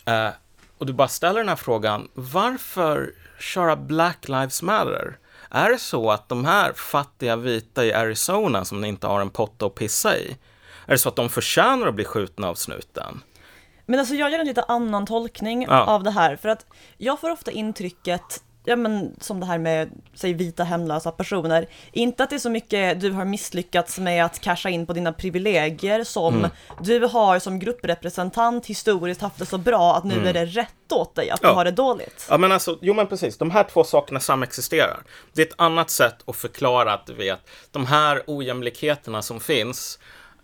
Uh, 0.10 0.30
och 0.78 0.86
du 0.86 0.94
bara 0.94 1.08
ställer 1.08 1.40
den 1.40 1.50
här 1.50 1.56
frågan, 1.56 2.08
varför 2.14 3.14
köra 3.40 3.76
Black 3.76 4.28
Lives 4.28 4.62
Matter? 4.62 5.18
Är 5.50 5.70
det 5.70 5.78
så 5.80 6.12
att 6.12 6.30
de 6.30 6.46
här 6.46 6.74
fattiga 6.74 7.36
vita 7.36 7.86
i 7.86 7.94
Arizona 7.94 8.66
som 8.66 8.86
inte 8.86 9.08
har 9.08 9.22
en 9.22 9.30
potta 9.30 9.66
att 9.66 9.76
pissa 9.76 10.18
i, 10.18 10.38
är 10.86 10.92
det 10.92 10.98
så 10.98 11.10
att 11.10 11.16
de 11.16 11.30
förtjänar 11.30 11.88
att 11.88 11.96
bli 11.96 12.06
skjutna 12.06 12.48
av 12.50 12.56
snuten? 12.56 13.22
Men 13.86 14.00
alltså 14.00 14.16
jag 14.16 14.32
gör 14.32 14.40
en 14.40 14.48
lite 14.48 14.64
annan 14.64 15.06
tolkning 15.06 15.64
Ja. 15.70 15.86
av 15.86 16.04
det 16.04 16.12
här, 16.12 16.36
för 16.36 16.50
att 16.50 16.66
jag 16.98 17.20
får 17.20 17.30
ofta 17.32 17.52
intrycket, 17.52 18.44
ja 18.66 18.76
men 18.76 19.16
som 19.22 19.40
det 19.40 19.46
här 19.46 19.58
med, 19.58 19.90
säg 20.14 20.34
vita 20.34 20.64
hemlösa 20.64 21.12
personer, 21.12 21.68
inte 21.92 22.24
att 22.24 22.30
det 22.30 22.36
är 22.36 22.40
så 22.40 22.50
mycket 22.50 23.02
du 23.02 23.12
har 23.12 23.26
misslyckats 23.26 24.00
med 24.00 24.26
att 24.26 24.40
casha 24.42 24.70
in 24.70 24.86
på 24.86 24.94
dina 24.94 25.14
privilegier 25.14 26.04
som 26.04 26.36
Mm. 26.38 26.50
du 26.82 27.00
har 27.06 27.40
som 27.40 27.60
grupprepresentant 27.60 28.66
historiskt 28.66 29.22
haft 29.22 29.40
det 29.40 29.46
så 29.46 29.58
bra 29.58 29.96
att 29.96 30.04
nu 30.04 30.28
är 30.28 30.34
det 30.34 30.46
rätt 30.46 30.92
åt 30.92 31.16
dig 31.16 31.30
att 31.30 31.40
Mm. 31.40 31.48
Ja. 31.50 31.54
du 31.54 31.56
har 31.58 31.66
det 31.66 31.72
dåligt. 31.72 32.28
Ja 32.30 32.38
men 32.38 32.52
alltså, 32.52 32.78
jo 32.82 32.94
men 32.94 33.08
precis, 33.08 33.38
de 33.38 33.52
här 33.52 33.64
två 33.64 33.84
sakerna 33.84 34.20
samexisterar. 34.20 35.04
Det 35.34 35.42
är 35.42 35.46
ett 35.46 35.54
annat 35.58 35.90
sätt 35.90 36.16
att 36.26 36.36
förklara 36.36 36.94
att 36.94 37.06
du 37.06 37.14
vet, 37.14 37.40
de 37.72 37.86
här 37.86 38.24
ojämlikheterna 38.28 39.22
som 39.22 39.40
finns, 39.40 40.00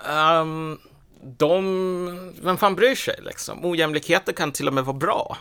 ehm, 0.10 0.78
de, 1.38 2.34
vem 2.43 2.58
fan 2.58 2.76
bryr 2.76 2.96
sig 2.96 3.16
liksom? 3.22 3.66
Ojämlikheter 3.66 4.34
kan 4.34 4.52
till 4.52 4.68
och 4.68 4.74
med 4.74 4.86
vara 4.86 4.98
bra. 4.98 5.38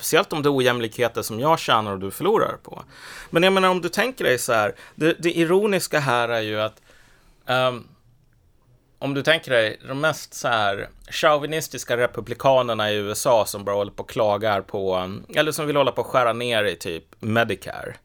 Speciellt 0.00 0.32
om 0.32 0.42
det 0.42 0.48
är 0.48 0.56
ojämlikheter 0.56 1.22
som 1.22 1.40
jag 1.40 1.58
tjänar 1.58 1.92
och 1.92 1.98
du 1.98 2.10
förlorar 2.10 2.56
på. 2.62 2.82
Men 3.30 3.42
jag 3.42 3.52
menar 3.52 3.68
om 3.68 3.80
du 3.80 3.88
tänker 3.88 4.24
dig 4.24 4.38
så 4.38 4.52
här, 4.52 4.74
det, 4.94 5.16
det 5.18 5.38
ironiska 5.38 5.98
här 5.98 6.28
är 6.28 6.40
ju 6.40 6.60
att 6.60 6.82
um, 7.46 7.88
om 8.98 9.14
du 9.14 9.22
tänker 9.22 9.50
dig 9.50 9.80
de 9.88 10.00
mest 10.00 10.34
så 10.34 10.48
här 10.48 10.88
chauvinistiska 11.08 11.96
republikanerna 11.96 12.90
i 12.90 12.96
USA 12.96 13.46
som 13.46 13.64
bara 13.64 13.76
håller 13.76 13.92
på 13.92 14.02
och 14.02 14.10
klagar 14.10 14.60
på, 14.60 15.10
eller 15.34 15.52
som 15.52 15.66
vill 15.66 15.76
hålla 15.76 15.92
på 15.92 16.00
och 16.00 16.06
skära 16.06 16.32
ner 16.32 16.64
i 16.64 16.76
typ 16.76 17.04
Medicare. 17.18 17.96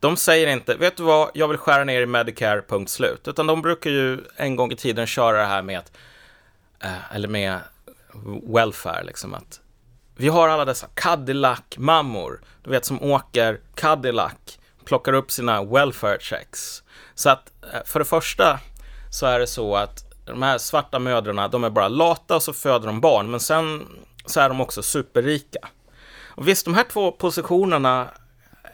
De 0.00 0.16
säger 0.16 0.46
inte, 0.46 0.74
vet 0.74 0.96
du 0.96 1.02
vad, 1.02 1.30
jag 1.34 1.48
vill 1.48 1.58
skära 1.58 1.84
ner 1.84 2.02
i 2.02 2.06
Medicare, 2.06 2.62
punkt 2.62 2.90
slut. 2.90 3.28
Utan 3.28 3.46
de 3.46 3.62
brukar 3.62 3.90
ju 3.90 4.18
en 4.36 4.56
gång 4.56 4.72
i 4.72 4.76
tiden 4.76 5.06
köra 5.06 5.36
det 5.36 5.46
här 5.46 5.62
med 5.62 5.78
att, 5.78 5.92
eh, 6.80 7.14
eller 7.14 7.28
med 7.28 7.58
welfare, 8.54 9.04
liksom 9.04 9.34
att 9.34 9.60
vi 10.20 10.28
har 10.28 10.48
alla 10.48 10.64
dessa 10.64 10.86
Cadillac-mammor, 10.94 12.40
du 12.62 12.70
vet 12.70 12.84
som 12.84 13.02
åker 13.02 13.60
Cadillac, 13.74 14.58
plockar 14.84 15.12
upp 15.12 15.30
sina 15.30 15.64
welfare 15.64 16.16
checks. 16.20 16.82
Så 17.14 17.30
att 17.30 17.52
eh, 17.72 17.80
för 17.84 17.98
det 17.98 18.04
första 18.04 18.58
så 19.10 19.26
är 19.26 19.38
det 19.38 19.46
så 19.46 19.76
att 19.76 20.04
de 20.26 20.42
här 20.42 20.58
svarta 20.58 20.98
mödrarna, 20.98 21.48
de 21.48 21.64
är 21.64 21.70
bara 21.70 21.88
lata 21.88 22.36
och 22.36 22.42
så 22.42 22.52
föder 22.52 22.86
de 22.86 23.00
barn, 23.00 23.30
men 23.30 23.40
sen 23.40 23.86
så 24.26 24.40
är 24.40 24.48
de 24.48 24.60
också 24.60 24.82
superrika. 24.82 25.68
Och 26.24 26.48
visst, 26.48 26.64
de 26.64 26.74
här 26.74 26.84
två 26.84 27.12
positionerna 27.12 28.08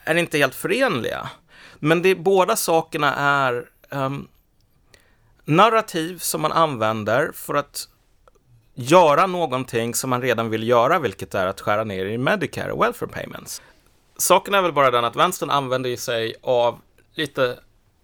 är 0.05 0.15
inte 0.15 0.39
helt 0.39 0.55
förenliga, 0.55 1.31
men 1.79 2.03
det, 2.03 2.15
båda 2.15 2.57
sakerna 2.57 3.15
är 3.15 3.69
um, 3.91 4.29
narrativ 5.45 6.19
som 6.19 6.41
man 6.41 6.53
använder 6.53 7.33
för 7.35 7.55
att 7.55 7.89
göra 8.79 9.27
någonting 9.27 9.95
som 9.95 10.11
man 10.11 10.23
redan 10.23 10.51
vill 10.51 10.69
göra, 10.69 10.99
vilket 10.99 11.35
är 11.35 11.47
att 11.47 11.61
skära 11.61 11.85
ner 11.85 12.05
i 12.05 12.19
Medicare 12.19 12.73
och 12.73 12.83
welfare 12.83 13.11
payments. 13.11 13.63
Saken 14.17 14.55
är 14.55 14.63
väl 14.63 14.73
bara 14.73 14.91
den 14.91 15.05
att 15.05 15.17
vänstern 15.17 15.51
använder 15.51 15.97
sig 15.97 16.35
av 16.43 16.81
lite 17.15 17.59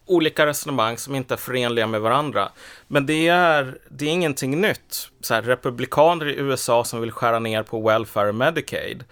olika 0.06 0.46
resonemang 0.46 0.98
som 0.98 1.14
inte 1.14 1.34
är 1.34 1.38
förenliga 1.38 1.86
med 1.86 2.00
varandra. 2.00 2.48
Men 2.88 3.06
det 3.06 3.28
är, 3.28 3.78
det 3.88 4.04
är 4.04 4.08
ingenting 4.08 4.60
nytt. 4.60 5.08
Så 5.20 5.34
här, 5.34 5.42
republikaner 5.42 6.28
i 6.28 6.36
USA 6.36 6.84
som 6.84 7.00
vill 7.00 7.12
skära 7.12 7.38
ner 7.38 7.62
på 7.62 7.80
welfare 7.80 8.28
och 8.28 8.34
Medicaid 8.34 9.04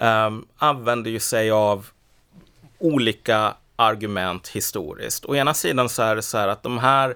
um, 0.00 0.46
använder 0.56 1.10
ju 1.10 1.20
sig 1.20 1.50
av 1.50 1.86
olika 2.78 3.54
argument 3.76 4.48
historiskt. 4.48 5.24
Å 5.24 5.36
ena 5.36 5.54
sidan 5.54 5.88
så 5.88 6.02
är 6.02 6.16
det 6.16 6.22
så 6.22 6.38
här 6.38 6.48
att 6.48 6.62
de 6.62 6.78
här 6.78 7.10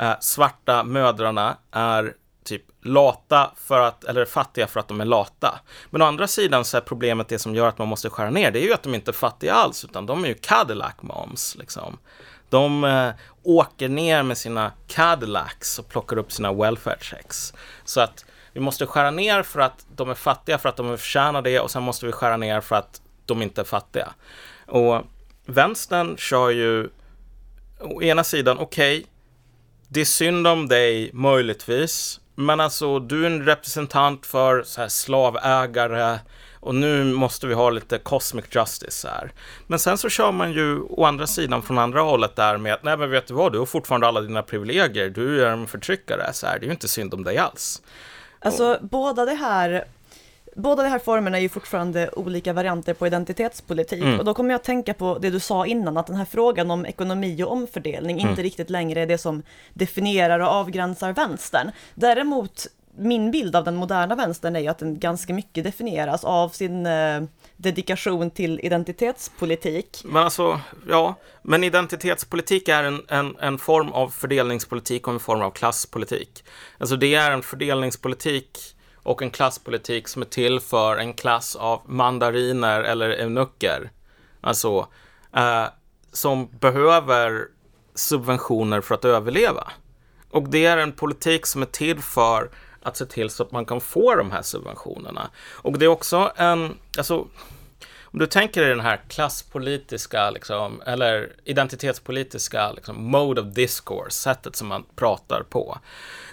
uh, 0.00 0.14
svarta 0.20 0.84
mödrarna 0.84 1.56
är 1.70 2.14
typ 2.48 2.64
lata 2.82 3.50
för 3.56 3.80
att, 3.80 4.04
eller 4.04 4.24
fattiga 4.24 4.66
för 4.66 4.80
att 4.80 4.88
de 4.88 5.00
är 5.00 5.04
lata. 5.04 5.60
Men 5.90 6.02
å 6.02 6.04
andra 6.04 6.26
sidan 6.26 6.64
så 6.64 6.76
är 6.76 6.80
problemet 6.80 7.28
det 7.28 7.38
som 7.38 7.54
gör 7.54 7.68
att 7.68 7.78
man 7.78 7.88
måste 7.88 8.10
skära 8.10 8.30
ner, 8.30 8.50
det 8.50 8.60
är 8.60 8.64
ju 8.64 8.72
att 8.72 8.82
de 8.82 8.94
inte 8.94 9.10
är 9.10 9.12
fattiga 9.12 9.54
alls, 9.54 9.84
utan 9.84 10.06
de 10.06 10.24
är 10.24 10.28
ju 10.28 10.34
Cadillac 10.34 10.94
moms, 11.00 11.56
liksom. 11.58 11.98
De 12.48 12.84
eh, 12.84 13.10
åker 13.42 13.88
ner 13.88 14.22
med 14.22 14.38
sina 14.38 14.72
Cadillacs 14.86 15.78
och 15.78 15.88
plockar 15.88 16.18
upp 16.18 16.32
sina 16.32 16.52
welfare 16.52 16.98
checks. 17.00 17.52
Så 17.84 18.00
att 18.00 18.24
vi 18.52 18.60
måste 18.60 18.86
skära 18.86 19.10
ner 19.10 19.42
för 19.42 19.60
att 19.60 19.86
de 19.96 20.10
är 20.10 20.14
fattiga, 20.14 20.58
för 20.58 20.68
att 20.68 20.76
de 20.76 20.98
förtjänar 20.98 21.42
det 21.42 21.60
och 21.60 21.70
sen 21.70 21.82
måste 21.82 22.06
vi 22.06 22.12
skära 22.12 22.36
ner 22.36 22.60
för 22.60 22.76
att 22.76 23.00
de 23.26 23.42
inte 23.42 23.60
är 23.60 23.64
fattiga. 23.64 24.12
Och 24.66 25.02
vänstern 25.46 26.16
kör 26.16 26.50
ju 26.50 26.90
å 27.80 28.02
ena 28.02 28.24
sidan, 28.24 28.58
okej, 28.58 28.98
okay, 28.98 29.10
det 29.88 30.00
är 30.00 30.04
synd 30.04 30.46
om 30.46 30.68
dig 30.68 31.10
möjligtvis, 31.12 32.20
men 32.40 32.60
alltså 32.60 32.98
du 32.98 33.22
är 33.22 33.26
en 33.26 33.44
representant 33.44 34.26
för 34.26 34.62
så 34.62 34.80
här, 34.80 34.88
slavägare, 34.88 36.18
och 36.60 36.74
nu 36.74 37.04
måste 37.04 37.46
vi 37.46 37.54
ha 37.54 37.70
lite 37.70 37.98
cosmic 37.98 38.44
justice 38.50 39.08
här. 39.08 39.32
Men 39.66 39.78
sen 39.78 39.98
så 39.98 40.08
kör 40.08 40.32
man 40.32 40.52
ju 40.52 40.80
å 40.80 41.04
andra 41.04 41.26
sidan 41.26 41.62
från 41.62 41.78
andra 41.78 42.00
hållet 42.00 42.36
där 42.36 42.56
med 42.56 42.74
att 42.74 42.82
nej 42.82 42.96
men 42.96 43.10
vet 43.10 43.26
du 43.26 43.34
vad, 43.34 43.52
du 43.52 43.58
har 43.58 43.66
fortfarande 43.66 44.06
alla 44.06 44.20
dina 44.20 44.42
privilegier, 44.42 45.10
du 45.10 45.44
är 45.44 45.50
en 45.50 45.66
förtryckare, 45.66 46.32
så 46.32 46.46
här, 46.46 46.58
det 46.58 46.64
är 46.64 46.66
ju 46.66 46.72
inte 46.72 46.88
synd 46.88 47.14
om 47.14 47.24
dig 47.24 47.38
alls. 47.38 47.82
Alltså 48.38 48.72
och... 48.72 48.88
båda 48.88 49.24
det 49.24 49.34
här 49.34 49.84
Båda 50.58 50.82
de 50.82 50.88
här 50.88 50.98
formerna 50.98 51.36
är 51.36 51.42
ju 51.42 51.48
fortfarande 51.48 52.10
olika 52.12 52.52
varianter 52.52 52.94
på 52.94 53.06
identitetspolitik 53.06 54.02
mm. 54.02 54.18
och 54.18 54.24
då 54.24 54.34
kommer 54.34 54.50
jag 54.50 54.58
att 54.58 54.64
tänka 54.64 54.94
på 54.94 55.18
det 55.18 55.30
du 55.30 55.40
sa 55.40 55.66
innan, 55.66 55.96
att 55.96 56.06
den 56.06 56.16
här 56.16 56.24
frågan 56.24 56.70
om 56.70 56.86
ekonomi 56.86 57.42
och 57.42 57.52
omfördelning 57.52 58.18
mm. 58.18 58.30
inte 58.30 58.42
riktigt 58.42 58.70
längre 58.70 59.00
är 59.00 59.06
det 59.06 59.18
som 59.18 59.42
definierar 59.74 60.40
och 60.40 60.48
avgränsar 60.48 61.12
vänstern. 61.12 61.70
Däremot 61.94 62.66
min 62.96 63.30
bild 63.30 63.56
av 63.56 63.64
den 63.64 63.76
moderna 63.76 64.14
vänstern 64.14 64.56
är 64.56 64.60
ju 64.60 64.68
att 64.68 64.78
den 64.78 64.98
ganska 64.98 65.34
mycket 65.34 65.64
definieras 65.64 66.24
av 66.24 66.48
sin 66.48 66.86
eh, 66.86 67.22
dedikation 67.56 68.30
till 68.30 68.60
identitetspolitik. 68.60 70.00
Men 70.04 70.22
alltså, 70.24 70.60
ja, 70.88 71.14
men 71.42 71.64
identitetspolitik 71.64 72.68
är 72.68 72.84
en, 72.84 73.02
en, 73.08 73.36
en 73.40 73.58
form 73.58 73.92
av 73.92 74.08
fördelningspolitik 74.08 75.06
och 75.06 75.14
en 75.14 75.20
form 75.20 75.42
av 75.42 75.50
klasspolitik. 75.50 76.44
Alltså 76.78 76.96
det 76.96 77.14
är 77.14 77.30
en 77.30 77.42
fördelningspolitik 77.42 78.74
och 79.08 79.22
en 79.22 79.30
klasspolitik 79.30 80.08
som 80.08 80.22
är 80.22 80.26
till 80.26 80.60
för 80.60 80.96
en 80.96 81.14
klass 81.14 81.56
av 81.56 81.82
mandariner 81.86 82.80
eller 82.80 83.10
eunucker. 83.10 83.90
Alltså, 84.40 84.88
eh, 85.36 85.64
som 86.12 86.48
behöver 86.60 87.46
subventioner 87.94 88.80
för 88.80 88.94
att 88.94 89.04
överleva. 89.04 89.72
Och 90.30 90.48
det 90.48 90.66
är 90.66 90.76
en 90.76 90.92
politik 90.92 91.46
som 91.46 91.62
är 91.62 91.66
till 91.66 92.00
för 92.00 92.50
att 92.82 92.96
se 92.96 93.04
till 93.04 93.30
så 93.30 93.42
att 93.42 93.52
man 93.52 93.64
kan 93.64 93.80
få 93.80 94.14
de 94.14 94.30
här 94.30 94.42
subventionerna. 94.42 95.30
Och 95.52 95.78
det 95.78 95.84
är 95.84 95.88
också 95.88 96.32
en, 96.36 96.78
alltså, 96.98 97.26
om 98.02 98.18
du 98.18 98.26
tänker 98.26 98.60
dig 98.60 98.70
den 98.70 98.80
här 98.80 99.00
klasspolitiska, 99.08 100.30
liksom, 100.30 100.82
eller 100.86 101.32
identitetspolitiska 101.44 102.72
liksom, 102.72 103.10
mode 103.10 103.40
of 103.40 103.46
discourse, 103.46 104.10
sättet 104.10 104.56
som 104.56 104.68
man 104.68 104.84
pratar 104.96 105.42
på. 105.42 105.78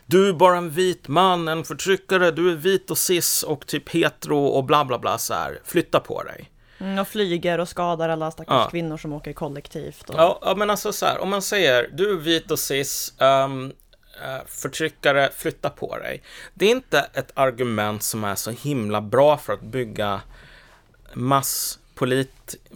Du 0.06 0.30
är 0.30 0.34
bara 0.34 0.58
en 0.58 0.70
vit 0.70 1.08
man, 1.08 1.48
en 1.48 1.64
förtryckare, 1.64 2.32
du 2.32 2.52
är 2.52 2.56
vit 2.56 2.92
och 2.92 2.98
cis 2.98 3.44
och 3.44 3.68
typ 3.68 3.90
hetero 3.90 4.46
och 4.46 4.64
bla 4.64 4.86
bla 4.86 5.00
bla 5.00 5.18
så 5.18 5.34
här. 5.34 5.60
Flytta 5.64 6.00
på 6.00 6.24
dig. 6.24 6.52
Mm, 6.80 7.00
och 7.00 7.08
flyger 7.08 7.60
och 7.60 7.70
skadar 7.70 8.10
alla 8.10 8.32
stackars 8.32 8.62
ja. 8.66 8.70
kvinnor 8.70 8.98
som 8.98 9.14
åker 9.14 9.34
kollektivt. 9.34 10.10
Och... 10.10 10.16
Ja, 10.16 10.40
ja, 10.42 10.56
men 10.56 10.70
alltså 10.70 10.94
så 10.94 11.06
här, 11.06 11.20
om 11.20 11.30
man 11.30 11.42
säger 11.42 11.90
du 11.94 12.12
är 12.12 12.16
vit 12.16 12.52
och 12.52 12.60
cis, 12.60 13.14
um, 13.20 13.74
förtryckare, 14.48 15.30
flytta 15.36 15.70
på 15.70 15.98
dig. 15.98 16.24
Det 16.54 16.66
är 16.66 16.72
inte 16.72 17.10
ett 17.14 17.32
argument 17.34 18.04
som 18.04 18.24
är 18.24 18.36
så 18.36 18.52
himla 18.52 19.02
bra 19.02 19.38
för 19.38 19.54
att 19.54 19.62
bygga 19.62 20.22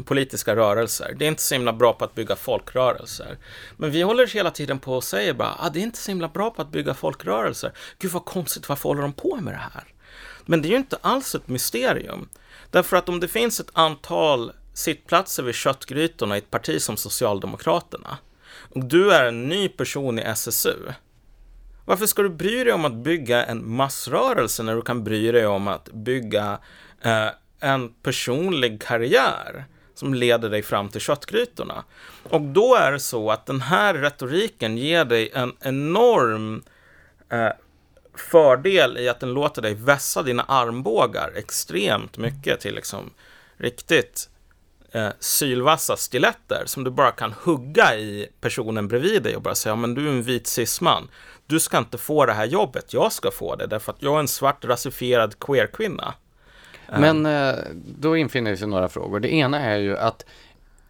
politiska 0.05 0.55
rörelser. 0.55 1.15
Det 1.17 1.25
är 1.25 1.29
inte 1.29 1.41
så 1.41 1.55
himla 1.55 1.73
bra 1.73 1.93
på 1.93 2.05
att 2.05 2.15
bygga 2.15 2.35
folkrörelser. 2.35 3.37
Men 3.77 3.91
vi 3.91 4.01
håller 4.01 4.27
hela 4.27 4.51
tiden 4.51 4.79
på 4.79 4.95
och 4.95 5.03
säger 5.03 5.33
bara, 5.33 5.55
ah, 5.59 5.69
det 5.69 5.79
är 5.79 5.83
inte 5.83 5.97
så 5.97 6.11
himla 6.11 6.27
bra 6.27 6.51
på 6.51 6.61
att 6.61 6.71
bygga 6.71 6.93
folkrörelser. 6.93 7.71
Gud 7.99 8.11
vad 8.11 8.25
konstigt, 8.25 8.69
varför 8.69 8.89
håller 8.89 9.01
de 9.01 9.13
på 9.13 9.35
med 9.35 9.53
det 9.53 9.57
här? 9.73 9.83
Men 10.45 10.61
det 10.61 10.67
är 10.67 10.71
ju 10.71 10.77
inte 10.77 10.97
alls 11.01 11.35
ett 11.35 11.47
mysterium. 11.47 12.29
Därför 12.71 12.97
att 12.97 13.09
om 13.09 13.19
det 13.19 13.27
finns 13.27 13.59
ett 13.59 13.71
antal 13.73 14.51
sittplatser 14.73 15.43
vid 15.43 15.55
köttgrytorna 15.55 16.35
i 16.35 16.37
ett 16.37 16.51
parti 16.51 16.81
som 16.81 16.97
Socialdemokraterna 16.97 18.17
och 18.69 18.85
du 18.85 19.11
är 19.11 19.25
en 19.25 19.49
ny 19.49 19.69
person 19.69 20.19
i 20.19 20.21
SSU 20.21 20.75
varför 21.89 22.05
ska 22.05 22.21
du 22.21 22.29
bry 22.29 22.63
dig 22.63 22.73
om 22.73 22.85
att 22.85 22.93
bygga 22.93 23.45
en 23.45 23.71
massrörelse 23.71 24.63
när 24.63 24.75
du 24.75 24.81
kan 24.81 25.03
bry 25.03 25.31
dig 25.31 25.45
om 25.47 25.67
att 25.67 25.91
bygga 25.91 26.59
eh, 27.01 27.27
en 27.59 27.93
personlig 28.03 28.81
karriär 28.81 29.65
som 29.95 30.13
leder 30.13 30.49
dig 30.49 30.63
fram 30.63 30.89
till 30.89 31.01
köttgrytorna? 31.01 31.83
Och 32.23 32.41
då 32.41 32.75
är 32.75 32.91
det 32.91 32.99
så 32.99 33.31
att 33.31 33.45
den 33.45 33.61
här 33.61 33.93
retoriken 33.93 34.77
ger 34.77 35.05
dig 35.05 35.29
en 35.33 35.53
enorm 35.61 36.63
eh, 37.29 37.49
fördel 38.31 38.97
i 38.97 39.09
att 39.09 39.19
den 39.19 39.33
låter 39.33 39.61
dig 39.61 39.73
vässa 39.73 40.23
dina 40.23 40.43
armbågar 40.43 41.31
extremt 41.35 42.17
mycket 42.17 42.59
till 42.59 42.75
liksom 42.75 43.09
riktigt 43.57 44.29
eh, 44.91 45.09
sylvassa 45.19 45.97
stiletter 45.97 46.63
som 46.65 46.83
du 46.83 46.91
bara 46.91 47.11
kan 47.11 47.33
hugga 47.33 47.95
i 47.97 48.29
personen 48.41 48.87
bredvid 48.87 49.23
dig 49.23 49.35
och 49.35 49.41
bara 49.41 49.55
säga, 49.55 49.75
men 49.75 49.93
du 49.93 50.07
är 50.07 50.11
en 50.11 50.23
vit 50.23 50.47
cisman 50.47 51.09
du 51.49 51.59
ska 51.59 51.77
inte 51.77 51.97
få 51.97 52.25
det 52.25 52.33
här 52.33 52.45
jobbet, 52.45 52.93
jag 52.93 53.13
ska 53.13 53.31
få 53.31 53.55
det 53.55 53.67
därför 53.67 53.91
att 53.91 54.01
jag 54.01 54.15
är 54.15 54.19
en 54.19 54.27
svart 54.27 54.65
rasifierad 54.65 55.39
queerkvinna. 55.39 56.13
Men 56.91 57.25
eh, 57.25 57.55
då 57.99 58.17
infinner 58.17 58.55
sig 58.55 58.67
några 58.67 58.89
frågor. 58.89 59.19
Det 59.19 59.33
ena 59.33 59.59
är 59.59 59.77
ju 59.77 59.97
att 59.97 60.25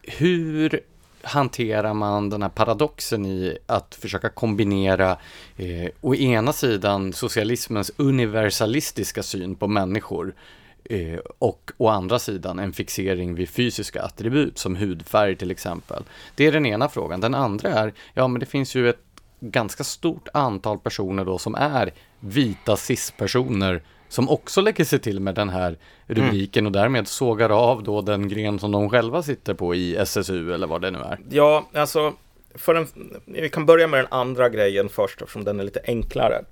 hur 0.01 0.81
hanterar 1.21 1.93
man 1.93 2.29
den 2.29 2.41
här 2.41 2.49
paradoxen 2.49 3.25
i 3.25 3.57
att 3.65 3.95
försöka 3.95 4.29
kombinera 4.29 5.17
eh, 5.57 5.89
å 6.01 6.15
ena 6.15 6.53
sidan 6.53 7.13
socialismens 7.13 7.91
universalistiska 7.97 9.23
syn 9.23 9.55
på 9.55 9.67
människor 9.67 10.35
eh, 10.83 11.19
och 11.39 11.71
å 11.77 11.87
andra 11.87 12.19
sidan 12.19 12.59
en 12.59 12.73
fixering 12.73 13.35
vid 13.35 13.49
fysiska 13.49 14.01
attribut 14.01 14.57
som 14.57 14.75
hudfärg 14.75 15.35
till 15.35 15.51
exempel. 15.51 16.03
Det 16.35 16.47
är 16.47 16.51
den 16.51 16.65
ena 16.65 16.89
frågan. 16.89 17.21
Den 17.21 17.35
andra 17.35 17.69
är, 17.69 17.93
ja 18.13 18.27
men 18.27 18.39
det 18.39 18.45
finns 18.45 18.75
ju 18.75 18.89
ett 18.89 19.03
ganska 19.39 19.83
stort 19.83 20.27
antal 20.33 20.79
personer 20.79 21.25
då 21.25 21.37
som 21.37 21.55
är 21.55 21.93
vita 22.19 22.77
cis-personer 22.77 23.83
som 24.09 24.29
också 24.29 24.61
lägger 24.61 24.85
sig 24.85 24.99
till 24.99 25.19
med 25.19 25.35
den 25.35 25.49
här 25.49 25.77
rubriken 26.07 26.61
mm. 26.61 26.67
och 26.67 26.71
därmed 26.71 27.07
sågar 27.07 27.49
av 27.49 27.83
då 27.83 28.01
den 28.01 28.27
gren 28.27 28.59
som 28.59 28.71
de 28.71 28.89
själva 28.89 29.23
sitter 29.23 29.53
på 29.53 29.75
i 29.75 29.95
SSU 29.95 30.53
eller 30.53 30.67
vad 30.67 30.81
det 30.81 30.91
nu 30.91 30.99
är. 30.99 31.19
Ja, 31.29 31.69
alltså, 31.73 32.13
för 32.55 32.75
en, 32.75 32.87
vi 33.25 33.49
kan 33.49 33.65
börja 33.65 33.87
med 33.87 33.99
den 33.99 34.07
andra 34.11 34.49
grejen 34.49 34.89
först 34.89 35.21
eftersom 35.21 35.43
den 35.43 35.59
är 35.59 35.63
lite 35.63 35.81
enklare. 35.85 36.43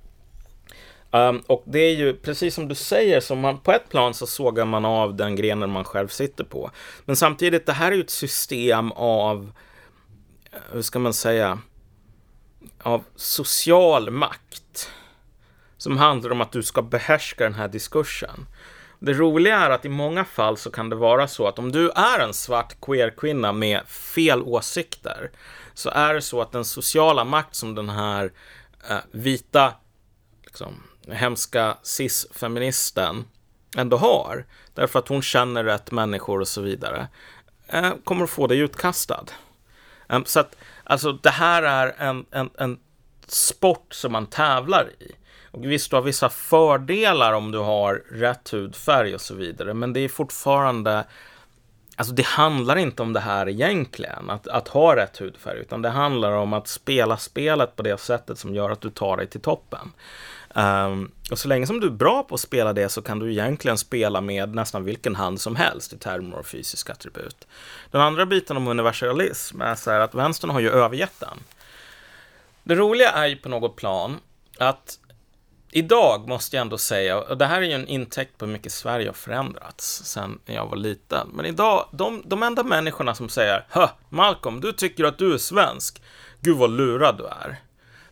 Um, 1.12 1.44
och 1.48 1.64
det 1.66 1.80
är 1.80 1.96
ju 1.96 2.14
precis 2.14 2.56
som 2.56 2.68
du 2.68 2.76
säger, 2.76 3.20
så 3.20 3.36
man, 3.36 3.60
på 3.60 3.72
ett 3.72 3.90
plan 3.90 4.14
så 4.14 4.28
sågar 4.28 4.66
man 4.66 4.86
av 4.86 5.16
den 5.16 5.36
grenen 5.36 5.70
man 5.70 5.84
själv 5.84 6.08
sitter 6.08 6.44
på. 6.44 6.72
Men 7.06 7.16
samtidigt, 7.16 7.66
det 7.66 7.74
här 7.74 7.92
är 7.92 7.96
ju 7.96 8.02
ett 8.02 8.10
system 8.10 8.92
av, 8.92 9.52
eh, 10.52 10.60
hur 10.72 10.82
ska 10.82 11.00
man 11.00 11.14
säga, 11.14 11.60
av 12.84 13.04
social 13.16 14.10
makt. 14.10 14.64
Som 15.78 15.98
handlar 15.98 16.32
om 16.32 16.42
att 16.42 16.52
du 16.52 16.64
ska 16.64 16.82
behärska 16.82 17.44
den 17.44 17.54
här 17.54 17.68
diskursen. 17.68 18.46
Det 19.00 19.14
roliga 19.14 19.58
är 19.58 19.70
att 19.70 19.86
i 19.86 19.90
många 19.90 20.26
fall 20.26 20.58
så 20.58 20.72
kan 20.72 20.90
det 20.90 20.96
vara 20.96 21.28
så 21.28 21.48
att 21.48 21.60
om 21.60 21.72
du 21.72 21.90
är 21.90 22.20
en 22.20 22.34
svart 22.34 22.82
queer-kvinna 22.82 23.52
med 23.52 23.88
fel 23.88 24.42
åsikter 24.42 25.32
så 25.74 25.90
är 25.90 26.14
det 26.14 26.22
så 26.22 26.42
att 26.42 26.52
den 26.52 26.66
sociala 26.66 27.24
makt 27.24 27.56
som 27.56 27.76
den 27.76 27.90
här 27.90 28.32
eh, 28.90 28.98
vita 29.12 29.74
liksom, 30.44 30.84
hemska 31.08 31.78
cis-feministen 31.84 33.26
ändå 33.76 33.98
har, 33.98 34.46
därför 34.74 35.00
att 35.00 35.08
hon 35.08 35.22
känner 35.22 35.64
rätt 35.64 35.92
människor 35.92 36.42
och 36.42 36.48
så 36.48 36.62
vidare, 36.62 37.08
eh, 37.68 37.94
kommer 38.04 38.24
att 38.24 38.30
få 38.30 38.48
dig 38.48 38.60
utkastad. 38.60 39.26
Eh, 40.10 40.24
så 40.24 40.40
att, 40.40 40.56
alltså 40.84 41.12
det 41.12 41.30
här 41.30 41.64
är 41.64 41.96
en, 41.98 42.26
en, 42.32 42.50
en 42.58 42.80
sport 43.28 43.94
som 43.94 44.12
man 44.12 44.26
tävlar 44.26 44.90
i. 45.00 45.12
Visst, 45.62 45.90
du 45.90 45.96
har 45.96 46.04
vissa 46.04 46.30
fördelar 46.30 47.34
om 47.34 47.52
du 47.52 47.58
har 47.58 48.04
rätt 48.12 48.50
hudfärg 48.50 49.16
och 49.16 49.22
så 49.22 49.36
vidare, 49.36 49.74
men 49.74 49.94
det 49.94 50.00
är 50.00 50.10
fortfarande 50.10 51.04
Alltså 52.00 52.14
det 52.14 52.26
handlar 52.26 52.76
inte 52.76 53.02
om 53.02 53.14
det 53.14 53.20
här 53.20 53.50
egentligen, 53.50 54.30
att, 54.30 54.48
att 54.48 54.68
ha 54.68 54.96
rätt 54.96 55.18
hudfärg, 55.18 55.60
utan 55.60 55.82
det 55.82 55.90
handlar 55.90 56.32
om 56.32 56.54
att 56.54 56.68
spela 56.68 57.18
spelet 57.18 57.76
på 57.76 57.84
det 57.84 58.00
sättet 58.00 58.40
som 58.40 58.56
gör 58.56 58.70
att 58.70 58.82
du 58.82 58.90
tar 58.90 59.18
dig 59.18 59.28
till 59.28 59.42
toppen. 59.42 59.92
Um, 60.56 61.12
och 61.32 61.40
så 61.40 61.48
länge 61.48 61.68
som 61.68 61.80
du 61.80 61.88
är 61.88 61.92
bra 61.92 62.24
på 62.24 62.36
att 62.36 62.42
spela 62.42 62.74
det 62.74 62.90
så 62.90 63.02
kan 63.02 63.20
du 63.20 63.32
egentligen 63.32 63.78
spela 63.78 64.22
med 64.22 64.56
nästan 64.56 64.84
vilken 64.84 65.16
hand 65.16 65.42
som 65.42 65.56
helst 65.56 65.94
i 65.94 65.98
termer 65.98 66.38
av 66.38 66.44
fysiska 66.44 66.94
attribut. 66.94 67.48
Den 67.92 68.02
andra 68.02 68.26
biten 68.26 68.58
om 68.58 68.68
universalism 68.68 69.62
är 69.62 69.76
så 69.76 69.92
här 69.92 70.00
att 70.00 70.16
vänstern 70.16 70.50
har 70.50 70.60
ju 70.60 70.70
övergett 70.70 71.20
den. 71.20 71.38
Det 72.64 72.76
roliga 72.76 73.12
är 73.12 73.28
ju 73.28 73.36
på 73.36 73.50
något 73.50 73.76
plan 73.76 74.20
att 74.58 75.00
idag 75.72 76.28
måste 76.28 76.56
jag 76.56 76.62
ändå 76.62 76.78
säga, 76.78 77.20
och 77.20 77.38
det 77.38 77.46
här 77.46 77.62
är 77.62 77.66
ju 77.66 77.72
en 77.72 77.88
intäkt 77.88 78.38
på 78.38 78.46
hur 78.46 78.54
mycket 78.54 78.72
Sverige 78.72 79.08
har 79.08 79.14
förändrats 79.14 80.04
sen 80.06 80.40
jag 80.46 80.68
var 80.68 80.78
liten, 80.78 81.30
men 81.34 81.46
idag, 81.46 81.90
de, 81.92 82.24
de 82.26 82.44
enda 82.44 82.64
människorna 82.64 83.16
som 83.16 83.30
säger 83.30 83.66
Hö, 83.70 83.88
Malcolm, 84.10 84.62
du 84.62 84.72
tycker 84.72 85.04
att 85.04 85.18
du 85.18 85.34
är 85.34 85.38
svensk, 85.38 86.02
gud 86.42 86.58
vad 86.58 86.70
lurad 86.70 87.18
du 87.18 87.26
är. 87.26 87.58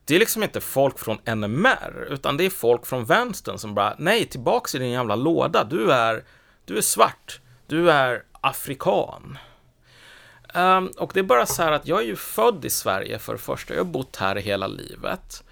Det 0.06 0.16
är 0.16 0.20
liksom 0.20 0.44
inte 0.44 0.62
folk 0.62 1.00
från 1.00 1.18
NMR, 1.36 2.08
utan 2.10 2.38
det 2.38 2.44
är 2.44 2.50
folk 2.50 2.86
från 2.86 3.06
vänstern 3.06 3.58
som 3.58 3.76
bara, 3.76 3.96
nej, 3.98 4.26
tillbaks 4.26 4.76
i 4.76 4.80
din 4.80 4.92
jävla 4.92 5.16
låda, 5.16 5.64
du 5.64 5.92
är, 5.92 6.24
du 6.66 6.78
är 6.78 6.82
svart, 6.82 7.40
du 7.68 7.92
är 7.92 8.24
afrikan. 8.42 9.38
Um, 10.54 10.88
och 10.98 11.12
det 11.14 11.20
är 11.20 11.24
bara 11.24 11.46
så 11.46 11.64
här 11.64 11.72
att 11.72 11.88
jag 11.88 12.02
är 12.02 12.06
ju 12.06 12.16
född 12.16 12.66
i 12.66 12.70
Sverige 12.70 13.20
för 13.20 13.34
det 13.34 13.40
första, 13.40 13.74
jag 13.74 13.80
har 13.80 13.92
bott 13.92 14.16
här 14.16 14.36
hela 14.36 14.68
livet. 14.68 15.44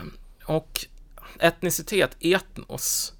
Um, 0.00 0.16
och 0.44 0.86
etnicitet, 1.38 2.16
etnos, 2.20 3.12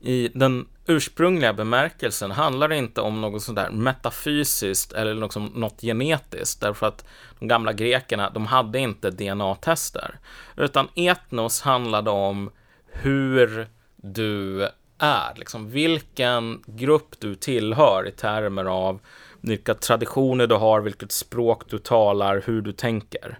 i 0.00 0.28
den 0.34 0.68
ursprungliga 0.86 1.52
bemärkelsen 1.52 2.30
handlar 2.30 2.68
det 2.68 2.76
inte 2.76 3.00
om 3.00 3.20
något 3.20 3.42
sådär 3.42 3.70
metafysiskt 3.70 4.92
eller 4.92 5.14
liksom 5.14 5.46
något 5.46 5.80
genetiskt, 5.80 6.60
därför 6.60 6.86
att 6.86 7.04
de 7.38 7.48
gamla 7.48 7.72
grekerna, 7.72 8.30
de 8.30 8.46
hade 8.46 8.78
inte 8.78 9.10
DNA-tester, 9.10 10.18
utan 10.56 10.88
etnos 10.94 11.60
handlade 11.60 12.10
om 12.10 12.50
hur 12.86 13.68
du 13.96 14.68
är, 14.98 15.34
liksom 15.36 15.70
vilken 15.70 16.62
grupp 16.66 17.20
du 17.20 17.34
tillhör 17.34 18.08
i 18.08 18.10
termer 18.10 18.64
av 18.64 19.00
vilka 19.40 19.74
traditioner 19.74 20.46
du 20.46 20.54
har, 20.54 20.80
vilket 20.80 21.12
språk 21.12 21.62
du 21.70 21.78
talar, 21.78 22.42
hur 22.46 22.62
du 22.62 22.72
tänker. 22.72 23.38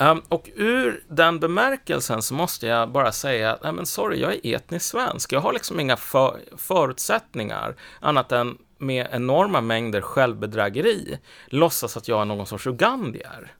Um, 0.00 0.22
och 0.28 0.50
ur 0.54 1.04
den 1.08 1.40
bemärkelsen 1.40 2.22
så 2.22 2.34
måste 2.34 2.66
jag 2.66 2.90
bara 2.90 3.12
säga, 3.12 3.58
nej 3.62 3.72
men 3.72 3.86
sorry, 3.86 4.20
jag 4.20 4.32
är 4.32 4.56
etnisk 4.56 4.86
svensk. 4.86 5.32
Jag 5.32 5.40
har 5.40 5.52
liksom 5.52 5.80
inga 5.80 5.96
för 5.96 6.40
förutsättningar 6.56 7.76
annat 8.00 8.32
än 8.32 8.58
med 8.78 9.08
enorma 9.12 9.60
mängder 9.60 10.00
självbedrägeri 10.00 11.18
låtsas 11.46 11.96
att 11.96 12.08
jag 12.08 12.20
är 12.20 12.24
någon 12.24 12.46
sorts 12.46 12.66
ugandier. 12.66 13.52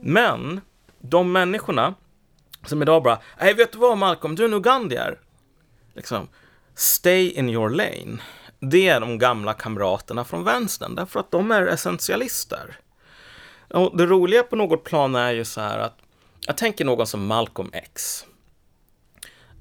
Men 0.00 0.60
de 1.00 1.32
människorna 1.32 1.94
som 2.66 2.82
idag 2.82 3.02
bara, 3.02 3.18
nej 3.40 3.54
vet 3.54 3.72
du 3.72 3.78
vad 3.78 3.98
Malcolm, 3.98 4.34
du 4.34 4.42
är 4.42 4.48
en 4.48 4.54
ugandier. 4.54 5.20
Liksom, 5.94 6.28
stay 6.74 7.30
in 7.30 7.48
your 7.48 7.70
lane. 7.70 8.18
Det 8.60 8.88
är 8.88 9.00
de 9.00 9.18
gamla 9.18 9.54
kamraterna 9.54 10.24
från 10.24 10.44
vänstern, 10.44 10.94
därför 10.94 11.20
att 11.20 11.30
de 11.30 11.50
är 11.50 11.66
essentialister. 11.66 12.80
Och 13.70 13.96
det 13.96 14.06
roliga 14.06 14.42
på 14.42 14.56
något 14.56 14.84
plan 14.84 15.14
är 15.14 15.32
ju 15.32 15.44
så 15.44 15.60
här 15.60 15.78
att 15.78 15.98
jag 16.46 16.56
tänker 16.56 16.84
någon 16.84 17.06
som 17.06 17.26
Malcolm 17.26 17.70
X. 17.72 18.24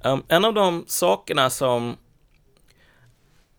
Um, 0.03 0.23
en 0.27 0.45
av 0.45 0.53
de 0.53 0.83
sakerna 0.87 1.49
som 1.49 1.97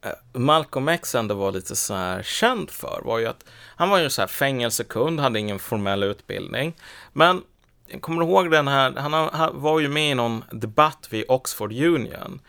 uh, 0.06 0.40
Malcolm 0.40 0.88
X 0.88 1.14
ändå 1.14 1.34
var 1.34 1.52
lite 1.52 1.76
så 1.76 1.94
här 1.94 2.22
känd 2.22 2.70
för 2.70 3.00
var 3.04 3.18
ju 3.18 3.26
att 3.26 3.44
han 3.76 3.90
var 3.90 3.98
ju 3.98 4.10
så 4.10 4.22
här 4.22 4.28
fängelsekund, 4.28 5.20
hade 5.20 5.38
ingen 5.38 5.58
formell 5.58 6.02
utbildning. 6.02 6.74
Men 7.12 7.42
jag 7.86 8.02
kommer 8.02 8.22
ihåg 8.22 8.50
den 8.50 8.68
här, 8.68 8.92
han, 8.96 9.12
han 9.32 9.60
var 9.60 9.80
ju 9.80 9.88
med 9.88 10.10
i 10.10 10.14
någon 10.14 10.44
debatt 10.50 11.08
vid 11.10 11.24
Oxford 11.28 11.72
Union. 11.72 12.40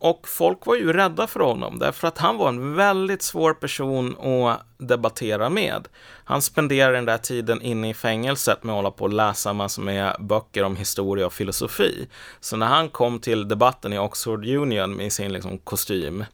Och 0.00 0.28
folk 0.28 0.66
var 0.66 0.76
ju 0.76 0.92
rädda 0.92 1.26
för 1.26 1.40
honom 1.40 1.78
därför 1.78 2.08
att 2.08 2.18
han 2.18 2.36
var 2.36 2.48
en 2.48 2.74
väldigt 2.74 3.22
svår 3.22 3.54
person 3.54 4.16
att 4.46 4.60
debattera 4.78 5.48
med. 5.48 5.88
Han 6.24 6.42
spenderade 6.42 6.96
den 6.96 7.04
där 7.04 7.18
tiden 7.18 7.62
inne 7.62 7.90
i 7.90 7.94
fängelset 7.94 8.64
med 8.64 8.72
att 8.72 8.76
hålla 8.76 8.90
på 8.90 9.04
och 9.04 9.12
läsa 9.12 9.52
massor 9.52 9.82
med 9.82 10.16
böcker 10.20 10.64
om 10.64 10.76
historia 10.76 11.26
och 11.26 11.32
filosofi. 11.32 12.08
Så 12.40 12.56
när 12.56 12.66
han 12.66 12.88
kom 12.88 13.20
till 13.20 13.48
debatten 13.48 13.92
i 13.92 13.98
Oxford 13.98 14.46
Union 14.46 14.96
med 14.96 15.12
sin 15.12 15.32
liksom, 15.32 15.58
kostym, 15.58 16.24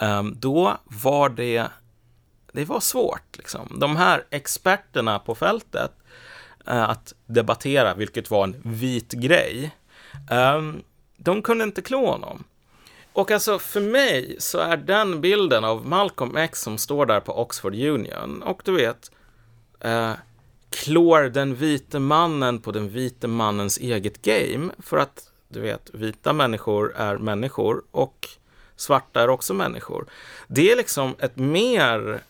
ehm, 0.00 0.34
då 0.38 0.76
var 0.84 1.28
det, 1.28 1.66
det 2.52 2.64
var 2.64 2.80
svårt. 2.80 3.36
Liksom. 3.36 3.76
De 3.80 3.96
här 3.96 4.24
experterna 4.30 5.18
på 5.18 5.34
fältet 5.34 5.92
eh, 6.66 6.90
att 6.90 7.14
debattera, 7.26 7.94
vilket 7.94 8.30
var 8.30 8.44
en 8.44 8.60
vit 8.64 9.12
grej, 9.12 9.76
ehm, 10.30 10.82
de 11.16 11.42
kunde 11.42 11.64
inte 11.64 11.82
klå 11.82 12.06
honom. 12.06 12.44
Och 13.12 13.30
alltså 13.30 13.58
för 13.58 13.80
mig 13.80 14.36
så 14.38 14.58
är 14.58 14.76
den 14.76 15.20
bilden 15.20 15.64
av 15.64 15.86
Malcolm 15.86 16.36
X 16.36 16.62
som 16.62 16.78
står 16.78 17.06
där 17.06 17.20
på 17.20 17.42
Oxford 17.42 17.74
Union 17.74 18.42
och 18.42 18.62
du 18.64 18.72
vet 18.72 19.10
eh, 19.80 20.12
klår 20.70 21.22
den 21.22 21.54
vite 21.54 21.98
mannen 21.98 22.60
på 22.60 22.72
den 22.72 22.90
vite 22.90 23.28
mannens 23.28 23.78
eget 23.78 24.22
game 24.22 24.72
för 24.78 24.96
att 24.96 25.30
du 25.48 25.60
vet, 25.60 25.90
vita 25.92 26.32
människor 26.32 26.94
är 26.96 27.18
människor 27.18 27.82
och 27.90 28.28
svarta 28.76 29.22
är 29.22 29.28
också 29.28 29.54
människor. 29.54 30.06
Det 30.48 30.72
är 30.72 30.76
liksom 30.76 31.14
ett 31.18 31.36
mer 31.36 32.20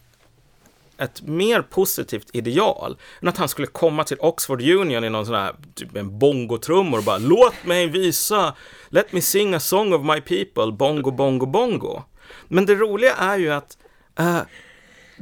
ett 1.00 1.22
mer 1.22 1.62
positivt 1.62 2.30
ideal 2.32 2.96
än 3.22 3.28
att 3.28 3.36
han 3.36 3.48
skulle 3.48 3.66
komma 3.66 4.04
till 4.04 4.16
Oxford 4.20 4.62
Union 4.62 5.04
i 5.04 5.10
någon 5.10 5.26
sån 5.26 5.34
här, 5.34 5.54
typ 5.74 5.96
en 5.96 6.18
bongotrummor 6.18 6.98
och 6.98 7.04
bara 7.04 7.18
låt 7.18 7.64
mig 7.64 7.86
visa, 7.86 8.54
let 8.88 9.12
me 9.12 9.20
sing 9.20 9.54
a 9.54 9.60
song 9.60 9.92
of 9.92 10.02
my 10.02 10.20
people, 10.20 10.72
bongo, 10.72 11.10
bongo, 11.10 11.46
bongo. 11.46 12.02
Men 12.48 12.66
det 12.66 12.74
roliga 12.74 13.14
är 13.14 13.38
ju 13.38 13.52
att 13.52 13.78
uh, 14.20 14.40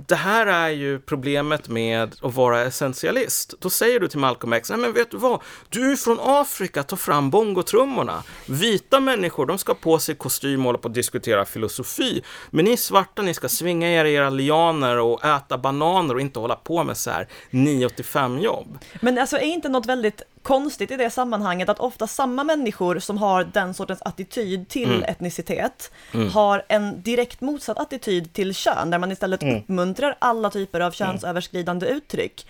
det 0.06 0.14
här 0.14 0.46
är 0.46 0.68
ju 0.68 1.00
problemet 1.00 1.68
med 1.68 2.16
att 2.22 2.34
vara 2.34 2.62
essentialist. 2.62 3.54
Då 3.58 3.70
säger 3.70 4.00
du 4.00 4.08
till 4.08 4.18
Malcolm 4.18 4.52
X, 4.52 4.70
nej 4.70 4.78
men 4.78 4.92
vet 4.92 5.10
du 5.10 5.16
vad, 5.16 5.42
du 5.68 5.92
är 5.92 5.96
från 5.96 6.18
Afrika, 6.20 6.82
ta 6.82 6.96
fram 6.96 7.30
bongotrummorna. 7.30 8.22
Vita 8.46 9.00
människor, 9.00 9.46
de 9.46 9.58
ska 9.58 9.74
på 9.74 9.98
sig 9.98 10.14
kostym 10.14 10.60
och 10.60 10.64
hålla 10.64 10.78
på 10.78 10.88
att 10.88 10.94
diskutera 10.94 11.44
filosofi. 11.44 12.22
Men 12.50 12.64
ni 12.64 12.76
svarta, 12.76 13.22
ni 13.22 13.34
ska 13.34 13.48
svinga 13.48 13.90
er 13.90 14.04
i 14.04 14.14
era 14.14 14.30
lianer 14.30 14.98
och 14.98 15.24
äta 15.24 15.58
bananer 15.58 16.14
och 16.14 16.20
inte 16.20 16.38
hålla 16.38 16.56
på 16.56 16.84
med 16.84 16.96
så 16.96 17.10
här 17.10 17.28
9 17.50 17.88
5 18.04 18.38
jobb. 18.38 18.78
Men 19.00 19.18
alltså 19.18 19.36
är 19.36 19.42
inte 19.42 19.68
något 19.68 19.86
väldigt 19.86 20.22
konstigt 20.42 20.90
i 20.90 20.96
det 20.96 21.10
sammanhanget 21.10 21.68
att 21.68 21.78
ofta 21.78 22.06
samma 22.06 22.44
människor 22.44 22.98
som 22.98 23.18
har 23.18 23.44
den 23.44 23.74
sortens 23.74 24.02
attityd 24.02 24.68
till 24.68 24.90
mm. 24.90 25.02
etnicitet 25.02 25.92
mm. 26.14 26.30
har 26.30 26.64
en 26.68 27.02
direkt 27.02 27.40
motsatt 27.40 27.78
attityd 27.78 28.32
till 28.32 28.54
kön, 28.54 28.90
där 28.90 28.98
man 28.98 29.12
istället 29.12 29.42
mm. 29.42 29.56
uppmuntrar 29.56 30.16
alla 30.18 30.50
typer 30.50 30.80
av 30.80 30.86
mm. 30.86 30.92
könsöverskridande 30.92 31.86
uttryck. 31.86 32.46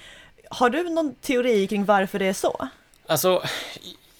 Har 0.51 0.70
du 0.70 0.91
någon 0.91 1.14
teori 1.14 1.66
kring 1.66 1.84
varför 1.84 2.18
det 2.18 2.26
är 2.26 2.32
så? 2.32 2.68
Alltså, 3.07 3.43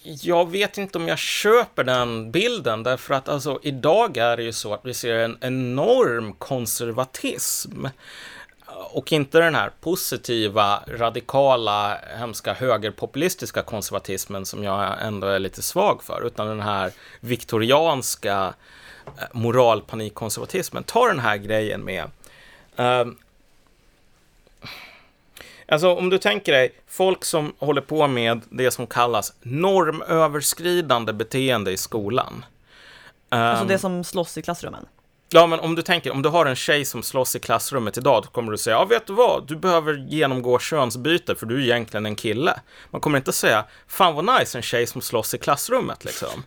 jag 0.03 0.51
vet 0.51 0.77
inte 0.77 0.97
om 0.97 1.07
jag 1.07 1.17
köper 1.17 1.83
den 1.83 2.31
bilden, 2.31 2.83
därför 2.83 3.13
att 3.13 3.29
alltså, 3.29 3.59
idag 3.63 4.17
är 4.17 4.37
det 4.37 4.43
ju 4.43 4.53
så 4.53 4.73
att 4.73 4.85
vi 4.85 4.93
ser 4.93 5.15
en 5.15 5.37
enorm 5.41 6.33
konservatism 6.33 7.85
och 8.79 9.11
inte 9.11 9.39
den 9.39 9.55
här 9.55 9.71
positiva, 9.81 10.83
radikala, 10.87 11.97
hemska 12.17 12.53
högerpopulistiska 12.53 13.61
konservatismen 13.61 14.45
som 14.45 14.63
jag 14.63 14.95
ändå 15.01 15.27
är 15.27 15.39
lite 15.39 15.61
svag 15.61 16.03
för, 16.03 16.27
utan 16.27 16.47
den 16.47 16.61
här 16.61 16.91
viktorianska 17.19 18.53
eh, 19.05 19.23
moralpanikkonservatismen. 19.31 20.83
Ta 20.83 21.07
den 21.07 21.19
här 21.19 21.37
grejen 21.37 21.81
med 21.81 22.11
um, 22.75 23.17
Alltså 25.67 25.95
om 25.95 26.09
du 26.09 26.17
tänker 26.17 26.51
dig 26.51 26.71
folk 26.87 27.25
som 27.25 27.53
håller 27.59 27.81
på 27.81 28.07
med 28.07 28.41
det 28.49 28.71
som 28.71 28.87
kallas 28.87 29.33
normöverskridande 29.41 31.13
beteende 31.13 31.71
i 31.71 31.77
skolan. 31.77 32.45
Alltså 33.29 33.65
det 33.65 33.79
som 33.79 34.03
slåss 34.03 34.37
i 34.37 34.41
klassrummen? 34.41 34.85
Ja, 35.31 35.47
men 35.47 35.59
om 35.59 35.75
du 35.75 35.81
tänker, 35.81 36.11
om 36.11 36.21
du 36.21 36.29
har 36.29 36.45
en 36.45 36.55
tjej 36.55 36.85
som 36.85 37.03
slåss 37.03 37.35
i 37.35 37.39
klassrummet 37.39 37.97
idag, 37.97 38.23
då 38.23 38.29
kommer 38.29 38.51
du 38.51 38.57
säga, 38.57 38.75
ja, 38.75 38.85
vet 38.85 39.07
du 39.07 39.13
vad, 39.13 39.47
du 39.47 39.55
behöver 39.55 39.93
genomgå 39.93 40.59
könsbyte 40.59 41.35
för 41.35 41.45
du 41.45 41.55
är 41.55 41.59
egentligen 41.59 42.05
en 42.05 42.15
kille. 42.15 42.59
Man 42.89 43.01
kommer 43.01 43.17
inte 43.17 43.33
säga, 43.33 43.65
fan 43.87 44.15
vad 44.15 44.39
nice, 44.39 44.57
en 44.57 44.61
tjej 44.61 44.87
som 44.87 45.01
slåss 45.01 45.33
i 45.33 45.37
klassrummet 45.37 46.05
liksom. 46.05 46.43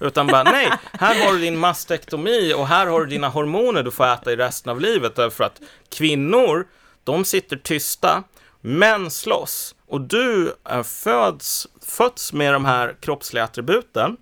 Utan 0.00 0.26
bara, 0.26 0.42
nej, 0.42 0.72
här 0.92 1.26
har 1.26 1.32
du 1.32 1.38
din 1.38 1.58
mastektomi 1.58 2.54
och 2.54 2.66
här 2.66 2.86
har 2.86 3.00
du 3.00 3.06
dina 3.06 3.28
hormoner 3.28 3.82
du 3.82 3.90
får 3.90 4.06
äta 4.06 4.32
i 4.32 4.36
resten 4.36 4.70
av 4.70 4.80
livet. 4.80 5.16
Därför 5.16 5.44
att 5.44 5.60
kvinnor, 5.90 6.66
de 7.04 7.24
sitter 7.24 7.56
tysta, 7.56 8.22
män 8.60 9.10
slåss. 9.10 9.74
Och 9.86 10.00
du 10.00 10.54
är 10.64 10.82
föds, 10.82 11.68
föds 11.86 12.32
med 12.32 12.52
de 12.52 12.64
här 12.64 12.96
kroppsliga 13.00 13.44
attributen 13.44 14.16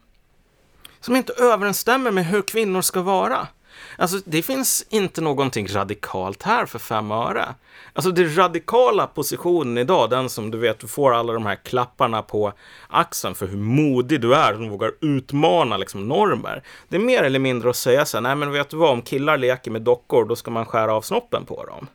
som 1.00 1.16
inte 1.16 1.32
överensstämmer 1.32 2.10
med 2.10 2.26
hur 2.26 2.42
kvinnor 2.42 2.82
ska 2.82 3.02
vara. 3.02 3.48
Alltså, 3.96 4.18
det 4.24 4.42
finns 4.42 4.86
inte 4.88 5.20
någonting 5.20 5.68
radikalt 5.68 6.42
här 6.42 6.66
för 6.66 6.78
fem 6.78 7.10
öre. 7.10 7.54
Alltså, 7.92 8.10
det 8.10 8.24
radikala 8.24 9.06
positionen 9.06 9.78
idag, 9.78 10.10
den 10.10 10.28
som 10.28 10.50
du 10.50 10.58
vet, 10.58 10.78
du 10.78 10.86
får 10.86 11.14
alla 11.14 11.32
de 11.32 11.46
här 11.46 11.56
klapparna 11.56 12.22
på 12.22 12.52
axeln 12.88 13.34
för 13.34 13.46
hur 13.46 13.58
modig 13.58 14.20
du 14.20 14.34
är, 14.34 14.54
som 14.54 14.68
vågar 14.68 14.92
utmana 15.00 15.76
liksom, 15.76 16.08
normer. 16.08 16.62
Det 16.88 16.96
är 16.96 17.00
mer 17.00 17.22
eller 17.22 17.38
mindre 17.38 17.70
att 17.70 17.76
säga 17.76 18.04
så 18.04 18.16
här, 18.16 18.22
nej 18.22 18.36
men 18.36 18.52
vet 18.52 18.70
du 18.70 18.76
vad, 18.76 18.90
om 18.90 19.02
killar 19.02 19.38
leker 19.38 19.70
med 19.70 19.82
dockor, 19.82 20.24
då 20.24 20.36
ska 20.36 20.50
man 20.50 20.66
skära 20.66 20.94
av 20.94 21.02
snoppen 21.02 21.44
på 21.44 21.64
dem. 21.64 21.86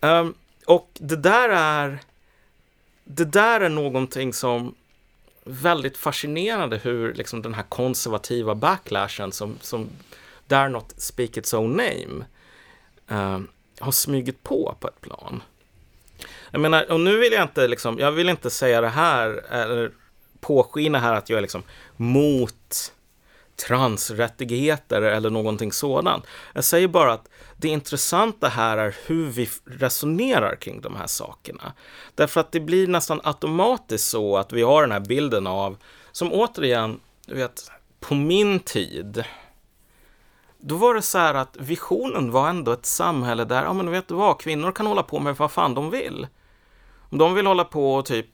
Um, 0.00 0.34
och 0.66 0.90
det 0.94 1.16
där 1.16 1.48
är, 1.48 1.98
det 3.04 3.24
där 3.24 3.60
är 3.60 3.68
någonting 3.68 4.32
som 4.32 4.74
väldigt 5.44 5.96
fascinerande 5.96 6.76
hur 6.76 7.14
liksom 7.14 7.42
den 7.42 7.54
här 7.54 7.64
konservativa 7.68 8.54
backlashen 8.54 9.32
som, 9.32 9.58
som 9.60 9.88
dare 10.52 10.68
not 10.68 10.94
speak 10.96 11.36
its 11.36 11.54
own 11.54 11.70
name 11.70 12.24
eh, 13.10 13.40
har 13.80 13.92
smugit 13.92 14.42
på 14.42 14.76
på 14.80 14.88
ett 14.88 15.00
plan. 15.00 15.42
Jag 16.50 16.60
menar, 16.60 16.90
och 16.90 17.00
nu 17.00 17.18
vill 17.18 17.32
jag 17.32 17.42
inte 17.42 17.68
liksom, 17.68 17.98
jag 17.98 18.12
vill 18.12 18.28
inte 18.28 18.50
säga 18.50 18.80
det 18.80 18.88
här 18.88 19.28
eller 19.50 19.92
påskina 20.40 20.98
här 20.98 21.14
att 21.14 21.30
jag 21.30 21.36
är 21.36 21.40
liksom 21.40 21.62
mot 21.96 22.92
transrättigheter 23.66 25.02
eller 25.02 25.30
någonting 25.30 25.72
sådant. 25.72 26.24
Jag 26.54 26.64
säger 26.64 26.88
bara 26.88 27.12
att 27.12 27.28
det 27.56 27.68
intressanta 27.68 28.48
här 28.48 28.78
är 28.78 28.96
hur 29.06 29.26
vi 29.26 29.48
resonerar 29.64 30.56
kring 30.56 30.80
de 30.80 30.96
här 30.96 31.06
sakerna. 31.06 31.72
Därför 32.14 32.40
att 32.40 32.52
det 32.52 32.60
blir 32.60 32.86
nästan 32.86 33.20
automatiskt 33.24 34.08
så 34.08 34.36
att 34.36 34.52
vi 34.52 34.62
har 34.62 34.82
den 34.82 34.92
här 34.92 35.00
bilden 35.00 35.46
av, 35.46 35.76
som 36.12 36.32
återigen, 36.32 37.00
du 37.26 37.34
vet, 37.34 37.70
på 38.00 38.14
min 38.14 38.60
tid, 38.60 39.24
då 40.64 40.76
var 40.76 40.94
det 40.94 41.02
så 41.02 41.18
här 41.18 41.34
att 41.34 41.56
visionen 41.60 42.30
var 42.30 42.48
ändå 42.48 42.72
ett 42.72 42.86
samhälle 42.86 43.44
där, 43.44 43.62
ja 43.62 43.72
men 43.72 43.90
vet 43.90 44.08
du 44.08 44.14
vad, 44.14 44.40
kvinnor 44.40 44.72
kan 44.72 44.86
hålla 44.86 45.02
på 45.02 45.18
med 45.18 45.36
vad 45.36 45.52
fan 45.52 45.74
de 45.74 45.90
vill. 45.90 46.26
Om 47.10 47.18
de 47.18 47.34
vill 47.34 47.46
hålla 47.46 47.64
på 47.64 47.94
och 47.94 48.04
typ 48.04 48.26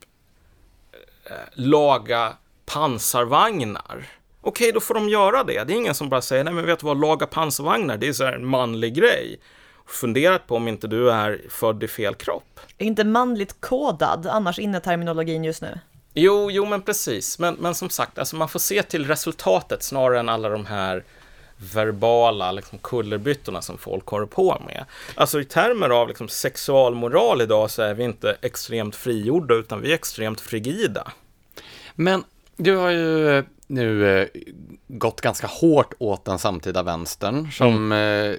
eh, 1.23 1.31
laga 1.53 2.33
pansarvagnar, 2.65 4.07
okej 4.41 4.71
då 4.71 4.79
får 4.79 4.93
de 4.93 5.09
göra 5.09 5.43
det. 5.43 5.63
Det 5.63 5.73
är 5.73 5.77
ingen 5.77 5.95
som 5.95 6.09
bara 6.09 6.21
säger, 6.21 6.43
nej 6.43 6.53
men 6.53 6.65
vet 6.65 6.79
du 6.79 6.85
vad, 6.85 7.01
laga 7.01 7.27
pansarvagnar, 7.27 7.97
det 7.97 8.07
är 8.07 8.13
så 8.13 8.25
här 8.25 8.33
en 8.33 8.45
manlig 8.45 8.93
grej. 8.93 9.39
Funderat 9.85 10.47
på 10.47 10.55
om 10.55 10.67
inte 10.67 10.87
du 10.87 11.11
är 11.11 11.41
född 11.49 11.83
i 11.83 11.87
fel 11.87 12.15
kropp. 12.15 12.59
Är 12.77 12.85
inte 12.85 13.03
manligt 13.03 13.61
kodad 13.61 14.27
annars 14.27 14.59
inne 14.59 14.79
terminologin 14.79 15.43
just 15.43 15.61
nu? 15.61 15.79
Jo, 16.13 16.51
jo 16.51 16.65
men 16.65 16.81
precis. 16.81 17.39
Men, 17.39 17.55
men 17.55 17.75
som 17.75 17.89
sagt, 17.89 18.19
alltså 18.19 18.35
man 18.35 18.49
får 18.49 18.59
se 18.59 18.83
till 18.83 19.07
resultatet 19.07 19.83
snarare 19.83 20.19
än 20.19 20.29
alla 20.29 20.49
de 20.49 20.65
här 20.65 21.03
verbala 21.59 22.51
liksom, 22.51 22.79
kullerbyttorna 22.79 23.61
som 23.61 23.77
folk 23.77 24.07
håller 24.07 24.25
på 24.25 24.61
med. 24.65 24.85
Alltså 25.15 25.41
i 25.41 25.45
termer 25.45 25.89
av 25.89 26.07
liksom, 26.07 26.27
sexualmoral 26.27 27.41
idag 27.41 27.71
så 27.71 27.81
är 27.81 27.93
vi 27.93 28.03
inte 28.03 28.37
extremt 28.41 28.95
frigjorda 28.95 29.55
utan 29.55 29.81
vi 29.81 29.91
är 29.91 29.95
extremt 29.95 30.41
frigida. 30.41 31.11
Men 31.95 32.23
du 32.57 32.75
har 32.75 32.89
ju 32.89 33.37
eh, 33.37 33.43
nu 33.67 34.19
eh, 34.21 34.27
gått 34.91 35.21
ganska 35.21 35.47
hårt 35.47 35.93
åt 35.99 36.25
den 36.25 36.39
samtida 36.39 36.83
vänstern 36.83 37.51
som 37.51 37.91
mm. 37.91 38.31
eh, 38.31 38.37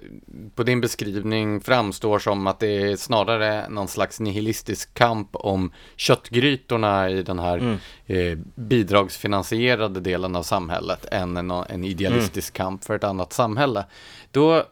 på 0.55 0.63
din 0.63 0.81
beskrivning 0.81 1.61
framstår 1.61 2.19
som 2.19 2.47
att 2.47 2.59
det 2.59 2.67
är 2.67 2.97
snarare 2.97 3.69
någon 3.69 3.89
slags 3.89 4.21
nihilistisk 4.21 4.95
kamp 4.95 5.29
om 5.33 5.73
köttgrytorna 5.97 7.11
i 7.11 7.23
den 7.23 7.39
här 7.39 7.59
mm. 7.59 7.79
eh, 8.07 8.39
bidragsfinansierade 8.55 10.01
delen 10.01 10.37
av 10.37 10.43
samhället 10.43 11.07
än 11.13 11.37
en, 11.37 11.51
en 11.51 11.85
idealistisk 11.85 12.59
mm. 12.59 12.67
kamp 12.67 12.85
för 12.85 12.97
ett 12.97 13.05
annat 13.05 13.33
samhälle. 13.33 13.85
Då 14.31 14.65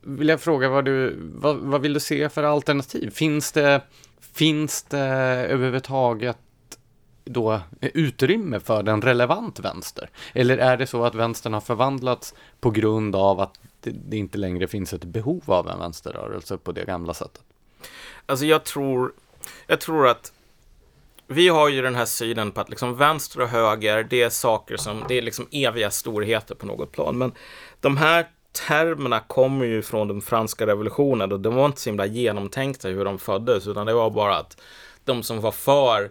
vill 0.00 0.28
jag 0.28 0.40
fråga 0.40 0.68
vad 0.68 0.84
du, 0.84 1.16
vad, 1.20 1.56
vad 1.56 1.80
vill 1.80 1.92
du 1.92 2.00
se 2.00 2.28
för 2.28 2.42
alternativ? 2.42 3.10
Finns 3.10 3.52
det, 3.52 3.80
finns 4.34 4.82
det 4.82 4.98
överhuvudtaget 4.98 6.38
då 7.24 7.60
utrymme 7.80 8.60
för 8.60 8.82
den 8.82 9.02
relevant 9.02 9.60
vänster? 9.60 10.10
Eller 10.32 10.58
är 10.58 10.76
det 10.76 10.86
så 10.86 11.04
att 11.04 11.14
vänstern 11.14 11.54
har 11.54 11.60
förvandlats 11.60 12.34
på 12.60 12.70
grund 12.70 13.16
av 13.16 13.40
att 13.40 13.60
det, 13.80 13.90
det 13.90 14.16
inte 14.16 14.38
längre 14.38 14.68
finns 14.68 14.92
ett 14.92 15.04
behov 15.04 15.42
av 15.46 15.68
en 15.68 15.78
vänsterrörelse 15.78 16.56
på 16.56 16.72
det 16.72 16.84
gamla 16.84 17.14
sättet? 17.14 17.42
Alltså 18.26 18.46
jag 18.46 18.64
tror, 18.64 19.12
jag 19.66 19.80
tror 19.80 20.08
att 20.08 20.32
vi 21.26 21.48
har 21.48 21.68
ju 21.68 21.82
den 21.82 21.94
här 21.94 22.04
synen 22.04 22.52
på 22.52 22.60
att 22.60 22.70
liksom 22.70 22.96
vänster 22.96 23.40
och 23.40 23.48
höger, 23.48 24.06
det 24.10 24.22
är 24.22 24.30
saker 24.30 24.76
som, 24.76 25.04
det 25.08 25.18
är 25.18 25.22
liksom 25.22 25.46
eviga 25.50 25.90
storheter 25.90 26.54
på 26.54 26.66
något 26.66 26.92
plan. 26.92 27.18
Men 27.18 27.32
de 27.80 27.96
här 27.96 28.26
termerna 28.68 29.20
kommer 29.20 29.66
ju 29.66 29.82
från 29.82 30.08
den 30.08 30.20
franska 30.20 30.66
revolutionen 30.66 31.32
och 31.32 31.40
de 31.40 31.54
var 31.54 31.66
inte 31.66 31.80
så 31.80 31.90
himla 31.90 32.06
genomtänkta 32.06 32.88
hur 32.88 33.04
de 33.04 33.18
föddes, 33.18 33.66
utan 33.66 33.86
det 33.86 33.94
var 33.94 34.10
bara 34.10 34.36
att 34.36 34.60
de 35.04 35.22
som 35.22 35.40
var 35.40 35.52
för 35.52 36.02
eh, 36.02 36.10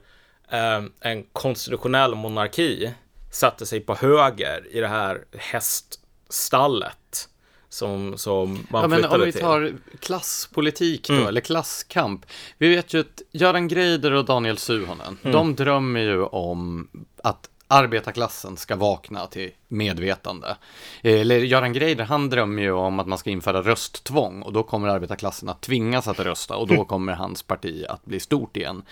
en 0.99 1.23
konstitutionell 1.33 2.15
monarki 2.15 2.91
satte 3.31 3.65
sig 3.65 3.79
på 3.79 3.95
höger 3.95 4.67
i 4.71 4.79
det 4.79 4.87
här 4.87 5.25
häststallet 5.37 7.29
som, 7.73 8.17
som 8.17 8.67
man 8.69 8.81
ja, 8.81 8.87
men 8.87 9.05
Om 9.05 9.21
vi 9.21 9.31
tar 9.31 9.73
klasspolitik 9.99 11.07
då, 11.07 11.13
mm. 11.13 11.27
eller 11.27 11.41
klasskamp. 11.41 12.25
Vi 12.57 12.75
vet 12.75 12.93
ju 12.93 12.99
att 12.99 13.21
Göran 13.31 13.67
Greider 13.67 14.11
och 14.11 14.25
Daniel 14.25 14.57
Suhonen, 14.57 15.17
mm. 15.21 15.33
de 15.33 15.55
drömmer 15.55 15.99
ju 15.99 16.23
om 16.23 16.89
att 17.23 17.49
arbetarklassen 17.67 18.57
ska 18.57 18.75
vakna 18.75 19.27
till 19.27 19.51
medvetande. 19.67 20.57
Eller 21.01 21.39
Göran 21.39 21.73
Greider, 21.73 22.03
han 22.03 22.29
drömmer 22.29 22.61
ju 22.61 22.71
om 22.71 22.99
att 22.99 23.07
man 23.07 23.17
ska 23.17 23.29
införa 23.29 23.61
rösttvång 23.61 24.41
och 24.41 24.53
då 24.53 24.63
kommer 24.63 24.87
arbetarklassen 24.87 25.49
att 25.49 25.61
tvingas 25.61 26.07
att 26.07 26.19
rösta 26.19 26.55
och 26.55 26.67
då 26.67 26.85
kommer 26.93 27.13
hans 27.13 27.43
parti 27.43 27.85
att 27.89 28.05
bli 28.05 28.19
stort 28.19 28.57
igen. 28.57 28.83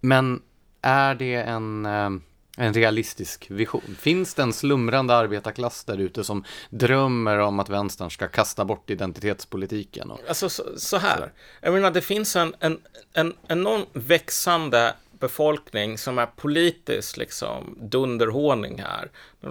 Men 0.00 0.42
är 0.82 1.14
det 1.14 1.34
en, 1.34 1.86
eh, 1.86 2.10
en 2.56 2.74
realistisk 2.74 3.46
vision? 3.50 3.96
Finns 3.98 4.34
det 4.34 4.42
en 4.42 4.52
slumrande 4.52 5.14
arbetarklass 5.14 5.84
där 5.84 5.98
ute 5.98 6.24
som 6.24 6.44
drömmer 6.70 7.38
om 7.38 7.60
att 7.60 7.68
vänstern 7.68 8.10
ska 8.10 8.28
kasta 8.28 8.64
bort 8.64 8.90
identitetspolitiken? 8.90 10.10
Och... 10.10 10.20
Alltså 10.28 10.48
så, 10.48 10.62
så 10.76 10.96
här, 10.96 11.32
jag 11.60 11.74
menar 11.74 11.90
det 11.90 12.00
finns 12.00 12.36
en, 12.36 12.54
en, 12.60 12.80
en 13.12 13.34
enorm 13.48 13.86
växande 13.92 14.94
befolkning 15.20 15.98
som 15.98 16.18
är 16.18 16.26
politiskt 16.26 17.16
liksom 17.16 17.78
dunderhåning 17.80 18.82
här. 18.82 19.10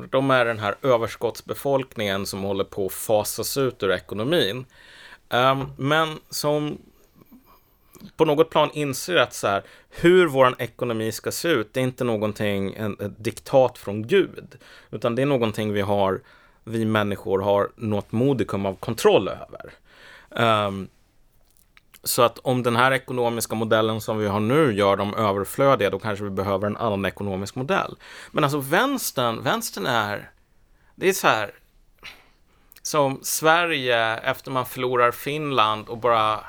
De 0.09 0.31
är 0.31 0.45
den 0.45 0.59
här 0.59 0.75
överskottsbefolkningen 0.81 2.25
som 2.25 2.43
håller 2.43 2.63
på 2.63 2.85
att 2.85 2.93
fasas 2.93 3.57
ut 3.57 3.83
ur 3.83 3.91
ekonomin. 3.91 4.65
Um, 5.29 5.71
men 5.77 6.19
som 6.29 6.77
på 8.17 8.25
något 8.25 8.49
plan 8.49 8.69
inser 8.73 9.15
att 9.15 9.33
så 9.33 9.47
här, 9.47 9.63
hur 9.89 10.27
vår 10.27 10.55
ekonomi 10.59 11.11
ska 11.11 11.31
se 11.31 11.47
ut, 11.47 11.73
det 11.73 11.79
är 11.79 11.83
inte 11.83 12.03
någonting, 12.03 12.73
en, 12.73 12.97
ett 12.99 13.23
diktat 13.23 13.77
från 13.77 14.07
Gud, 14.07 14.55
utan 14.91 15.15
det 15.15 15.21
är 15.21 15.25
någonting 15.25 15.73
vi 15.73 15.81
har, 15.81 16.21
vi 16.63 16.85
människor 16.85 17.39
har 17.39 17.69
något 17.75 18.11
modikum 18.11 18.65
av 18.65 18.75
kontroll 18.75 19.27
över. 19.27 19.71
Um, 20.29 20.87
så 22.03 22.21
att 22.21 22.39
om 22.39 22.63
den 22.63 22.75
här 22.75 22.91
ekonomiska 22.91 23.55
modellen 23.55 24.01
som 24.01 24.17
vi 24.17 24.27
har 24.27 24.39
nu 24.39 24.73
gör 24.73 24.95
dem 24.95 25.13
överflödiga, 25.13 25.89
då 25.89 25.99
kanske 25.99 26.23
vi 26.23 26.29
behöver 26.29 26.67
en 26.67 26.77
annan 26.77 27.05
ekonomisk 27.05 27.55
modell. 27.55 27.95
Men 28.31 28.43
alltså 28.43 28.59
vänstern, 28.59 29.43
vänstern 29.43 29.85
är, 29.85 30.31
det 30.95 31.09
är 31.09 31.13
så 31.13 31.27
här, 31.27 31.51
som 32.81 33.19
Sverige 33.23 34.17
efter 34.17 34.51
man 34.51 34.65
förlorar 34.65 35.11
Finland 35.11 35.89
och 35.89 35.97
bara 35.97 36.39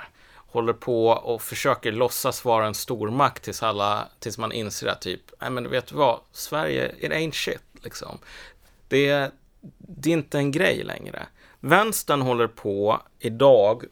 håller 0.58 0.72
på 0.72 1.08
och 1.08 1.42
försöker 1.42 1.92
låtsas 1.92 2.44
vara 2.44 2.66
en 2.66 2.74
stormakt 2.74 3.42
tills, 3.42 3.62
alla, 3.62 4.08
tills 4.18 4.38
man 4.38 4.52
inser 4.52 4.86
att 4.86 5.00
typ, 5.00 5.20
nej 5.40 5.50
men 5.50 5.70
vet 5.70 5.86
du 5.86 5.94
vad, 5.94 6.20
Sverige, 6.32 6.94
it 6.98 7.12
ain't 7.12 7.32
shit 7.32 7.62
liksom. 7.82 8.18
Det, 8.88 9.30
det 9.78 10.10
är 10.10 10.12
inte 10.12 10.38
en 10.38 10.52
grej 10.52 10.84
längre. 10.84 11.26
Vänstern 11.60 12.20
håller 12.20 12.46
på 12.46 13.00
idag, 13.18 13.84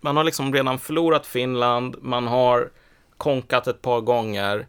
man 0.00 0.16
har 0.16 0.24
liksom 0.24 0.54
redan 0.54 0.78
förlorat 0.78 1.26
Finland, 1.26 1.96
man 2.00 2.26
har 2.26 2.70
konkat 3.16 3.66
ett 3.66 3.82
par 3.82 4.00
gånger, 4.00 4.66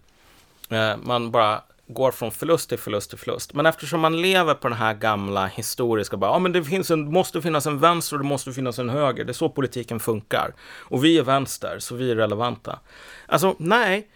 eh, 0.70 0.98
man 1.04 1.32
bara 1.32 1.62
går 1.94 2.12
från 2.12 2.32
förlust 2.32 2.70
till 2.70 2.78
förlust 2.78 3.10
till 3.10 3.20
förlust. 3.20 3.54
Men 3.54 3.66
eftersom 3.66 4.00
man 4.00 4.22
lever 4.22 4.54
på 4.54 4.70
den 4.70 4.78
här 4.78 4.94
gamla 4.94 5.46
historiska, 5.48 6.18
bara, 6.18 6.32
ja 6.32 6.40
men 6.40 6.52
det 6.52 6.64
finns 6.64 6.92
en, 6.92 7.14
måste 7.14 7.42
finnas 7.42 7.66
en 7.66 7.80
vänster 7.80 8.16
och 8.16 8.24
det 8.24 8.30
måste 8.30 8.54
finnas 8.54 8.80
en 8.80 8.90
höger. 8.90 9.24
Det 9.24 9.32
är 9.32 9.34
så 9.34 9.50
politiken 9.50 10.00
funkar. 10.00 10.54
Och 10.80 11.06
vi 11.06 11.18
är 11.18 11.24
vänster, 11.24 11.80
så 11.80 11.96
vi 11.96 12.12
är 12.12 12.16
relevanta. 12.16 12.80
Alltså, 13.26 13.56
nej. 13.60 14.08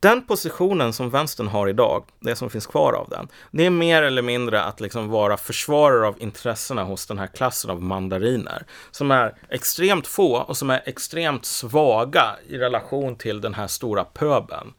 Den 0.00 0.26
positionen 0.26 0.92
som 0.92 1.10
vänstern 1.10 1.48
har 1.48 1.68
idag, 1.68 2.04
det 2.20 2.36
som 2.36 2.50
finns 2.50 2.66
kvar 2.66 2.92
av 2.92 3.08
den, 3.08 3.28
det 3.50 3.66
är 3.66 3.70
mer 3.70 4.02
eller 4.02 4.22
mindre 4.22 4.62
att 4.62 4.80
liksom 4.80 5.08
vara 5.08 5.36
försvarare 5.36 6.06
av 6.06 6.22
intressena 6.22 6.84
hos 6.84 7.06
den 7.06 7.18
här 7.18 7.26
klassen 7.26 7.70
av 7.70 7.82
mandariner, 7.82 8.66
som 8.90 9.10
är 9.10 9.34
extremt 9.48 10.06
få 10.06 10.36
och 10.36 10.56
som 10.56 10.70
är 10.70 10.82
extremt 10.86 11.44
svaga 11.44 12.24
i 12.48 12.58
relation 12.58 13.16
till 13.16 13.40
den 13.40 13.54
här 13.54 13.66
stora 13.66 14.04
pöbeln. 14.04 14.72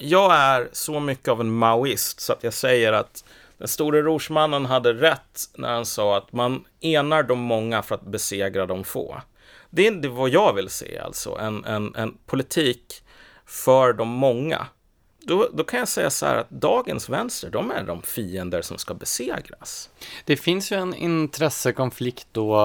Jag 0.00 0.34
är 0.34 0.68
så 0.72 1.00
mycket 1.00 1.28
av 1.28 1.40
en 1.40 1.50
maoist 1.50 2.20
så 2.20 2.32
att 2.32 2.44
jag 2.44 2.52
säger 2.52 2.92
att 2.92 3.24
den 3.58 3.68
store 3.68 4.02
rorsmannen 4.02 4.66
hade 4.66 4.92
rätt 4.92 5.50
när 5.54 5.68
han 5.68 5.86
sa 5.86 6.16
att 6.16 6.32
man 6.32 6.64
enar 6.80 7.22
de 7.22 7.38
många 7.38 7.82
för 7.82 7.94
att 7.94 8.06
besegra 8.06 8.66
de 8.66 8.84
få. 8.84 9.20
Det 9.70 9.86
är 9.86 10.08
vad 10.08 10.28
jag 10.28 10.52
vill 10.52 10.68
se 10.68 10.98
alltså, 10.98 11.38
en, 11.38 11.64
en, 11.64 11.94
en 11.94 12.18
politik 12.26 13.02
för 13.46 13.92
de 13.92 14.08
många. 14.08 14.66
Då, 15.28 15.48
då, 15.52 15.64
kan 15.64 15.78
jag 15.78 15.88
säga 15.88 16.10
så 16.10 16.26
här 16.26 16.36
att 16.36 16.50
dagens 16.50 17.08
vänster, 17.08 17.50
de 17.50 17.70
är 17.70 17.82
de 17.82 18.02
fiender 18.02 18.62
som 18.62 18.78
ska 18.78 18.94
besegras. 18.94 19.90
Det 20.24 20.36
finns 20.36 20.72
ju 20.72 20.76
en 20.76 20.94
intressekonflikt 20.94 22.26
då 22.32 22.60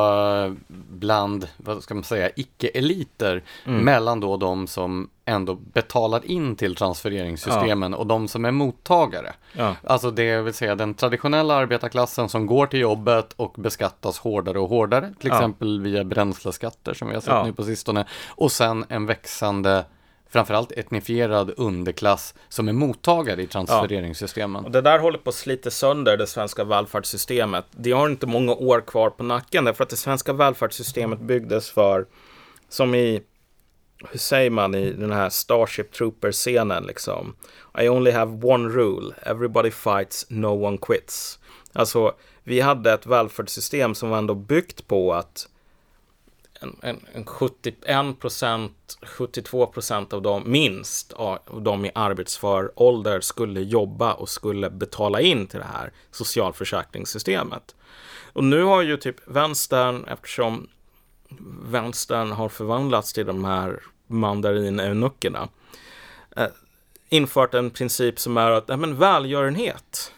bland, 0.89 1.47
vad 1.57 1.84
ska 1.84 1.93
man 1.93 2.03
säga, 2.03 2.30
icke-eliter 2.36 3.43
mm. 3.66 3.82
mellan 3.82 4.20
då 4.20 4.38
de 4.38 4.68
som 4.68 5.09
ändå 5.26 5.55
betalar 5.55 6.26
in 6.26 6.55
till 6.55 6.76
transfereringssystemen 6.76 7.91
ja. 7.91 7.97
och 7.97 8.07
de 8.07 8.28
som 8.28 8.45
är 8.45 8.51
mottagare. 8.51 9.34
Ja. 9.53 9.76
Alltså 9.84 10.11
det 10.11 10.41
vill 10.41 10.53
säga 10.53 10.76
den 10.76 10.93
traditionella 10.93 11.55
arbetarklassen 11.55 12.30
som 12.30 12.45
går 12.45 12.68
till 12.68 12.80
jobbet 12.80 13.34
och 13.36 13.53
beskattas 13.57 14.20
hårdare 14.20 14.59
och 14.59 14.70
hårdare, 14.70 15.14
till 15.20 15.32
exempel 15.32 15.82
via 15.82 16.03
bränsleskatter 16.03 16.93
som 16.93 17.07
vi 17.07 17.14
har 17.14 17.22
sett 17.22 17.45
nu 17.45 17.53
på 17.53 17.64
sistone, 17.64 18.05
och 18.28 18.51
sen 18.51 18.86
en 18.89 19.05
växande 19.05 19.86
framförallt 20.34 20.72
etnifierad 20.72 21.54
underklass 21.58 22.34
som 22.50 22.68
är 22.68 22.74
mottagare 22.74 23.42
i 23.42 23.48
transfereringssystemen. 23.48 24.62
Ja. 24.62 24.66
Och 24.66 24.72
det 24.72 24.82
där 24.82 25.00
håller 25.00 25.18
på 25.18 25.30
att 25.30 25.36
slita 25.36 25.72
sönder 25.72 26.18
det 26.18 26.28
svenska 26.28 26.64
välfärdssystemet. 26.64 27.66
Det 27.72 27.92
har 27.92 28.10
inte 28.10 28.28
många 28.28 28.54
år 28.54 28.82
kvar 28.82 29.10
på 29.10 29.24
nacken 29.24 29.66
därför 29.66 29.84
att 29.84 29.90
det 29.90 29.96
svenska 29.96 30.34
välfärdssystemet 30.34 31.20
byggdes 31.20 31.70
för, 31.70 32.06
som 32.70 32.96
i, 32.96 33.22
hur 34.10 34.20
säger 34.20 34.50
man 34.50 34.76
i 34.76 34.94
den 34.94 35.12
här 35.12 35.30
Starship 35.30 35.92
Trooper-scenen 35.92 36.84
liksom. 36.84 37.36
I 37.80 37.90
only 37.90 38.12
have 38.12 38.48
one 38.48 38.70
rule, 38.70 39.16
everybody 39.24 39.72
fights, 39.72 40.26
no 40.30 40.66
one 40.68 40.78
quits. 40.78 41.40
Alltså, 41.74 42.14
vi 42.44 42.62
hade 42.62 42.94
ett 42.94 43.06
välfärdssystem 43.06 43.96
som 43.96 44.10
var 44.10 44.18
ändå 44.18 44.36
byggt 44.36 44.88
på 44.88 45.14
att 45.14 45.48
en, 46.64 46.76
en, 46.82 47.05
en 47.14 47.26
71 47.26 48.20
procent, 48.20 48.97
72 49.01 49.66
procent 49.66 50.14
av 50.14 50.22
dem, 50.22 50.43
minst 50.45 51.14
av 51.14 51.61
dem 51.61 51.86
i 51.86 51.91
arbetsför 51.95 52.72
ålder 52.76 53.22
skulle 53.22 53.61
jobba 53.61 54.14
och 54.14 54.30
skulle 54.30 54.70
betala 54.70 55.22
in 55.22 55.47
till 55.47 55.59
det 55.59 55.70
här 55.74 55.91
socialförsäkringssystemet. 56.11 57.76
Och 58.34 58.43
nu 58.43 58.64
har 58.64 58.82
ju 58.82 58.97
typ 58.97 59.16
vänstern, 59.28 60.05
eftersom 60.05 60.68
vänstern 61.64 62.32
har 62.32 62.49
förvandlats 62.49 63.14
till 63.14 63.26
de 63.26 63.45
här 63.45 63.80
mandarineunuckerna, 64.07 65.47
eh, 66.36 66.47
infört 67.09 67.53
en 67.53 67.70
princip 67.70 68.20
som 68.20 68.38
är 68.38 68.51
att, 68.51 68.66
ja 68.68 68.78
men 68.78 68.97
välgörenhet, 68.97 70.14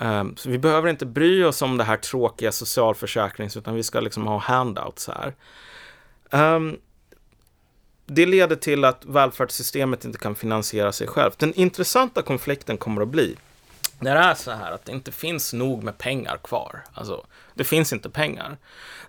Ehm, 0.00 0.36
så 0.36 0.50
vi 0.50 0.58
behöver 0.58 0.88
inte 0.88 1.06
bry 1.06 1.44
oss 1.44 1.62
om 1.62 1.76
det 1.76 1.84
här 1.84 1.96
tråkiga 1.96 2.52
socialförsäkrings 2.52 3.56
utan 3.56 3.74
vi 3.74 3.82
ska 3.82 4.00
liksom 4.00 4.26
ha 4.26 4.38
handouts 4.38 5.08
här. 5.08 5.34
Ehm, 6.30 6.76
det 8.06 8.26
leder 8.26 8.56
till 8.56 8.84
att 8.84 9.04
välfärdssystemet 9.04 10.04
inte 10.04 10.18
kan 10.18 10.34
finansiera 10.34 10.92
sig 10.92 11.06
självt. 11.06 11.38
Den 11.38 11.54
intressanta 11.54 12.22
konflikten 12.22 12.76
kommer 12.76 13.02
att 13.02 13.08
bli 13.08 13.36
när 14.00 14.14
det 14.14 14.20
är 14.20 14.34
så 14.34 14.50
här 14.50 14.72
att 14.72 14.84
det 14.84 14.92
inte 14.92 15.12
finns 15.12 15.52
nog 15.52 15.82
med 15.82 15.98
pengar 15.98 16.36
kvar. 16.36 16.84
Alltså, 16.94 17.26
det 17.54 17.64
finns 17.64 17.92
inte 17.92 18.10
pengar. 18.10 18.56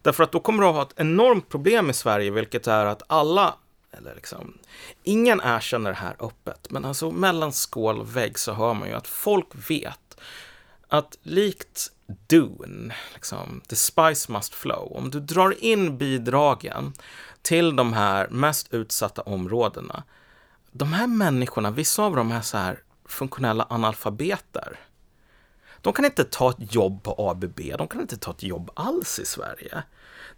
Därför 0.02 0.24
att 0.24 0.32
då 0.32 0.40
kommer 0.40 0.64
du 0.64 0.70
att 0.70 0.76
ha 0.76 0.82
ett 0.82 0.94
enormt 0.96 1.50
problem 1.50 1.90
i 1.90 1.94
Sverige, 1.94 2.32
vilket 2.32 2.68
är 2.68 2.86
att 2.86 3.04
alla 3.08 3.56
eller 3.92 4.16
liksom, 4.16 4.58
ingen 5.04 5.42
erkänner 5.44 5.90
det 5.90 5.98
här 5.98 6.16
öppet, 6.20 6.68
men 6.70 6.86
alltså 6.86 7.12
mellan 7.12 7.54
skål 7.54 8.00
och 8.00 8.16
vägg 8.18 8.40
så 8.40 8.54
hör 8.54 8.74
man 8.74 8.88
ju 8.88 8.94
att 8.94 9.08
folk 9.08 9.48
vet 9.70 10.18
att 10.90 11.18
likt 11.24 11.92
Dune, 12.28 12.94
liksom, 13.14 13.62
the 13.68 13.76
spice 13.76 14.32
must 14.32 14.54
flow, 14.54 14.98
om 14.98 15.12
du 15.12 15.20
drar 15.20 15.64
in 15.64 15.98
bidragen 15.98 16.94
till 17.42 17.76
de 17.76 17.94
här 17.94 18.28
mest 18.30 18.74
utsatta 18.74 19.22
områdena, 19.22 20.04
de 20.72 20.94
här 20.94 21.08
människorna, 21.08 21.72
vissa 21.72 22.04
av 22.04 22.16
dem 22.16 22.32
är 22.32 22.42
så 22.42 22.58
här 22.58 22.80
funktionella 23.06 23.68
analfabeter. 23.70 24.80
De 25.82 25.94
kan 25.94 26.06
inte 26.06 26.24
ta 26.24 26.50
ett 26.50 26.76
jobb 26.76 27.04
på 27.04 27.16
ABB, 27.18 27.60
de 27.78 27.88
kan 27.88 28.02
inte 28.02 28.18
ta 28.18 28.32
ett 28.32 28.44
jobb 28.44 28.72
alls 28.74 29.20
i 29.20 29.26
Sverige. 29.26 29.84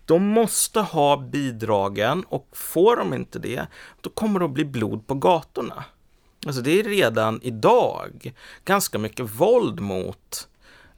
De 0.06 0.24
måste 0.24 0.80
ha 0.80 1.18
bidragen 1.18 2.24
och 2.24 2.48
får 2.52 2.98
de 2.98 3.14
inte 3.14 3.40
det, 3.40 3.68
då 4.02 4.10
kommer 4.10 4.40
det 4.40 4.46
att 4.46 4.52
bli 4.52 4.66
blod 4.66 5.08
på 5.08 5.16
gatorna. 5.16 5.84
Alltså 6.46 6.62
det 6.62 6.80
är 6.80 6.84
redan 6.84 7.40
idag 7.44 8.34
ganska 8.66 8.98
mycket 8.98 9.30
våld 9.30 9.80
mot 9.80 10.48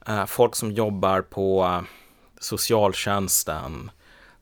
eh, 0.06 0.26
folk 0.26 0.56
som 0.56 0.72
jobbar 0.72 1.20
på 1.20 1.64
eh, 1.64 1.80
socialtjänsten, 2.40 3.90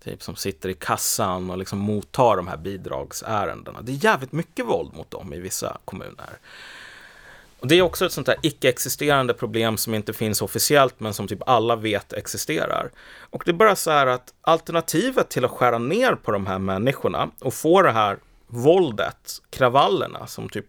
typ 0.05 0.23
som 0.23 0.37
sitter 0.37 0.69
i 0.69 0.75
kassan 0.75 1.51
och 1.51 1.59
liksom 1.59 1.79
mottar 1.79 2.37
de 2.37 2.49
här 2.49 2.57
bidragsärendena. 2.57 3.83
Det 3.83 3.93
är 3.93 4.05
jävligt 4.05 4.33
mycket 4.33 4.67
våld 4.67 4.95
mot 4.95 5.11
dem 5.11 5.33
i 5.33 5.41
vissa 5.41 5.79
kommuner. 5.85 6.39
Och 7.61 7.69
Det 7.69 7.75
är 7.75 7.83
också 7.83 8.07
ett 8.07 8.13
sånt 8.13 8.27
där 8.27 8.37
icke-existerande 8.43 9.35
problem 9.35 9.77
som 9.77 9.95
inte 9.95 10.13
finns 10.13 10.43
officiellt 10.43 11.01
men 11.01 11.15
som 11.15 11.29
typ 11.29 11.49
alla 11.49 11.77
vet 11.77 12.13
existerar. 12.13 12.91
Och 13.19 13.43
det 13.45 13.51
är 13.51 13.55
bara 13.55 13.77
så 13.77 13.91
här 13.91 14.07
att 14.07 14.35
alternativet 14.41 15.29
till 15.29 15.45
att 15.45 15.51
skära 15.51 15.79
ner 15.79 16.15
på 16.15 16.33
de 16.33 16.47
här 16.47 16.59
människorna 16.59 17.31
och 17.41 17.55
få 17.55 17.83
det 17.83 17.93
här 17.93 18.19
våldet, 18.47 19.43
kravallerna 19.51 20.27
som 20.27 20.49
typ 20.49 20.67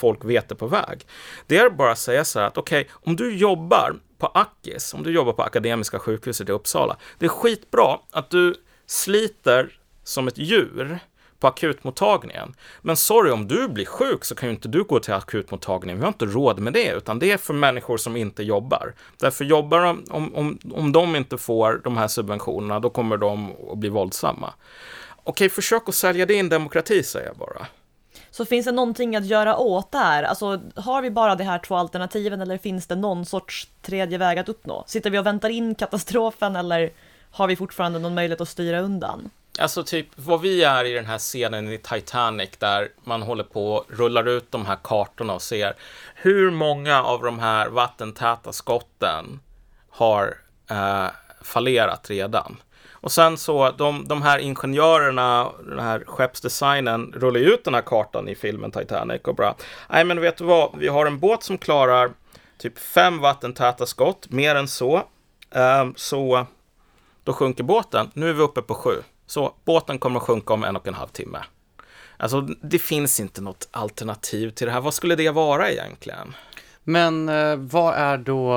folk 0.00 0.24
vet 0.24 0.50
är 0.50 0.54
på 0.54 0.66
väg. 0.66 1.06
Det 1.46 1.56
är 1.56 1.70
bara 1.70 1.92
att 1.92 1.98
säga 1.98 2.24
så 2.24 2.38
här 2.38 2.46
att 2.46 2.58
okej, 2.58 2.80
okay, 2.80 2.92
om 3.02 3.16
du 3.16 3.36
jobbar 3.36 3.96
på 4.18 4.26
Akis, 4.26 4.94
om 4.94 5.02
du 5.02 5.12
jobbar 5.12 5.32
på 5.32 5.42
Akademiska 5.42 5.98
sjukhuset 5.98 6.48
i 6.48 6.52
Uppsala, 6.52 6.96
det 7.18 7.24
är 7.24 7.30
skitbra 7.30 7.98
att 8.10 8.30
du 8.30 8.54
sliter 8.86 9.78
som 10.04 10.28
ett 10.28 10.38
djur 10.38 10.98
på 11.44 11.48
akutmottagningen. 11.48 12.54
Men 12.82 12.96
sorry, 12.96 13.30
om 13.30 13.48
du 13.48 13.68
blir 13.68 13.84
sjuk 13.84 14.24
så 14.24 14.34
kan 14.34 14.48
ju 14.48 14.54
inte 14.54 14.68
du 14.68 14.84
gå 14.84 15.00
till 15.00 15.14
akutmottagningen. 15.14 15.98
Vi 15.98 16.02
har 16.02 16.08
inte 16.08 16.26
råd 16.26 16.58
med 16.58 16.72
det, 16.72 16.92
utan 16.92 17.18
det 17.18 17.32
är 17.32 17.36
för 17.36 17.54
människor 17.54 17.96
som 17.96 18.16
inte 18.16 18.42
jobbar. 18.42 18.94
Därför 19.18 19.44
jobbar 19.44 19.80
de, 19.80 20.04
om, 20.10 20.34
om, 20.34 20.58
om 20.72 20.92
de 20.92 21.16
inte 21.16 21.38
får 21.38 21.80
de 21.84 21.96
här 21.96 22.08
subventionerna, 22.08 22.80
då 22.80 22.90
kommer 22.90 23.16
de 23.16 23.52
att 23.72 23.78
bli 23.78 23.88
våldsamma. 23.88 24.54
Okej, 25.24 25.48
försök 25.48 25.82
att 25.88 25.94
sälja 25.94 26.26
det 26.26 26.34
in 26.34 26.48
demokrati, 26.48 27.02
säger 27.02 27.26
jag 27.26 27.36
bara. 27.36 27.66
Så 28.34 28.44
finns 28.44 28.66
det 28.66 28.72
någonting 28.72 29.16
att 29.16 29.26
göra 29.26 29.56
åt 29.56 29.92
det 29.92 29.98
här? 29.98 30.22
Alltså, 30.22 30.60
har 30.76 31.02
vi 31.02 31.10
bara 31.10 31.34
de 31.34 31.44
här 31.44 31.58
två 31.58 31.76
alternativen 31.76 32.40
eller 32.40 32.58
finns 32.58 32.86
det 32.86 32.96
någon 32.96 33.26
sorts 33.26 33.68
tredje 33.82 34.18
väg 34.18 34.38
att 34.38 34.48
uppnå? 34.48 34.84
Sitter 34.86 35.10
vi 35.10 35.18
och 35.18 35.26
väntar 35.26 35.48
in 35.48 35.74
katastrofen 35.74 36.56
eller 36.56 36.90
har 37.30 37.46
vi 37.46 37.56
fortfarande 37.56 37.98
någon 37.98 38.14
möjlighet 38.14 38.40
att 38.40 38.48
styra 38.48 38.80
undan? 38.80 39.30
Alltså 39.58 39.84
typ 39.84 40.06
vad 40.14 40.40
vi 40.40 40.64
är 40.64 40.84
i 40.84 40.92
den 40.92 41.06
här 41.06 41.18
scenen 41.18 41.68
i 41.68 41.78
Titanic 41.78 42.50
där 42.58 42.88
man 43.04 43.22
håller 43.22 43.44
på 43.44 43.72
och 43.72 43.84
rullar 43.88 44.28
ut 44.28 44.52
de 44.52 44.66
här 44.66 44.78
kartorna 44.82 45.32
och 45.34 45.42
ser 45.42 45.74
hur 46.14 46.50
många 46.50 47.02
av 47.02 47.22
de 47.22 47.38
här 47.38 47.68
vattentäta 47.68 48.52
skotten 48.52 49.40
har 49.90 50.38
eh, 50.70 51.06
fallerat 51.42 52.10
redan. 52.10 52.56
Och 52.90 53.12
sen 53.12 53.38
så, 53.38 53.70
de, 53.70 54.08
de 54.08 54.22
här 54.22 54.38
ingenjörerna, 54.38 55.52
den 55.68 55.78
här 55.78 56.04
skeppsdesignen, 56.06 57.12
rullar 57.16 57.40
ju 57.40 57.46
ut 57.46 57.64
den 57.64 57.74
här 57.74 57.82
kartan 57.82 58.28
i 58.28 58.34
filmen 58.34 58.70
Titanic 58.70 59.22
och 59.22 59.34
bara, 59.34 59.54
nej 59.88 60.04
men 60.04 60.20
vet 60.20 60.36
du 60.36 60.44
vad, 60.44 60.78
vi 60.78 60.88
har 60.88 61.06
en 61.06 61.18
båt 61.18 61.42
som 61.42 61.58
klarar 61.58 62.10
typ 62.58 62.78
fem 62.78 63.18
vattentäta 63.18 63.86
skott, 63.86 64.30
mer 64.30 64.54
än 64.54 64.68
så. 64.68 65.02
Um, 65.50 65.94
så 65.96 66.46
då 67.24 67.32
sjunker 67.32 67.64
båten. 67.64 68.10
Nu 68.14 68.28
är 68.28 68.32
vi 68.32 68.42
uppe 68.42 68.62
på 68.62 68.74
sju. 68.74 69.02
Så 69.26 69.54
båten 69.64 69.98
kommer 69.98 70.20
att 70.20 70.26
sjunka 70.26 70.52
om 70.52 70.64
en 70.64 70.76
och 70.76 70.88
en 70.88 70.94
halv 70.94 71.08
timme. 71.08 71.38
Alltså, 72.16 72.40
det 72.40 72.78
finns 72.78 73.20
inte 73.20 73.40
något 73.40 73.68
alternativ 73.70 74.50
till 74.50 74.66
det 74.66 74.72
här. 74.72 74.80
Vad 74.80 74.94
skulle 74.94 75.16
det 75.16 75.30
vara 75.30 75.70
egentligen? 75.70 76.34
Men 76.84 77.28
eh, 77.28 77.56
vad 77.56 77.94
är 77.94 78.18
då 78.18 78.56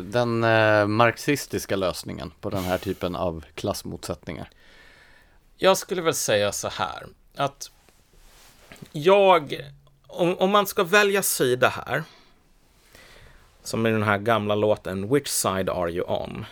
den 0.00 0.44
eh, 0.44 0.86
marxistiska 0.86 1.76
lösningen 1.76 2.32
på 2.40 2.50
den 2.50 2.64
här 2.64 2.78
typen 2.78 3.16
av 3.16 3.44
klassmotsättningar? 3.54 4.50
Jag 5.56 5.76
skulle 5.76 6.02
väl 6.02 6.14
säga 6.14 6.52
så 6.52 6.68
här, 6.68 7.06
att 7.36 7.70
jag, 8.92 9.60
om, 10.06 10.38
om 10.38 10.50
man 10.50 10.66
ska 10.66 10.84
välja 10.84 11.22
sida 11.22 11.68
här, 11.68 12.02
som 13.62 13.86
i 13.86 13.90
den 13.90 14.02
här 14.02 14.18
gamla 14.18 14.54
låten 14.54 15.14
Which 15.14 15.28
side 15.28 15.68
are 15.68 15.90
you 15.90 16.04
on? 16.06 16.46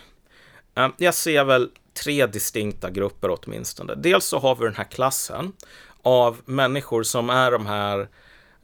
Eh, 0.75 0.89
jag 0.97 1.13
ser 1.13 1.43
väl 1.43 1.69
tre 2.03 2.25
distinkta 2.25 2.89
grupper 2.89 3.37
åtminstone. 3.39 3.95
Dels 3.95 4.25
så 4.25 4.39
har 4.39 4.55
vi 4.55 4.65
den 4.65 4.75
här 4.75 4.83
klassen 4.83 5.53
av 6.01 6.41
människor 6.45 7.03
som 7.03 7.29
är 7.29 7.51
de 7.51 7.65
här 7.65 7.99
eh, 7.99 8.07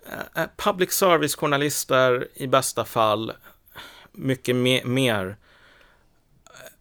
Eh, 0.05 0.43
eh, 0.43 0.49
public 0.57 0.91
service-journalister 0.91 2.27
i 2.33 2.47
bästa 2.47 2.85
fall, 2.85 3.33
mycket 4.11 4.55
me 4.55 4.85
mer 4.85 5.37
eh, 6.45 6.71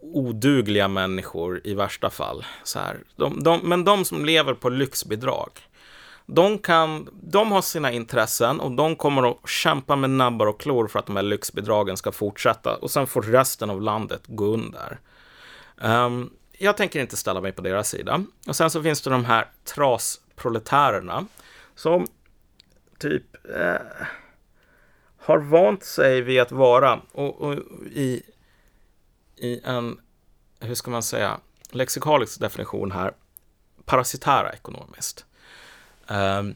odugliga 0.00 0.88
människor 0.88 1.60
i 1.64 1.74
värsta 1.74 2.10
fall. 2.10 2.44
Så 2.64 2.78
här. 2.78 2.98
De, 3.16 3.42
de, 3.42 3.60
men 3.62 3.84
de 3.84 4.04
som 4.04 4.24
lever 4.24 4.54
på 4.54 4.68
lyxbidrag, 4.68 5.50
de, 6.26 6.58
kan, 6.58 7.08
de 7.22 7.52
har 7.52 7.62
sina 7.62 7.92
intressen 7.92 8.60
och 8.60 8.70
de 8.70 8.96
kommer 8.96 9.30
att 9.30 9.48
kämpa 9.48 9.96
med 9.96 10.10
nabbar 10.10 10.46
och 10.46 10.60
klor 10.60 10.88
för 10.88 10.98
att 10.98 11.06
de 11.06 11.16
här 11.16 11.22
lyxbidragen 11.22 11.96
ska 11.96 12.12
fortsätta 12.12 12.76
och 12.76 12.90
sen 12.90 13.06
får 13.06 13.22
resten 13.22 13.70
av 13.70 13.82
landet 13.82 14.22
gå 14.26 14.44
under. 14.44 14.98
Um, 15.76 16.30
jag 16.52 16.76
tänker 16.76 17.00
inte 17.00 17.16
ställa 17.16 17.40
mig 17.40 17.52
på 17.52 17.62
deras 17.62 17.88
sida. 17.88 18.24
Och 18.46 18.56
sen 18.56 18.70
så 18.70 18.82
finns 18.82 19.02
det 19.02 19.10
de 19.10 19.24
här 19.24 19.46
trasproletärerna 19.64 21.26
som 21.74 22.06
typ 22.98 23.24
eh, 23.56 24.06
har 25.18 25.38
vant 25.38 25.84
sig 25.84 26.20
vid 26.20 26.40
att 26.40 26.52
vara 26.52 27.00
och, 27.12 27.40
och, 27.40 27.54
i, 27.92 28.22
i 29.36 29.60
en, 29.64 30.00
hur 30.60 30.74
ska 30.74 30.90
man 30.90 31.02
säga, 31.02 31.40
lexikalisk 31.70 32.40
definition 32.40 32.92
här, 32.92 33.12
parasitära 33.84 34.52
ekonomiskt. 34.52 35.24
Um, 36.08 36.54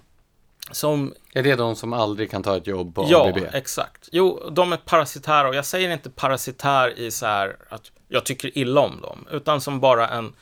som, 0.71 1.15
är 1.35 1.43
det 1.43 1.57
de 1.57 1.77
som 1.77 1.93
aldrig 1.93 2.31
kan 2.31 2.43
ta 2.43 2.57
ett 2.57 2.67
jobb 2.67 2.95
på 2.95 3.07
ja, 3.09 3.29
ABB? 3.29 3.39
Ja, 3.39 3.45
exakt. 3.53 4.09
Jo, 4.13 4.51
de 4.51 4.73
är 4.73 4.77
parasitära 4.77 5.49
och 5.49 5.55
jag 5.55 5.67
säger 5.67 5.91
inte 5.91 6.11
parasitär 6.11 6.99
i 6.99 7.11
så 7.11 7.27
här 7.27 7.57
att 7.69 7.93
jag 8.09 8.25
tycker 8.25 8.59
illa 8.59 8.81
om 8.81 9.01
dem, 9.01 9.27
utan 9.31 9.61
som 9.61 9.81
bara 9.81 10.09
en 10.09 10.33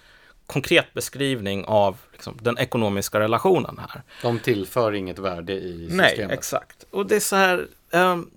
konkret 0.51 0.95
beskrivning 0.95 1.65
av 1.65 1.99
liksom, 2.13 2.39
den 2.43 2.59
ekonomiska 2.59 3.21
relationen 3.21 3.79
här. 3.79 4.03
De 4.23 4.39
tillför 4.39 4.93
inget 4.93 5.19
värde 5.19 5.53
i 5.53 5.89
systemet. 5.89 6.19
Nej, 6.19 6.29
exakt. 6.31 6.87
Och 6.91 7.07
det 7.07 7.17
är 7.17 7.21
så 7.21 7.37
här, 7.37 7.67
um, 7.91 8.31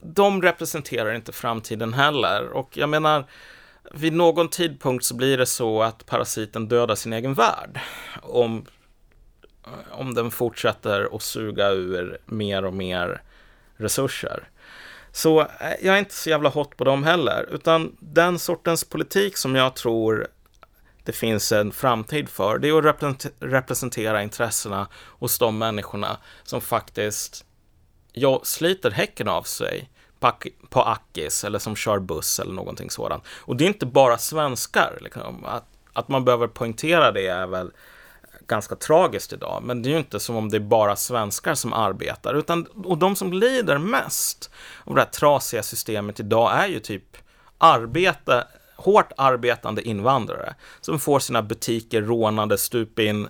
de 0.00 0.42
representerar 0.42 1.14
inte 1.14 1.32
framtiden 1.32 1.92
heller. 1.92 2.48
Och 2.48 2.76
jag 2.76 2.88
menar, 2.88 3.24
vid 3.94 4.12
någon 4.12 4.48
tidpunkt 4.48 5.04
så 5.04 5.14
blir 5.14 5.38
det 5.38 5.46
så 5.46 5.82
att 5.82 6.06
parasiten 6.06 6.68
dödar 6.68 6.94
sin 6.94 7.12
egen 7.12 7.34
värld. 7.34 7.80
Om, 8.22 8.66
om 9.90 10.14
den 10.14 10.30
fortsätter 10.30 11.16
att 11.16 11.22
suga 11.22 11.70
ur 11.70 12.18
mer 12.26 12.64
och 12.64 12.74
mer 12.74 13.22
resurser. 13.76 14.48
Så 15.12 15.40
eh, 15.40 15.46
jag 15.82 15.94
är 15.94 15.98
inte 15.98 16.14
så 16.14 16.30
jävla 16.30 16.48
hot 16.48 16.76
på 16.76 16.84
dem 16.84 17.04
heller, 17.04 17.48
utan 17.52 17.96
den 18.00 18.38
sortens 18.38 18.84
politik 18.84 19.36
som 19.36 19.54
jag 19.54 19.74
tror 19.76 20.28
det 21.08 21.12
finns 21.12 21.52
en 21.52 21.72
framtid 21.72 22.28
för, 22.28 22.58
det 22.58 22.68
är 22.68 22.86
att 22.86 23.26
representera 23.40 24.22
intressena 24.22 24.88
hos 24.94 25.38
de 25.38 25.58
människorna 25.58 26.18
som 26.42 26.60
faktiskt 26.60 27.44
ja, 28.12 28.40
sliter 28.44 28.90
häcken 28.90 29.28
av 29.28 29.42
sig 29.42 29.90
på 30.68 30.82
Akis 30.82 31.44
eller 31.44 31.58
som 31.58 31.76
kör 31.76 31.98
buss 31.98 32.40
eller 32.40 32.52
någonting 32.52 32.90
sådant. 32.90 33.24
Och 33.28 33.56
det 33.56 33.64
är 33.64 33.68
inte 33.68 33.86
bara 33.86 34.18
svenskar. 34.18 34.98
Liksom. 35.00 35.44
Att, 35.44 35.64
att 35.92 36.08
man 36.08 36.24
behöver 36.24 36.46
poängtera 36.46 37.12
det 37.12 37.26
är 37.26 37.46
väl 37.46 37.70
ganska 38.46 38.76
tragiskt 38.76 39.32
idag. 39.32 39.62
Men 39.62 39.82
det 39.82 39.88
är 39.88 39.92
ju 39.92 39.98
inte 39.98 40.20
som 40.20 40.36
om 40.36 40.48
det 40.48 40.56
är 40.56 40.60
bara 40.60 40.96
svenskar 40.96 41.54
som 41.54 41.72
arbetar. 41.72 42.34
Utan, 42.34 42.66
och 42.66 42.98
de 42.98 43.16
som 43.16 43.32
lider 43.32 43.78
mest 43.78 44.50
av 44.84 44.94
det 44.94 45.00
här 45.00 45.08
trasiga 45.08 45.62
systemet 45.62 46.20
idag 46.20 46.64
är 46.64 46.66
ju 46.66 46.80
typ 46.80 47.16
arbete, 47.58 48.46
hårt 48.78 49.12
arbetande 49.16 49.82
invandrare 49.82 50.54
som 50.80 51.00
får 51.00 51.18
sina 51.18 51.42
butiker 51.42 52.02
rånade 52.02 52.58
stup 52.58 52.98
in 52.98 53.28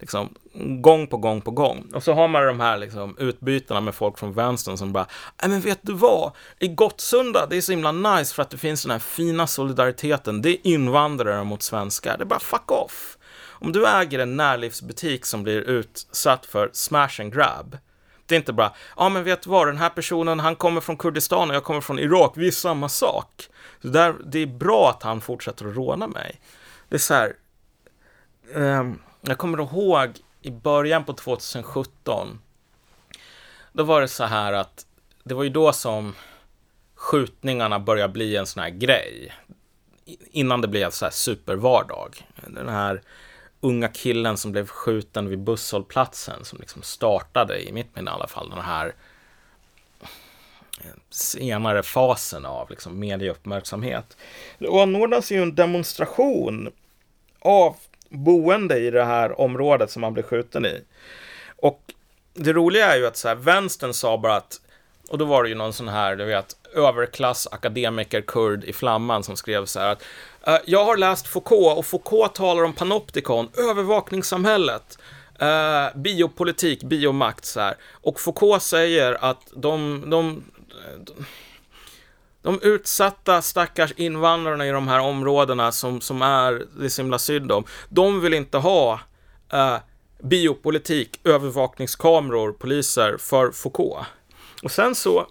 liksom, 0.00 0.34
gång 0.82 1.06
på 1.06 1.16
gång 1.16 1.40
på 1.40 1.50
gång. 1.50 1.90
Och 1.94 2.02
så 2.02 2.12
har 2.12 2.28
man 2.28 2.46
de 2.46 2.60
här 2.60 2.78
liksom, 2.78 3.16
utbytena 3.18 3.80
med 3.80 3.94
folk 3.94 4.18
från 4.18 4.32
vänstern 4.32 4.76
som 4.76 4.92
bara, 4.92 5.06
nej 5.42 5.50
men 5.50 5.60
vet 5.60 5.78
du 5.82 5.92
vad, 5.92 6.32
i 6.58 6.68
Gottsunda, 6.68 7.46
det 7.50 7.56
är 7.56 7.60
så 7.60 7.72
himla 7.72 7.92
nice 7.92 8.34
för 8.34 8.42
att 8.42 8.50
det 8.50 8.56
finns 8.56 8.82
den 8.82 8.90
här 8.90 8.98
fina 8.98 9.46
solidariteten, 9.46 10.42
det 10.42 10.50
är 10.50 10.66
invandrare 10.66 11.44
mot 11.44 11.62
svenskar, 11.62 12.16
det 12.18 12.24
är 12.24 12.26
bara 12.26 12.40
fuck 12.40 12.70
off. 12.70 13.16
Om 13.62 13.72
du 13.72 13.86
äger 13.86 14.18
en 14.18 14.36
närlivsbutik 14.36 15.26
som 15.26 15.42
blir 15.42 15.60
utsatt 15.60 16.46
för 16.46 16.70
smash 16.72 17.20
and 17.20 17.34
grab, 17.34 17.78
det 18.26 18.34
är 18.34 18.38
inte 18.38 18.52
bara, 18.52 18.72
ja 18.96 19.08
men 19.08 19.24
vet 19.24 19.42
du 19.42 19.50
vad, 19.50 19.66
den 19.66 19.76
här 19.76 19.88
personen, 19.88 20.40
han 20.40 20.56
kommer 20.56 20.80
från 20.80 20.96
Kurdistan 20.96 21.50
och 21.50 21.56
jag 21.56 21.64
kommer 21.64 21.80
från 21.80 21.98
Irak, 21.98 22.32
vi 22.36 22.46
är 22.46 22.50
samma 22.50 22.88
sak. 22.88 23.48
Så 23.82 23.88
där, 23.88 24.14
det 24.24 24.38
är 24.38 24.46
bra 24.46 24.90
att 24.90 25.02
han 25.02 25.20
fortsätter 25.20 25.66
att 25.66 25.76
råna 25.76 26.06
mig. 26.06 26.40
Det 26.88 26.96
är 26.96 26.98
så 26.98 27.14
här, 27.14 27.36
eh, 28.54 28.92
jag 29.20 29.38
kommer 29.38 29.58
ihåg 29.58 30.10
i 30.42 30.50
början 30.50 31.04
på 31.04 31.12
2017, 31.12 32.40
då 33.72 33.84
var 33.84 34.00
det 34.00 34.08
så 34.08 34.24
här 34.24 34.52
att 34.52 34.86
det 35.24 35.34
var 35.34 35.42
ju 35.42 35.50
då 35.50 35.72
som 35.72 36.14
skjutningarna 36.94 37.78
började 37.78 38.12
bli 38.12 38.36
en 38.36 38.46
sån 38.46 38.62
här 38.62 38.70
grej. 38.70 39.32
Innan 40.30 40.60
det 40.60 40.68
blev 40.68 40.90
så 40.90 41.04
här 41.04 41.12
supervardag. 41.12 42.26
Den 42.46 42.68
här 42.68 43.02
unga 43.60 43.88
killen 43.88 44.36
som 44.36 44.52
blev 44.52 44.66
skjuten 44.66 45.28
vid 45.28 45.38
busshållplatsen 45.38 46.44
som 46.44 46.58
liksom 46.58 46.82
startade, 46.82 47.68
i 47.68 47.72
mitt 47.72 47.96
minne 47.96 48.10
i 48.10 48.14
alla 48.14 48.26
fall, 48.26 48.50
den 48.50 48.60
här 48.60 48.94
senare 51.10 51.82
fasen 51.82 52.46
av 52.46 52.70
liksom 52.70 52.98
medieuppmärksamhet. 52.98 54.16
Det 54.58 54.68
anordnas 54.68 55.32
ju 55.32 55.42
en 55.42 55.54
demonstration 55.54 56.72
av 57.40 57.76
boende 58.08 58.78
i 58.78 58.90
det 58.90 59.04
här 59.04 59.40
området 59.40 59.90
som 59.90 60.02
han 60.02 60.14
blev 60.14 60.22
skjuten 60.22 60.66
i. 60.66 60.84
Och 61.56 61.80
det 62.34 62.52
roliga 62.52 62.92
är 62.92 62.96
ju 62.96 63.06
att 63.06 63.16
så 63.16 63.28
här, 63.28 63.34
vänstern 63.34 63.94
sa 63.94 64.18
bara 64.18 64.36
att, 64.36 64.60
och 65.08 65.18
då 65.18 65.24
var 65.24 65.42
det 65.42 65.48
ju 65.48 65.54
någon 65.54 65.72
sån 65.72 65.88
här, 65.88 66.16
du 66.16 66.24
vet, 66.24 66.56
överklass 66.74 67.48
akademiker 67.50 68.20
kurd 68.20 68.64
i 68.64 68.72
flamman 68.72 69.22
som 69.22 69.36
skrev 69.36 69.64
så 69.64 69.80
här 69.80 69.88
att 69.88 70.02
eh, 70.46 70.58
jag 70.66 70.84
har 70.84 70.96
läst 70.96 71.26
Foucault 71.26 71.78
och 71.78 71.86
Foucault 71.86 72.34
talar 72.34 72.62
om 72.62 72.72
panoptikon, 72.72 73.48
övervakningssamhället, 73.56 74.98
eh, 75.40 75.86
biopolitik, 75.94 76.82
biomakt 76.82 77.44
så 77.44 77.60
här. 77.60 77.74
Och 77.92 78.20
Foucault 78.20 78.62
säger 78.62 79.24
att 79.24 79.52
de, 79.54 80.04
de, 80.10 80.44
de 82.42 82.60
utsatta 82.62 83.42
stackars 83.42 83.92
invandrarna 83.96 84.66
i 84.66 84.70
de 84.70 84.88
här 84.88 85.00
områdena 85.00 85.72
som, 85.72 86.00
som 86.00 86.22
är 86.22 86.66
det 86.78 86.90
så 86.90 87.02
himla 87.02 87.18
synd 87.18 87.52
om, 87.52 87.64
de 87.88 88.20
vill 88.20 88.34
inte 88.34 88.58
ha 88.58 89.00
eh, 89.52 89.76
biopolitik, 90.22 91.20
övervakningskameror, 91.24 92.52
poliser 92.52 93.16
för 93.18 93.50
Foucault. 93.50 94.06
Och 94.62 94.70
sen 94.70 94.94
så 94.94 95.26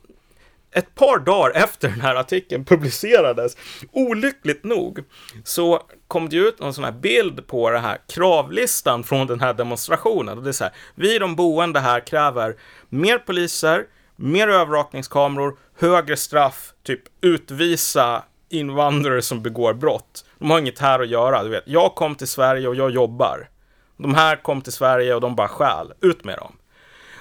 ett 0.71 0.95
par 0.95 1.19
dagar 1.19 1.51
efter 1.51 1.89
den 1.89 2.01
här 2.01 2.15
artikeln 2.15 2.65
publicerades, 2.65 3.57
olyckligt 3.91 4.63
nog, 4.63 5.03
så 5.43 5.83
kom 6.07 6.29
det 6.29 6.35
ut 6.35 6.59
någon 6.59 6.73
sån 6.73 6.83
här 6.83 6.91
bild 6.91 7.47
på 7.47 7.69
den 7.69 7.81
här 7.81 7.97
kravlistan 8.07 9.03
från 9.03 9.27
den 9.27 9.39
här 9.39 9.53
demonstrationen. 9.53 10.37
Och 10.37 10.43
det 10.43 10.49
är 10.49 10.53
så 10.53 10.63
här, 10.63 10.73
vi 10.95 11.19
de 11.19 11.35
boende 11.35 11.79
här 11.79 11.99
kräver 11.99 12.55
mer 12.89 13.17
poliser, 13.17 13.85
mer 14.19 14.47
övervakningskameror, 14.47 15.57
högre 15.79 16.17
straff, 16.17 16.73
typ 16.83 17.01
utvisa 17.21 18.23
invandrare 18.49 19.21
som 19.21 19.41
begår 19.41 19.73
brott. 19.73 20.25
De 20.39 20.51
har 20.51 20.59
inget 20.59 20.79
här 20.79 20.99
att 20.99 21.09
göra, 21.09 21.43
du 21.43 21.49
vet. 21.49 21.63
Jag 21.65 21.95
kom 21.95 22.15
till 22.15 22.27
Sverige 22.27 22.67
och 22.67 22.75
jag 22.75 22.91
jobbar. 22.91 23.49
De 23.97 24.15
här 24.15 24.35
kom 24.35 24.61
till 24.61 24.73
Sverige 24.73 25.15
och 25.15 25.21
de 25.21 25.35
bara 25.35 25.47
stjäl. 25.47 25.93
Ut 26.01 26.23
med 26.23 26.37
dem. 26.37 26.55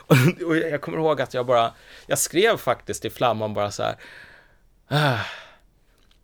Och 0.47 0.57
jag 0.57 0.81
kommer 0.81 0.99
ihåg 0.99 1.21
att 1.21 1.35
jag 1.35 1.47
bara, 1.47 1.73
jag 2.07 2.19
skrev 2.19 2.57
faktiskt 2.57 3.05
i 3.05 3.11
Flamman 3.11 3.55
bara 3.55 3.71
så 3.71 3.83
här. 3.83 3.97
Ah, 4.89 5.19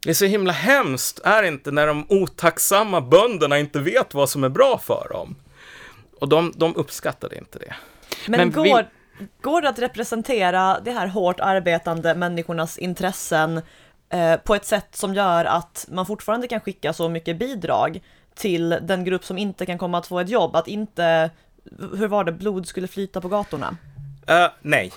det 0.05 0.11
är 0.11 0.15
så 0.15 0.25
himla 0.25 0.53
hemskt, 0.53 1.21
är 1.25 1.43
det 1.43 1.49
inte, 1.49 1.71
när 1.71 1.87
de 1.87 2.07
otacksamma 2.09 3.01
bönderna 3.01 3.59
inte 3.59 3.79
vet 3.79 4.15
vad 4.15 4.31
som 4.31 4.45
är 4.45 4.49
bra 4.49 4.79
för 4.79 5.09
dem. 5.11 5.37
Och 6.21 6.29
de, 6.29 6.53
de 6.57 6.77
uppskattade 6.77 7.39
inte 7.39 7.59
det. 7.59 7.75
Men, 8.27 8.39
Men 8.39 8.53
går, 8.53 8.65
vi 8.65 8.85
går 9.41 9.63
det 9.63 9.69
att 9.69 9.79
representera 9.79 10.81
de 10.81 10.91
här 10.91 11.07
hårt 11.07 11.41
arbetande 11.41 12.15
människornas 12.15 12.79
intressen 12.79 13.61
eh, 14.09 14.37
på 14.37 14.55
ett 14.55 14.67
sätt 14.67 14.97
som 14.97 15.15
gör 15.15 15.45
att 15.45 15.87
man 15.89 16.07
fortfarande 16.07 16.49
kan 16.49 16.61
skicka 16.61 16.93
så 16.93 17.09
mycket 17.09 17.39
bidrag 17.39 18.03
till 18.35 18.79
den 18.83 19.05
grupp 19.05 19.25
som 19.25 19.39
inte 19.39 19.67
kan 19.67 19.79
komma 19.79 19.99
att 19.99 20.07
få 20.07 20.21
ett 20.21 20.29
jobb, 20.29 20.57
att 20.57 20.69
inte, 20.69 21.31
hur 21.97 22.09
var 22.09 22.25
det, 22.25 22.33
blod 22.33 22.67
skulle 22.69 22.89
flyta 22.89 23.21
på 23.21 23.29
gatorna? 23.29 23.77
Uh, 24.31 24.49
nej. 24.63 24.93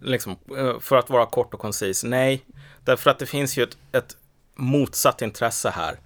Liksom, 0.00 0.36
uh, 0.58 0.80
för 0.80 0.96
att 0.96 1.10
vara 1.10 1.26
kort 1.26 1.54
och 1.54 1.60
koncis, 1.60 2.04
nej. 2.04 2.44
Därför 2.84 3.10
att 3.10 3.18
det 3.18 3.26
finns 3.26 3.58
ju 3.58 3.62
ett, 3.62 3.76
ett 3.92 4.16
motsatt 4.54 5.22
intresse 5.22 5.70
här. 5.70 5.96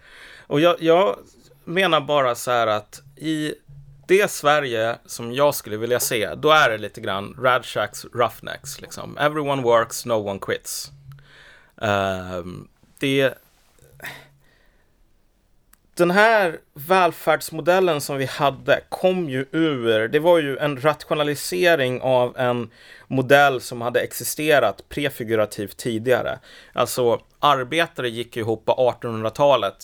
Och 0.46 0.60
jag, 0.60 0.82
jag 0.82 1.16
menar 1.64 2.00
bara 2.00 2.34
så 2.34 2.50
här 2.50 2.66
att 2.66 3.02
i 3.16 3.54
det 4.06 4.30
Sverige 4.30 4.98
som 5.06 5.32
jag 5.32 5.54
skulle 5.54 5.76
vilja 5.76 6.00
se, 6.00 6.34
då 6.34 6.50
är 6.50 6.70
det 6.70 6.78
lite 6.78 7.00
grann 7.00 7.36
Radshacks 7.42 8.04
Roughnecks. 8.04 8.80
Liksom. 8.80 9.18
Everyone 9.18 9.62
works, 9.62 10.06
no 10.06 10.12
one 10.12 10.38
quits. 10.38 10.90
Uh, 11.82 12.46
det... 12.98 13.34
Den 15.94 16.10
här 16.10 16.58
välfärdsmodellen 16.74 18.00
som 18.00 18.16
vi 18.16 18.24
hade 18.24 18.80
kom 18.88 19.28
ju 19.28 19.46
ur, 19.52 20.08
det 20.08 20.18
var 20.18 20.38
ju 20.38 20.56
en 20.58 20.80
rationalisering 20.80 22.00
av 22.00 22.36
en 22.38 22.70
modell 23.06 23.60
som 23.60 23.80
hade 23.80 24.00
existerat 24.00 24.88
prefigurativt 24.88 25.76
tidigare. 25.76 26.38
Alltså 26.72 27.20
arbetare 27.38 28.08
gick 28.08 28.36
ihop 28.36 28.64
på 28.64 28.96
1800-talet 29.02 29.76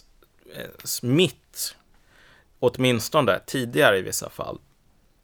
eh, 0.57 0.67
mitt 1.03 1.42
åtminstone 2.63 3.41
tidigare 3.47 3.99
i 3.99 4.03
vissa 4.03 4.31
fall. 4.31 4.59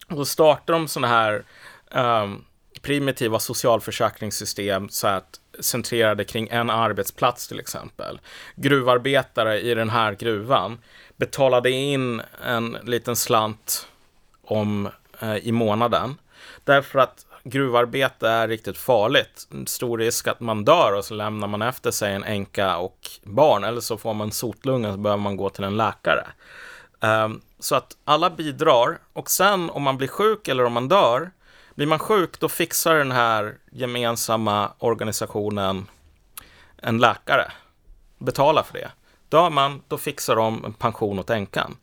Och 0.08 0.16
då 0.16 0.24
startar 0.24 0.72
de 0.72 0.88
sådana 0.88 1.08
här 1.08 1.44
um, 2.22 2.44
primitiva 2.82 3.38
socialförsäkringssystem 3.38 4.88
så 4.88 5.06
att 5.06 5.40
centrerade 5.60 6.24
kring 6.24 6.48
en 6.48 6.70
arbetsplats 6.70 7.48
till 7.48 7.60
exempel. 7.60 8.20
Gruvarbetare 8.56 9.60
i 9.60 9.74
den 9.74 9.90
här 9.90 10.12
gruvan 10.12 10.78
betalade 11.16 11.70
in 11.70 12.22
en 12.44 12.78
liten 12.82 13.16
slant 13.16 13.86
om 14.42 14.88
eh, 15.20 15.36
i 15.36 15.52
månaden 15.52 16.16
därför 16.64 16.98
att 16.98 17.26
gruvarbete 17.44 18.28
är 18.28 18.48
riktigt 18.48 18.78
farligt. 18.78 19.48
Stor 19.66 19.98
risk 19.98 20.28
att 20.28 20.40
man 20.40 20.64
dör 20.64 20.92
och 20.92 21.04
så 21.04 21.14
lämnar 21.14 21.48
man 21.48 21.62
efter 21.62 21.90
sig 21.90 22.14
en 22.14 22.24
änka 22.24 22.76
och 22.76 23.10
barn 23.22 23.64
eller 23.64 23.80
så 23.80 23.96
får 23.96 24.14
man 24.14 24.32
sotlunga 24.32 24.92
så 24.92 24.98
behöver 24.98 25.22
man 25.22 25.36
gå 25.36 25.50
till 25.50 25.64
en 25.64 25.76
läkare. 25.76 26.26
Um, 27.00 27.40
så 27.58 27.74
att 27.74 27.96
alla 28.04 28.30
bidrar 28.30 28.98
och 29.12 29.30
sen 29.30 29.70
om 29.70 29.82
man 29.82 29.96
blir 29.96 30.08
sjuk 30.08 30.48
eller 30.48 30.64
om 30.64 30.72
man 30.72 30.88
dör, 30.88 31.30
blir 31.74 31.86
man 31.86 31.98
sjuk 31.98 32.40
då 32.40 32.48
fixar 32.48 32.94
den 32.94 33.12
här 33.12 33.56
gemensamma 33.70 34.72
organisationen 34.78 35.86
en 36.76 36.98
läkare, 36.98 37.52
betalar 38.18 38.62
för 38.62 38.72
det. 38.72 38.90
Dör 39.28 39.50
man, 39.50 39.82
då 39.88 39.98
fixar 39.98 40.36
de 40.36 40.64
en 40.64 40.72
pension 40.72 41.18
åt 41.18 41.30
änkan. 41.30 41.76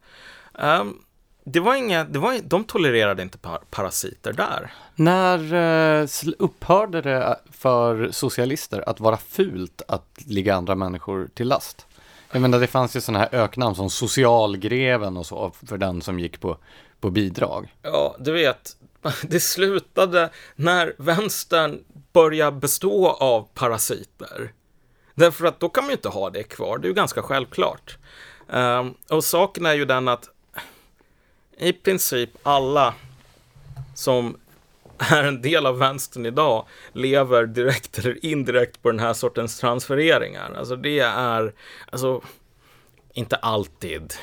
Um, 0.54 1.02
det 1.44 1.60
var 1.60 1.76
inga, 1.76 2.04
det 2.04 2.20
var, 2.20 2.40
de 2.44 2.64
tolererade 2.64 3.22
inte 3.22 3.38
parasiter 3.70 4.34
där. 4.34 4.74
När 4.96 5.54
eh, 6.02 6.08
upphörde 6.38 7.02
det 7.02 7.40
för 7.52 8.12
socialister 8.12 8.90
att 8.90 9.00
vara 9.00 9.18
fult 9.18 9.82
att 9.88 10.22
ligga 10.26 10.56
andra 10.56 10.76
människor 10.76 11.30
till 11.34 11.48
last? 11.48 11.88
Jag 12.36 12.42
menar, 12.42 12.60
det 12.60 12.68
fanns 12.68 12.96
ju 12.96 13.02
sådana 13.02 13.20
här 13.20 13.30
öknamn 13.32 13.76
som 13.76 13.90
socialgreven 13.90 15.18
och 15.18 15.26
så 15.26 15.52
för 15.66 15.78
den 15.78 16.02
som 16.02 16.20
gick 16.20 16.40
på, 16.40 16.58
på 17.00 17.10
bidrag. 17.10 17.76
Ja, 17.82 18.16
du 18.20 18.32
vet, 18.32 18.78
det 19.22 19.40
slutade 19.40 20.30
när 20.56 20.94
vänstern 20.98 21.84
började 22.14 22.58
bestå 22.58 23.10
av 23.10 23.48
parasiter. 23.54 24.54
Därför 25.14 25.46
att 25.46 25.60
då 25.60 25.70
kan 25.70 25.84
man 25.84 25.90
ju 25.90 25.96
inte 25.96 26.10
ha 26.10 26.30
det 26.30 26.44
kvar, 26.44 26.78
det 26.78 26.86
är 26.86 26.90
ju 26.90 26.94
ganska 26.94 27.22
självklart. 27.22 27.98
Um, 28.48 28.94
och 29.10 29.24
saken 29.24 29.66
är 29.66 29.74
ju 29.74 29.86
den 29.86 30.08
att 30.08 30.30
i 31.58 31.74
princip 31.74 32.30
alla 32.44 32.94
som 33.94 34.38
är 34.98 35.24
en 35.24 35.42
del 35.42 35.66
av 35.66 35.78
vänstern 35.78 36.26
idag 36.26 36.68
lever 36.94 37.46
direkt 37.46 38.00
eller 38.00 38.26
indirekt 38.26 38.82
på 38.82 38.92
den 38.92 39.00
här 39.00 39.14
sortens 39.14 39.60
transfereringar. 39.60 40.54
Alltså 40.58 40.76
det 40.76 41.00
är, 41.00 41.54
alltså, 41.92 42.22
inte 43.14 43.36
alltid, 43.36 44.14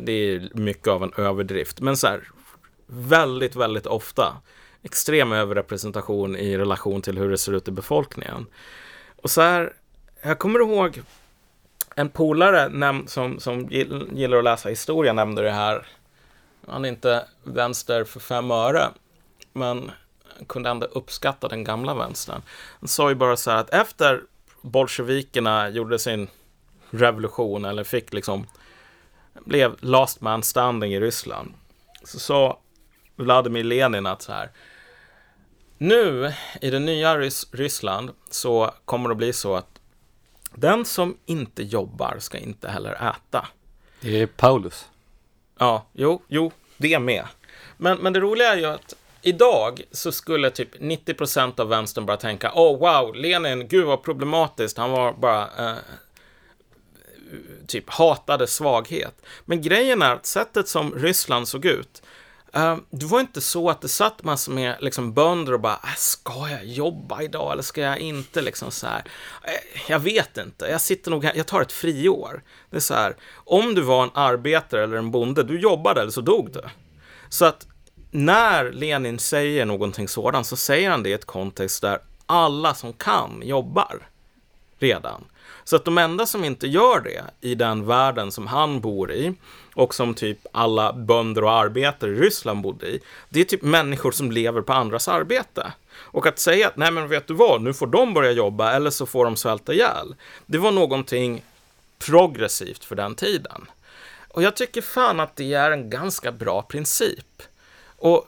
det 0.00 0.12
är 0.12 0.50
mycket 0.54 0.88
av 0.88 1.02
en 1.02 1.12
överdrift, 1.16 1.80
men 1.80 1.96
så 1.96 2.06
här, 2.06 2.28
väldigt, 2.86 3.56
väldigt 3.56 3.86
ofta 3.86 4.36
extrem 4.82 5.32
överrepresentation 5.32 6.36
i 6.36 6.58
relation 6.58 7.02
till 7.02 7.18
hur 7.18 7.30
det 7.30 7.38
ser 7.38 7.52
ut 7.52 7.68
i 7.68 7.70
befolkningen. 7.70 8.46
Och 9.16 9.30
så 9.30 9.40
här, 9.40 9.72
jag 10.22 10.38
kommer 10.38 10.60
ihåg 10.60 11.02
en 11.96 12.08
polare 12.08 12.70
som, 13.06 13.40
som 13.40 13.68
gillar 14.12 14.38
att 14.38 14.44
läsa 14.44 14.68
historia 14.68 15.12
nämnde 15.12 15.42
det 15.42 15.50
här. 15.50 15.86
Han 16.66 16.84
är 16.84 16.88
inte 16.88 17.24
vänster 17.42 18.04
för 18.04 18.20
fem 18.20 18.50
öre, 18.50 18.88
men 19.52 19.90
kunde 20.44 20.70
ändå 20.70 20.86
uppskatta 20.86 21.48
den 21.48 21.64
gamla 21.64 21.94
vänstern. 21.94 22.42
Han 22.80 22.88
sa 22.88 23.08
ju 23.08 23.14
bara 23.14 23.36
så 23.36 23.50
här 23.50 23.58
att 23.58 23.70
efter 23.70 24.22
bolsjevikerna 24.62 25.68
gjorde 25.68 25.98
sin 25.98 26.28
revolution 26.90 27.64
eller 27.64 27.84
fick 27.84 28.12
liksom 28.12 28.46
blev 29.44 29.76
last 29.80 30.20
man 30.20 30.42
standing 30.42 30.94
i 30.94 31.00
Ryssland 31.00 31.54
så 32.04 32.18
sa 32.18 32.60
Vladimir 33.16 33.64
Lenin 33.64 34.06
att 34.06 34.22
så 34.22 34.32
här 34.32 34.50
nu 35.78 36.32
i 36.60 36.70
det 36.70 36.78
nya 36.78 37.18
Rys 37.18 37.46
Ryssland 37.52 38.10
så 38.30 38.74
kommer 38.84 39.08
det 39.08 39.12
att 39.12 39.18
bli 39.18 39.32
så 39.32 39.56
att 39.56 39.80
den 40.54 40.84
som 40.84 41.16
inte 41.26 41.62
jobbar 41.62 42.16
ska 42.18 42.38
inte 42.38 42.68
heller 42.68 42.92
äta. 42.92 43.46
Det 44.00 44.22
är 44.22 44.26
Paulus. 44.26 44.88
Ja, 45.58 45.86
jo, 45.92 46.22
jo, 46.28 46.52
det 46.76 46.98
med. 46.98 47.26
Men, 47.76 47.98
men 47.98 48.12
det 48.12 48.20
roliga 48.20 48.52
är 48.52 48.56
ju 48.56 48.64
att 48.64 48.94
Idag 49.22 49.82
så 49.90 50.12
skulle 50.12 50.50
typ 50.50 50.80
90% 50.80 51.60
av 51.60 51.68
vänstern 51.68 52.06
bara 52.06 52.16
tänka 52.16 52.52
Åh 52.54 52.72
oh, 52.72 52.78
wow, 52.78 53.14
Lenin, 53.14 53.68
gud 53.68 53.86
vad 53.86 54.02
problematiskt, 54.02 54.78
han 54.78 54.90
var 54.90 55.12
bara 55.12 55.42
eh, 55.42 55.76
typ 57.66 57.90
hatade 57.90 58.46
svaghet. 58.46 59.22
Men 59.44 59.62
grejen 59.62 60.02
är 60.02 60.14
att 60.14 60.26
sättet 60.26 60.68
som 60.68 60.94
Ryssland 60.94 61.48
såg 61.48 61.64
ut 61.64 62.02
eh, 62.52 62.76
det 62.90 63.06
var 63.06 63.20
inte 63.20 63.40
så 63.40 63.70
att 63.70 63.80
det 63.80 63.88
satt 63.88 64.24
massor 64.24 64.52
med 64.52 64.76
liksom, 64.80 65.14
bönder 65.14 65.52
och 65.52 65.60
bara, 65.60 65.80
äh, 65.84 65.94
ska 65.96 66.48
jag 66.50 66.64
jobba 66.64 67.22
idag 67.22 67.52
eller 67.52 67.62
ska 67.62 67.80
jag 67.80 67.98
inte? 67.98 68.42
Liksom 68.42 68.70
så 68.70 68.86
här. 68.86 69.04
Eh, 69.44 69.90
jag 69.90 69.98
vet 69.98 70.38
inte, 70.38 70.66
jag 70.66 70.80
sitter 70.80 71.10
nog 71.10 71.24
här, 71.24 71.32
jag 71.36 71.46
tar 71.46 71.60
ett 71.60 71.72
friår. 71.72 72.42
Det 72.70 72.76
är 72.76 72.80
så 72.80 72.94
här, 72.94 73.16
om 73.34 73.74
du 73.74 73.80
var 73.80 74.02
en 74.02 74.10
arbetare 74.14 74.84
eller 74.84 74.96
en 74.96 75.10
bonde, 75.10 75.42
du 75.42 75.60
jobbade 75.60 76.00
eller 76.00 76.10
så 76.10 76.20
dog 76.20 76.52
du. 76.52 76.62
Så 77.28 77.44
att 77.44 77.66
när 78.14 78.72
Lenin 78.72 79.18
säger 79.18 79.64
någonting 79.64 80.08
sådant 80.08 80.46
så 80.46 80.56
säger 80.56 80.90
han 80.90 81.02
det 81.02 81.08
i 81.08 81.12
ett 81.12 81.24
kontext 81.24 81.82
där 81.82 81.98
alla 82.26 82.74
som 82.74 82.92
kan 82.92 83.42
jobbar 83.44 83.98
redan. 84.78 85.24
Så 85.64 85.76
att 85.76 85.84
de 85.84 85.98
enda 85.98 86.26
som 86.26 86.44
inte 86.44 86.66
gör 86.66 87.00
det 87.00 87.24
i 87.40 87.54
den 87.54 87.86
världen 87.86 88.32
som 88.32 88.46
han 88.46 88.80
bor 88.80 89.12
i 89.12 89.34
och 89.74 89.94
som 89.94 90.14
typ 90.14 90.38
alla 90.52 90.92
bönder 90.92 91.44
och 91.44 91.52
arbetare 91.52 92.10
i 92.10 92.14
Ryssland 92.14 92.62
bodde 92.62 92.86
i, 92.86 93.00
det 93.28 93.40
är 93.40 93.44
typ 93.44 93.62
människor 93.62 94.12
som 94.12 94.32
lever 94.32 94.60
på 94.60 94.72
andras 94.72 95.08
arbete. 95.08 95.72
Och 95.94 96.26
att 96.26 96.38
säga 96.38 96.68
att 96.68 96.76
nej 96.76 96.90
men 96.90 97.08
vet 97.08 97.26
du 97.26 97.34
vad, 97.34 97.62
nu 97.62 97.74
får 97.74 97.86
de 97.86 98.14
börja 98.14 98.30
jobba 98.30 98.72
eller 98.72 98.90
så 98.90 99.06
får 99.06 99.24
de 99.24 99.36
svälta 99.36 99.72
ihjäl. 99.72 100.14
Det 100.46 100.58
var 100.58 100.72
någonting 100.72 101.42
progressivt 101.98 102.84
för 102.84 102.96
den 102.96 103.14
tiden. 103.14 103.66
Och 104.28 104.42
jag 104.42 104.56
tycker 104.56 104.82
fan 104.82 105.20
att 105.20 105.36
det 105.36 105.54
är 105.54 105.70
en 105.70 105.90
ganska 105.90 106.32
bra 106.32 106.62
princip. 106.62 107.42
Och 108.02 108.26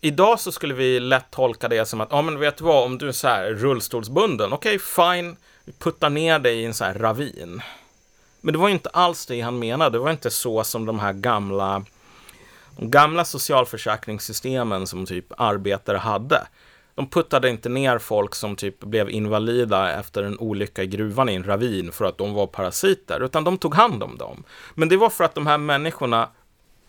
idag 0.00 0.40
så 0.40 0.52
skulle 0.52 0.74
vi 0.74 1.00
lätt 1.00 1.30
tolka 1.30 1.68
det 1.68 1.86
som 1.86 2.00
att, 2.00 2.08
ja 2.10 2.22
men 2.22 2.38
vet 2.38 2.56
du 2.56 2.64
vad, 2.64 2.84
om 2.84 2.98
du 2.98 3.08
är 3.08 3.12
så 3.12 3.28
här 3.28 3.50
rullstolsbunden, 3.50 4.52
okej 4.52 4.76
okay, 4.76 5.14
fine, 5.18 5.36
vi 5.64 5.72
puttar 5.72 6.10
ner 6.10 6.38
dig 6.38 6.60
i 6.60 6.64
en 6.64 6.74
så 6.74 6.84
här 6.84 6.94
ravin. 6.94 7.62
Men 8.40 8.52
det 8.52 8.58
var 8.58 8.68
inte 8.68 8.88
alls 8.88 9.26
det 9.26 9.40
han 9.40 9.58
menade, 9.58 9.90
det 9.90 9.98
var 9.98 10.10
inte 10.10 10.30
så 10.30 10.64
som 10.64 10.86
de 10.86 10.98
här 10.98 11.12
gamla, 11.12 11.84
de 12.76 12.90
gamla 12.90 13.24
socialförsäkringssystemen 13.24 14.86
som 14.86 15.06
typ 15.06 15.32
arbetare 15.36 15.98
hade. 15.98 16.46
De 16.94 17.06
puttade 17.06 17.50
inte 17.50 17.68
ner 17.68 17.98
folk 17.98 18.34
som 18.34 18.56
typ 18.56 18.80
blev 18.80 19.10
invalida 19.10 19.98
efter 19.98 20.22
en 20.22 20.38
olycka 20.38 20.82
i 20.82 20.86
gruvan 20.86 21.28
i 21.28 21.34
en 21.34 21.44
ravin 21.44 21.92
för 21.92 22.04
att 22.04 22.18
de 22.18 22.34
var 22.34 22.46
parasiter, 22.46 23.20
utan 23.20 23.44
de 23.44 23.58
tog 23.58 23.74
hand 23.74 24.02
om 24.02 24.18
dem. 24.18 24.44
Men 24.74 24.88
det 24.88 24.96
var 24.96 25.10
för 25.10 25.24
att 25.24 25.34
de 25.34 25.46
här 25.46 25.58
människorna, 25.58 26.28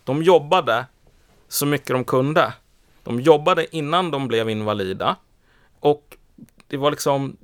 de 0.04 0.22
jobbade 0.22 0.86
så 1.52 1.66
mycket 1.66 1.88
de 1.88 2.04
kunde. 2.04 2.52
De 3.04 3.20
jobbade 3.20 3.76
innan 3.76 4.10
de 4.10 4.28
blev 4.28 4.50
invalida 4.50 5.16
och 5.80 6.16
det 6.68 6.76
var 6.76 6.90
liksom 6.90 7.36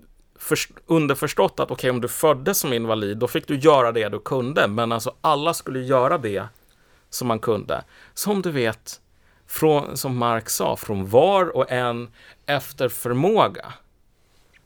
underförstått 0.86 1.60
att 1.60 1.70
okej, 1.70 1.74
okay, 1.74 1.90
om 1.90 2.00
du 2.00 2.08
föddes 2.08 2.58
som 2.58 2.72
invalid, 2.72 3.18
då 3.18 3.28
fick 3.28 3.48
du 3.48 3.58
göra 3.58 3.92
det 3.92 4.08
du 4.08 4.20
kunde, 4.20 4.68
men 4.68 4.92
alltså 4.92 5.14
alla 5.20 5.54
skulle 5.54 5.80
göra 5.80 6.18
det 6.18 6.44
som 7.10 7.28
man 7.28 7.38
kunde. 7.38 7.84
Som 8.14 8.42
du 8.42 8.50
vet, 8.50 9.00
från, 9.46 9.96
som 9.96 10.16
Marx 10.16 10.54
sa, 10.54 10.76
från 10.76 11.08
var 11.08 11.56
och 11.56 11.70
en 11.70 12.10
efter 12.46 12.88
förmåga 12.88 13.72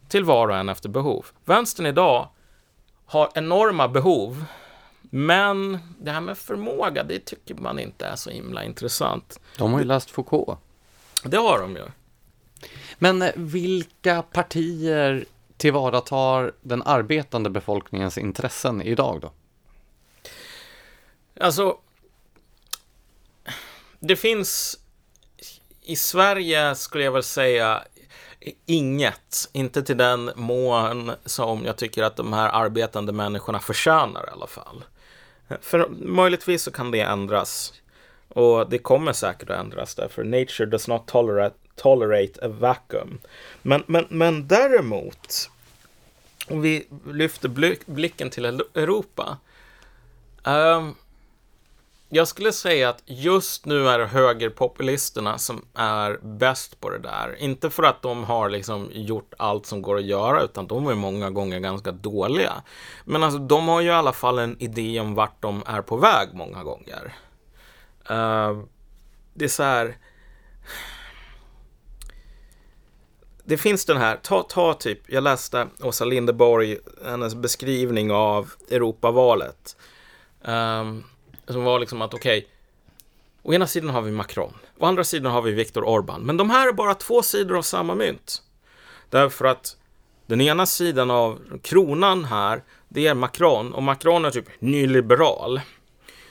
till 0.09 0.25
var 0.25 0.49
och 0.49 0.57
en 0.57 0.69
efter 0.69 0.89
behov. 0.89 1.27
Vänstern 1.45 1.87
idag 1.87 2.29
har 3.07 3.31
enorma 3.35 3.89
behov 3.89 4.45
men 5.15 5.79
det 6.01 6.11
här 6.11 6.21
med 6.21 6.39
förmåga, 6.39 7.03
det 7.03 7.25
tycker 7.25 7.55
man 7.55 7.79
inte 7.79 8.07
är 8.07 8.17
så 8.17 8.31
himla 8.31 8.65
intressant. 8.65 9.41
De 9.59 9.73
har 9.73 9.81
ju 9.81 9.85
läst 9.85 10.11
Foucault. 10.11 10.59
Det 11.25 11.37
har 11.37 11.61
de 11.61 11.77
ju. 11.77 11.85
Men 12.99 13.23
eh, 13.23 13.31
vilka 13.35 14.23
partier 14.23 15.25
tillvaratar 15.57 16.53
den 16.61 16.83
arbetande 16.83 17.51
befolkningens 17.51 18.19
intressen 18.19 18.83
idag 18.83 19.21
då? 19.21 19.33
Alltså, 21.41 21.77
det 24.01 24.17
finns 24.17 24.79
i 25.83 25.97
Sverige 25.97 26.75
skulle 26.75 27.05
jag 27.05 27.13
väl 27.13 27.23
säga 27.23 27.85
inget, 28.67 29.49
inte 29.53 29.83
till 29.83 29.97
den 29.97 30.31
mån 30.37 31.13
som 31.25 31.65
jag 31.65 31.77
tycker 31.77 32.03
att 32.03 32.17
de 32.17 32.33
här 32.33 32.49
arbetande 32.49 33.13
människorna 33.13 33.61
förtjänar 33.61 34.27
i 34.29 34.31
alla 34.31 34.47
fall. 34.47 34.85
För 35.61 35.89
möjligtvis 35.89 36.63
så 36.63 36.71
kan 36.71 36.91
det 36.91 37.01
ändras. 37.01 37.73
Och 38.29 38.71
det 38.71 38.79
kommer 38.79 39.13
säkert 39.13 39.51
att 39.51 39.61
ändras 39.61 39.95
därför 39.95 40.25
nature 40.25 40.67
does 40.67 40.89
not 40.89 41.07
tolerate, 41.07 41.57
tolerate 41.77 42.47
a 42.47 42.49
vacuum. 42.49 43.21
Men, 43.63 43.83
men, 43.87 44.07
men 44.09 44.49
däremot, 44.49 45.51
om 46.49 46.61
vi 46.61 46.87
lyfter 47.07 47.49
blicken 47.87 48.31
till 48.31 48.45
Europa. 48.45 49.39
Um, 50.45 50.95
jag 52.15 52.29
skulle 52.29 52.53
säga 52.53 52.89
att 52.89 53.03
just 53.07 53.67
nu 53.67 53.89
är 53.89 53.99
det 53.99 54.07
högerpopulisterna 54.07 55.39
som 55.39 55.65
är 55.75 56.19
bäst 56.23 56.81
på 56.81 56.91
det 56.91 56.99
där. 56.99 57.37
Inte 57.39 57.71
för 57.71 57.83
att 57.83 58.03
de 58.03 58.25
har 58.25 58.51
liksom 58.51 58.89
gjort 58.93 59.35
allt 59.39 59.67
som 59.67 59.83
går 59.83 59.97
att 59.97 60.05
göra, 60.05 60.43
utan 60.43 60.67
de 60.67 60.87
är 60.87 60.95
många 60.95 61.31
gånger 61.31 61.61
ganska 61.61 61.93
dåliga. 61.93 62.53
Men 63.05 63.23
alltså, 63.23 63.39
de 63.39 63.69
har 63.69 63.81
ju 63.81 63.89
i 63.89 63.93
alla 63.93 64.13
fall 64.13 64.39
en 64.39 64.63
idé 64.63 65.01
om 65.01 65.15
vart 65.15 65.43
de 65.43 65.63
är 65.67 65.83
på 65.83 65.97
väg 65.97 66.29
många 66.35 66.65
gånger. 66.65 67.15
Uh, 68.11 68.65
det 69.35 69.45
är 69.45 69.49
så 69.49 69.63
här... 69.63 69.97
Det 73.45 73.57
finns 73.57 73.85
den 73.85 73.97
här, 73.97 74.17
ta, 74.17 74.43
ta 74.43 74.75
typ, 74.75 74.99
jag 75.07 75.25
läste 75.25 75.67
Åsa 75.83 76.05
Linderborg, 76.05 76.79
hennes 77.05 77.35
beskrivning 77.35 78.13
av 78.13 78.53
Europavalet. 78.71 79.77
Um, 80.41 81.05
som 81.53 81.65
var 81.65 81.81
liksom 81.81 82.03
att 82.03 82.15
okej, 82.15 82.39
okay, 82.39 82.51
å 83.43 83.55
ena 83.55 83.67
sidan 83.67 83.91
har 83.91 84.03
vi 84.03 84.11
Macron, 84.11 84.55
å 84.79 84.87
andra 84.87 85.05
sidan 85.05 85.33
har 85.33 85.43
vi 85.43 85.53
Viktor 85.53 85.83
Orbán. 85.83 86.21
Men 86.21 86.37
de 86.37 86.51
här 86.51 86.69
är 86.69 86.73
bara 86.73 86.95
två 86.95 87.23
sidor 87.23 87.57
av 87.57 87.63
samma 87.63 87.95
mynt. 87.95 88.43
Därför 89.11 89.45
att 89.45 89.77
den 90.27 90.41
ena 90.41 90.67
sidan 90.67 91.11
av 91.11 91.39
kronan 91.63 92.25
här, 92.25 92.63
det 92.89 93.07
är 93.07 93.15
Macron 93.15 93.73
och 93.73 93.83
Macron 93.83 94.25
är 94.25 94.31
typ 94.31 94.49
nyliberal. 94.59 95.61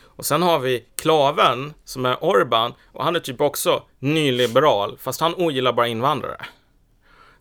Och 0.04 0.26
sen 0.26 0.42
har 0.42 0.60
vi 0.60 0.86
klaven 0.96 1.74
som 1.84 2.06
är 2.06 2.24
Orban 2.24 2.74
och 2.92 3.04
han 3.04 3.16
är 3.16 3.20
typ 3.20 3.42
också 3.42 3.84
nyliberal, 4.00 4.98
fast 4.98 5.22
han 5.22 5.36
ogillar 5.36 5.74
bara 5.74 5.88
invandrare. 5.88 6.46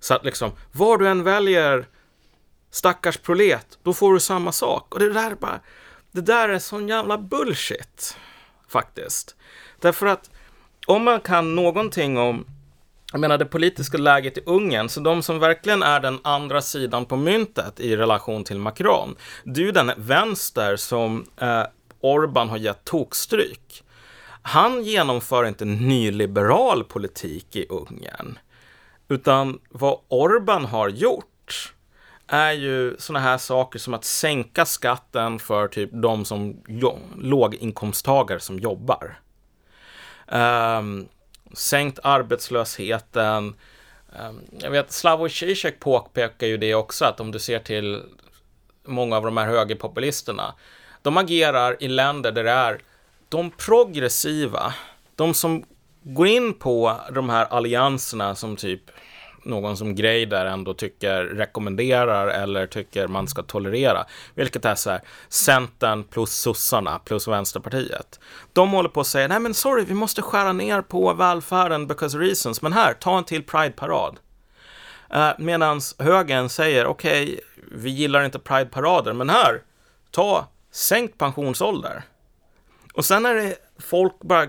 Så 0.01 0.15
att 0.15 0.25
liksom, 0.25 0.53
var 0.73 0.99
du 0.99 1.09
än 1.09 1.25
väljer 1.25 1.87
stackars 2.71 3.17
prolet, 3.19 3.79
då 3.83 3.93
får 3.93 4.13
du 4.13 4.21
samma 4.21 4.53
sak. 4.53 4.95
Och 4.95 5.01
det 5.01 5.13
där 5.13 5.31
är 5.31 5.35
bara, 5.35 5.61
det 6.13 6.21
där 6.21 6.49
är 6.49 6.59
sån 6.59 6.89
jävla 6.89 7.19
bullshit. 7.19 8.17
Faktiskt. 8.69 9.37
Därför 9.81 10.07
att 10.07 10.31
om 10.87 11.05
man 11.05 11.21
kan 11.21 11.55
någonting 11.55 12.19
om 12.19 12.47
jag 13.13 13.21
menar 13.21 13.39
det 13.39 13.47
politiska 13.47 13.99
läget 13.99 14.39
i 14.39 14.43
Ungern, 14.47 14.89
så 14.89 15.01
de 15.01 15.23
som 15.23 15.39
verkligen 15.39 15.83
är 15.83 16.01
den 16.01 16.19
andra 16.23 16.63
sidan 16.63 17.05
på 17.05 17.17
myntet 17.17 17.81
i 17.81 17.97
relation 17.97 18.45
till 18.45 18.59
Macron, 18.59 19.17
det 19.45 19.61
är 19.61 19.65
ju 19.65 19.73
den 19.73 19.93
vänster 19.97 20.77
som 20.77 21.27
eh, 21.37 21.63
Orban 22.01 22.49
har 22.49 22.57
gett 22.57 22.85
tokstryk. 22.85 23.85
Han 24.43 24.83
genomför 24.83 25.45
inte 25.45 25.65
nyliberal 25.65 26.85
politik 26.85 27.57
i 27.57 27.67
Ungern, 27.69 28.39
utan 29.09 29.59
vad 29.69 29.99
Orban 30.09 30.65
har 30.65 30.89
gjort 30.89 31.75
är 32.31 32.53
ju 32.53 32.97
sådana 32.99 33.21
här 33.25 33.39
saker 33.39 33.79
som 33.79 33.95
att 33.95 34.05
sänka 34.05 34.65
skatten 34.65 35.39
för 35.39 35.69
typ 35.69 35.91
de 35.93 36.25
som 36.25 36.63
låginkomsttagare 37.19 38.41
som 38.41 38.59
jobbar. 38.59 39.21
Um, 40.27 41.09
sänkt 41.53 41.99
arbetslösheten. 42.03 43.55
Um, 44.21 44.41
jag 44.61 44.71
vet, 44.71 44.93
Slavoj 44.93 45.31
Zizek 45.31 45.81
påpekar 45.81 46.47
ju 46.47 46.57
det 46.57 46.75
också, 46.75 47.05
att 47.05 47.21
om 47.21 47.33
du 47.33 47.39
ser 47.39 47.59
till 47.59 48.03
många 48.85 49.17
av 49.17 49.25
de 49.25 49.37
här 49.37 49.47
högerpopulisterna, 49.47 50.55
de 51.03 51.17
agerar 51.17 51.77
i 51.81 51.89
länder 51.89 52.33
där 52.33 52.45
det 52.45 52.51
är 52.51 52.81
de 53.29 53.51
progressiva, 53.51 54.75
de 55.17 55.35
som 55.35 55.65
går 56.03 56.27
in 56.27 56.55
på 56.55 57.01
de 57.13 57.31
här 57.31 57.45
allianserna 57.45 58.35
som 58.35 58.57
typ 58.57 58.83
någon 59.43 59.77
som 59.77 59.95
Greider 59.95 60.47
ändå 60.47 60.75
tycker 60.75 61.25
rekommenderar 61.25 62.29
eller 62.29 62.67
tycker 62.67 63.09
man 63.09 63.29
ska 63.29 63.43
tolerera. 63.43 64.05
Vilket 64.35 64.65
är 64.65 64.75
så 64.75 64.91
här, 64.91 65.01
Centern 65.29 66.05
plus 66.05 66.31
sossarna 66.33 66.99
plus 66.99 67.29
Vänsterpartiet. 67.29 68.21
De 68.53 68.71
håller 68.71 68.89
på 68.89 69.01
att 69.01 69.07
säga, 69.07 69.29
nej 69.29 69.41
men 69.41 69.55
sorry, 69.55 69.85
vi 69.85 69.95
måste 69.95 70.23
skära 70.23 70.53
ner 70.53 70.83
på 70.83 71.15
välfärden 71.15 71.87
because 71.87 72.19
reasons, 72.19 72.63
men 72.63 72.73
här, 72.73 72.95
ta 72.95 73.19
en 73.19 73.25
till 73.25 73.43
Pride-parad. 73.43 74.19
Eh, 75.11 75.21
uh, 75.21 75.33
Medan 75.39 75.81
högern 75.99 76.49
säger, 76.49 76.87
okej, 76.87 77.23
okay, 77.23 77.41
vi 77.73 77.91
gillar 77.91 78.25
inte 78.25 78.39
Pride-parader, 78.39 79.13
men 79.13 79.31
här, 79.31 79.63
ta 80.11 80.47
sänkt 80.73 81.19
pensionsålder. 81.19 82.03
Och 82.95 83.05
sen 83.05 83.27
är 83.27 83.35
det 83.35 83.57
folk 83.79 84.21
bara 84.21 84.47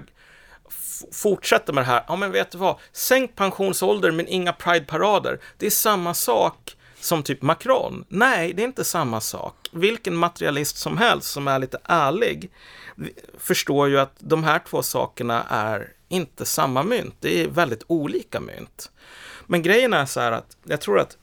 fortsätter 1.12 1.74
med 1.74 1.84
det 1.84 1.88
här, 1.88 2.04
ja 2.08 2.16
men 2.16 2.32
vet 2.32 2.52
du 2.52 2.58
vad, 2.58 2.76
sänk 2.92 3.36
pensionsålder 3.36 4.12
men 4.12 4.28
inga 4.28 4.54
prideparader. 4.54 5.40
Det 5.58 5.66
är 5.66 5.70
samma 5.70 6.14
sak 6.14 6.76
som 7.00 7.24
typ 7.24 7.42
Macron. 7.42 8.06
Nej, 8.08 8.54
det 8.54 8.62
är 8.62 8.66
inte 8.66 8.84
samma 8.84 9.22
sak. 9.22 9.56
Vilken 9.72 10.16
materialist 10.16 10.78
som 10.78 10.98
helst 10.98 11.32
som 11.32 11.48
är 11.48 11.60
lite 11.60 11.78
ärlig 11.84 12.52
förstår 13.38 13.90
ju 13.90 14.00
att 14.00 14.16
de 14.20 14.44
här 14.44 14.62
två 14.70 14.84
sakerna 14.84 15.44
är 15.50 15.94
inte 16.10 16.46
samma 16.46 16.84
mynt. 16.84 17.16
Det 17.20 17.42
är 17.42 17.48
väldigt 17.48 17.84
olika 17.88 18.40
mynt. 18.40 18.92
Men 19.48 19.62
grejen 19.62 19.94
är 19.94 20.06
så 20.06 20.20
här 20.20 20.32
att 20.32 20.58
jag 20.64 20.82
tror 20.82 21.00
att 21.00 21.18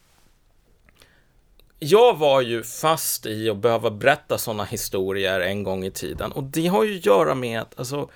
jag 1.79 2.17
var 2.17 2.41
ju 2.41 2.63
fast 2.63 3.27
i 3.27 3.51
att 3.51 3.57
behöva 3.57 3.91
berätta 3.91 4.39
sådana 4.39 4.65
historier 4.65 5.41
en 5.41 5.63
gång 5.63 5.85
i 5.85 5.91
tiden 5.91 6.33
och 6.33 6.43
det 6.43 6.67
har 6.67 6.85
ju 6.85 6.99
att 6.99 7.07
göra 7.07 7.35
med 7.35 7.61
att 7.61 7.79
alltså, 7.79 8.11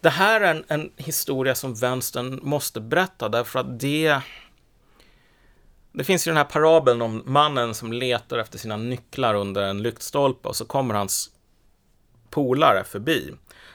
det 0.00 0.10
här 0.10 0.40
är 0.40 0.54
en, 0.54 0.64
en, 0.68 0.92
historia 0.96 1.54
som 1.54 1.74
vänstern 1.74 2.40
måste 2.42 2.80
berätta 2.80 3.28
därför 3.28 3.58
att 3.60 3.80
det... 3.80 4.20
Det 5.92 6.04
finns 6.04 6.26
ju 6.26 6.30
den 6.30 6.36
här 6.36 6.44
parabeln 6.44 7.02
om 7.02 7.22
mannen 7.26 7.74
som 7.74 7.92
letar 7.92 8.38
efter 8.38 8.58
sina 8.58 8.76
nycklar 8.76 9.34
under 9.34 9.62
en 9.62 9.82
lyktstolpe 9.82 10.48
och 10.48 10.56
så 10.56 10.64
kommer 10.64 10.94
hans 10.94 11.30
polare 12.30 12.84
förbi. 12.84 13.34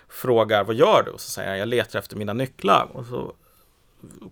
Frågar 0.10 0.64
vad 0.64 0.76
gör 0.76 1.03
du? 1.03 1.11
Och 1.11 1.22
så 1.22 1.30
säger 1.30 1.49
han 1.49 1.60
jag 1.60 1.68
letar 1.68 1.99
efter 1.99 2.15
mina 2.15 2.34
nycklar. 2.34 2.89
Och 2.93 3.06
så 3.06 3.34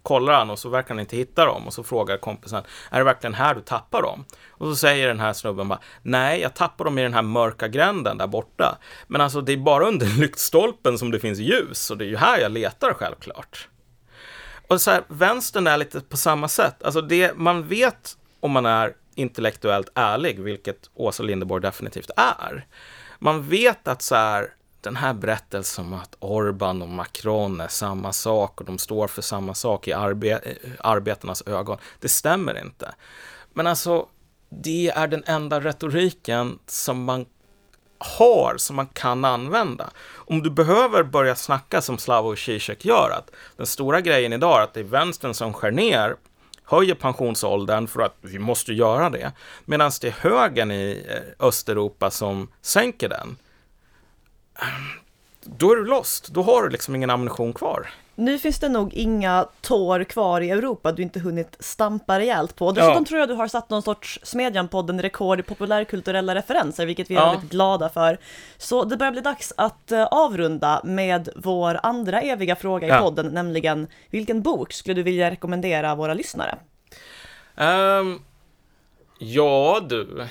kollar 0.03 0.33
han 0.33 0.49
och 0.49 0.59
så 0.59 0.69
verkar 0.69 0.89
han 0.89 0.99
inte 0.99 1.17
hitta 1.17 1.45
dem 1.45 1.67
och 1.67 1.73
så 1.73 1.83
frågar 1.83 2.17
kompisen, 2.17 2.63
är 2.89 2.97
det 2.97 3.03
verkligen 3.03 3.33
här 3.33 3.55
du 3.55 3.61
tappar 3.61 4.01
dem? 4.01 4.25
Och 4.49 4.67
så 4.67 4.75
säger 4.75 5.07
den 5.07 5.19
här 5.19 5.33
snubben 5.33 5.67
bara, 5.67 5.79
nej, 6.01 6.41
jag 6.41 6.53
tappar 6.53 6.85
dem 6.85 6.97
i 6.97 7.03
den 7.03 7.13
här 7.13 7.21
mörka 7.21 7.67
gränden 7.67 8.17
där 8.17 8.27
borta. 8.27 8.77
Men 9.07 9.21
alltså, 9.21 9.41
det 9.41 9.53
är 9.53 9.57
bara 9.57 9.87
under 9.87 10.05
lyktstolpen 10.19 10.97
som 10.97 11.11
det 11.11 11.19
finns 11.19 11.39
ljus 11.39 11.91
och 11.91 11.97
det 11.97 12.05
är 12.05 12.09
ju 12.09 12.17
här 12.17 12.39
jag 12.39 12.51
letar 12.51 12.93
självklart. 12.93 13.67
Och 14.67 14.81
så 14.81 14.91
här, 14.91 15.03
vänstern 15.07 15.67
är 15.67 15.77
lite 15.77 16.01
på 16.01 16.17
samma 16.17 16.47
sätt. 16.47 16.83
Alltså 16.83 17.01
det 17.01 17.37
man 17.37 17.67
vet 17.67 18.17
om 18.39 18.51
man 18.51 18.65
är 18.65 18.93
intellektuellt 19.15 19.89
ärlig, 19.95 20.39
vilket 20.39 20.89
Åsa 20.93 21.23
Linderborg 21.23 21.61
definitivt 21.61 22.09
är. 22.17 22.65
Man 23.19 23.49
vet 23.49 23.87
att 23.87 24.01
så 24.01 24.15
här, 24.15 24.53
den 24.83 24.95
här 24.95 25.13
berättelsen 25.13 25.85
om 25.85 25.93
att 25.93 26.15
Orban 26.19 26.81
och 26.81 26.89
Macron 26.89 27.61
är 27.61 27.67
samma 27.67 28.13
sak 28.13 28.61
och 28.61 28.65
de 28.65 28.77
står 28.77 29.07
för 29.07 29.21
samma 29.21 29.53
sak 29.53 29.87
i 29.87 29.93
arbe 29.93 30.31
eh, 30.31 30.71
arbetarnas 30.79 31.43
ögon, 31.47 31.77
det 31.99 32.09
stämmer 32.09 32.61
inte. 32.61 32.93
Men 33.53 33.67
alltså, 33.67 34.07
det 34.49 34.89
är 34.89 35.07
den 35.07 35.23
enda 35.25 35.59
retoriken 35.59 36.59
som 36.67 37.03
man 37.03 37.25
har, 37.97 38.55
som 38.57 38.75
man 38.75 38.87
kan 38.87 39.25
använda. 39.25 39.89
Om 40.13 40.43
du 40.43 40.49
behöver 40.49 41.03
börja 41.03 41.35
snacka 41.35 41.81
som 41.81 41.97
Slavoj 41.97 42.37
Zizek 42.37 42.85
gör, 42.85 43.09
att 43.09 43.31
den 43.57 43.65
stora 43.65 44.01
grejen 44.01 44.33
idag 44.33 44.59
är 44.59 44.63
att 44.63 44.73
det 44.73 44.79
är 44.79 44.83
vänstern 44.83 45.33
som 45.33 45.53
skär 45.53 45.71
ner 45.71 46.15
höjer 46.63 46.95
pensionsåldern 46.95 47.87
för 47.87 48.01
att 48.01 48.15
vi 48.21 48.39
måste 48.39 48.73
göra 48.73 49.09
det, 49.09 49.31
medan 49.65 49.91
det 50.01 50.07
är 50.07 50.11
högern 50.11 50.71
i 50.71 51.05
eh, 51.09 51.47
Östeuropa 51.47 52.11
som 52.11 52.47
sänker 52.61 53.09
den 53.09 53.37
då 55.41 55.71
är 55.71 55.75
du 55.75 55.85
lost. 55.85 56.27
Då 56.27 56.41
har 56.41 56.63
du 56.63 56.69
liksom 56.69 56.95
ingen 56.95 57.09
ammunition 57.09 57.53
kvar. 57.53 57.89
Nu 58.15 58.39
finns 58.39 58.59
det 58.59 58.69
nog 58.69 58.93
inga 58.93 59.45
tår 59.61 60.03
kvar 60.03 60.41
i 60.41 60.49
Europa 60.49 60.91
du 60.91 61.01
inte 61.03 61.19
hunnit 61.19 61.55
stampa 61.59 62.19
rejält 62.19 62.55
på. 62.55 62.71
Dessutom 62.71 62.97
Ja. 62.97 63.05
tror 63.07 63.19
jag 63.19 63.29
du 63.29 63.33
har 63.33 63.47
satt 63.47 63.69
någon 63.69 63.81
sorts 63.81 64.19
Smedjan-podden 64.23 65.01
rekord 65.01 65.39
i 65.39 65.43
populärkulturella 65.43 66.35
referenser, 66.35 66.85
vilket 66.85 67.09
vi 67.11 67.15
är 67.15 67.19
Ja. 67.19 67.31
väldigt 67.31 67.51
glada 67.51 67.89
för. 67.89 68.17
Så 68.57 68.83
det 68.83 68.97
börjar 68.97 69.11
bli 69.11 69.21
dags 69.21 69.53
att 69.57 69.91
eh, 69.91 70.03
avrunda 70.05 70.81
med 70.83 71.29
vår 71.35 71.79
andra 71.83 72.21
eviga 72.21 72.55
fråga 72.55 72.87
i 72.87 72.89
Ja. 72.89 72.99
podden, 72.99 73.27
nämligen 73.27 73.87
vilken 74.09 74.41
bok 74.41 74.73
skulle 74.73 74.93
du 74.93 75.03
vilja 75.03 75.31
rekommendera 75.31 75.95
våra 75.95 76.13
lyssnare? 76.13 76.57
Ehm, 77.55 78.19
ja, 79.19 79.81
du. 79.89 80.27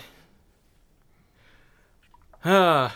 Ah, 2.42 2.90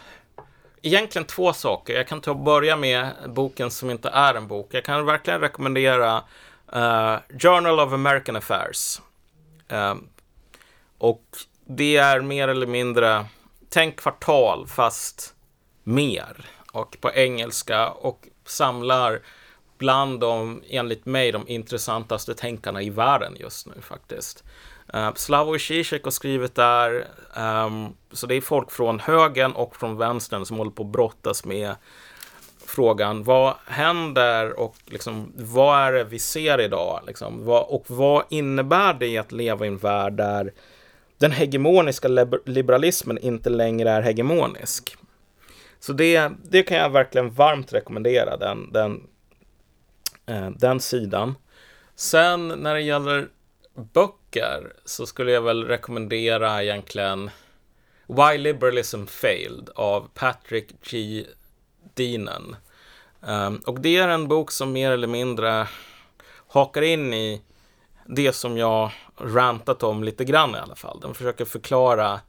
Egentligen 0.87 1.27
två 1.27 1.53
saker. 1.53 1.95
Jag 1.95 2.09
kan 2.09 2.21
ta 2.21 2.31
och 2.31 2.37
börja 2.37 2.77
med 2.77 3.15
boken 3.27 3.71
som 3.71 3.91
inte 3.91 4.09
är 4.09 4.35
en 4.35 4.49
bok. 4.49 4.69
Jag 4.71 4.85
kan 4.85 5.07
verkligen 5.07 5.41
rekommendera 5.41 6.17
uh, 6.77 7.17
Journal 7.39 7.81
of 7.81 7.93
American 7.93 8.37
Affairs. 8.37 9.01
Uh, 9.73 9.95
och 10.99 11.25
det 11.65 11.97
är 11.97 12.21
mer 12.21 12.49
eller 12.49 12.67
mindre, 12.67 13.27
tänk 13.69 13.97
kvartal 13.97 14.67
fast 14.67 15.35
mer. 15.83 16.47
Och 16.73 16.97
på 17.01 17.11
engelska 17.13 17.89
och 17.89 18.29
samlar 18.45 19.21
bland 19.79 20.21
de, 20.21 20.63
enligt 20.69 21.07
mig, 21.07 21.33
de 21.33 21.49
intressantaste 21.49 22.35
tänkarna 22.35 22.83
i 22.83 22.91
världen 22.91 23.37
just 23.41 23.67
nu 23.67 23.75
faktiskt. 23.81 24.45
Uh, 24.95 25.15
Slavoj 25.15 25.59
Zizek 25.59 26.05
har 26.05 26.11
skrivit 26.11 26.55
där, 26.55 27.07
um, 27.37 27.97
så 28.13 28.27
det 28.27 28.35
är 28.35 28.41
folk 28.41 28.71
från 28.71 29.01
högern 29.01 29.53
och 29.53 29.77
från 29.77 29.97
vänstern 29.97 30.45
som 30.45 30.59
håller 30.59 30.71
på 30.71 30.83
att 30.83 30.89
brottas 30.89 31.45
med 31.45 31.75
frågan 32.67 33.23
vad 33.23 33.55
händer 33.67 34.61
och 34.61 34.77
liksom, 34.87 35.33
vad 35.37 35.79
är 35.79 35.93
det 35.93 36.05
vi 36.05 36.19
ser 36.19 36.61
idag? 36.61 37.01
Liksom, 37.07 37.45
vad, 37.45 37.67
och 37.69 37.85
vad 37.87 38.25
innebär 38.31 38.95
det 38.95 39.19
att 39.19 39.33
leva 39.33 39.65
i 39.65 39.69
en 39.69 39.79
värld 39.79 40.13
där 40.13 40.53
den 41.19 41.33
hegemoniska 41.33 42.09
liberalismen 42.45 43.19
inte 43.19 43.51
längre 43.51 43.91
är 43.91 44.03
hegemonisk? 44.03 44.97
Så 45.81 45.93
det, 45.93 46.31
det 46.43 46.63
kan 46.63 46.77
jag 46.77 46.91
verkligen 46.91 47.31
varmt 47.31 47.73
rekommendera, 47.73 48.37
den, 48.37 48.73
den, 48.73 49.07
eh, 50.27 50.51
den 50.51 50.81
sidan. 50.81 51.35
Sen 51.95 52.49
när 52.49 52.75
det 52.75 52.83
gäller 52.83 53.29
böcker 53.93 54.26
så 54.85 55.07
skulle 55.07 55.33
jag 55.33 55.43
väl 55.43 55.65
rekommendera 55.65 56.63
egentligen 56.63 57.31
Why 58.07 58.39
Liberalism 58.39 59.07
Failed 59.07 59.71
av 59.75 60.09
Patrick 60.15 60.69
G. 60.91 61.25
Deanen. 61.95 62.57
Um, 63.21 63.57
och 63.67 63.81
det 63.81 63.97
är 63.97 64.09
en 64.09 64.29
bok 64.29 64.51
som 64.51 64.73
mer 64.73 64.91
eller 64.91 65.07
mindre 65.07 65.69
hakar 66.47 66.83
in 66.83 67.15
i 67.15 67.43
det 68.07 68.33
som 68.33 68.57
jag 68.57 68.91
rantat 69.17 69.83
om 69.83 70.05
lite 70.05 70.25
grann 70.25 70.55
i 70.55 70.59
alla 70.59 70.75
fall. 70.75 71.01
Den 71.01 71.15
försöker 71.15 71.45
förklara 71.45 72.21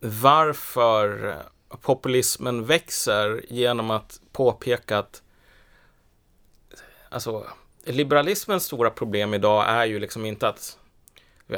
varför 0.00 1.36
populismen 1.80 2.64
växer 2.64 3.44
genom 3.48 3.90
att 3.90 4.20
påpeka 4.32 4.98
att 4.98 5.22
alltså, 7.08 7.46
liberalismens 7.92 8.64
stora 8.64 8.90
problem 8.90 9.34
idag 9.34 9.64
är 9.68 9.84
ju 9.84 9.98
liksom 9.98 10.26
inte 10.26 10.48
att 10.48 10.78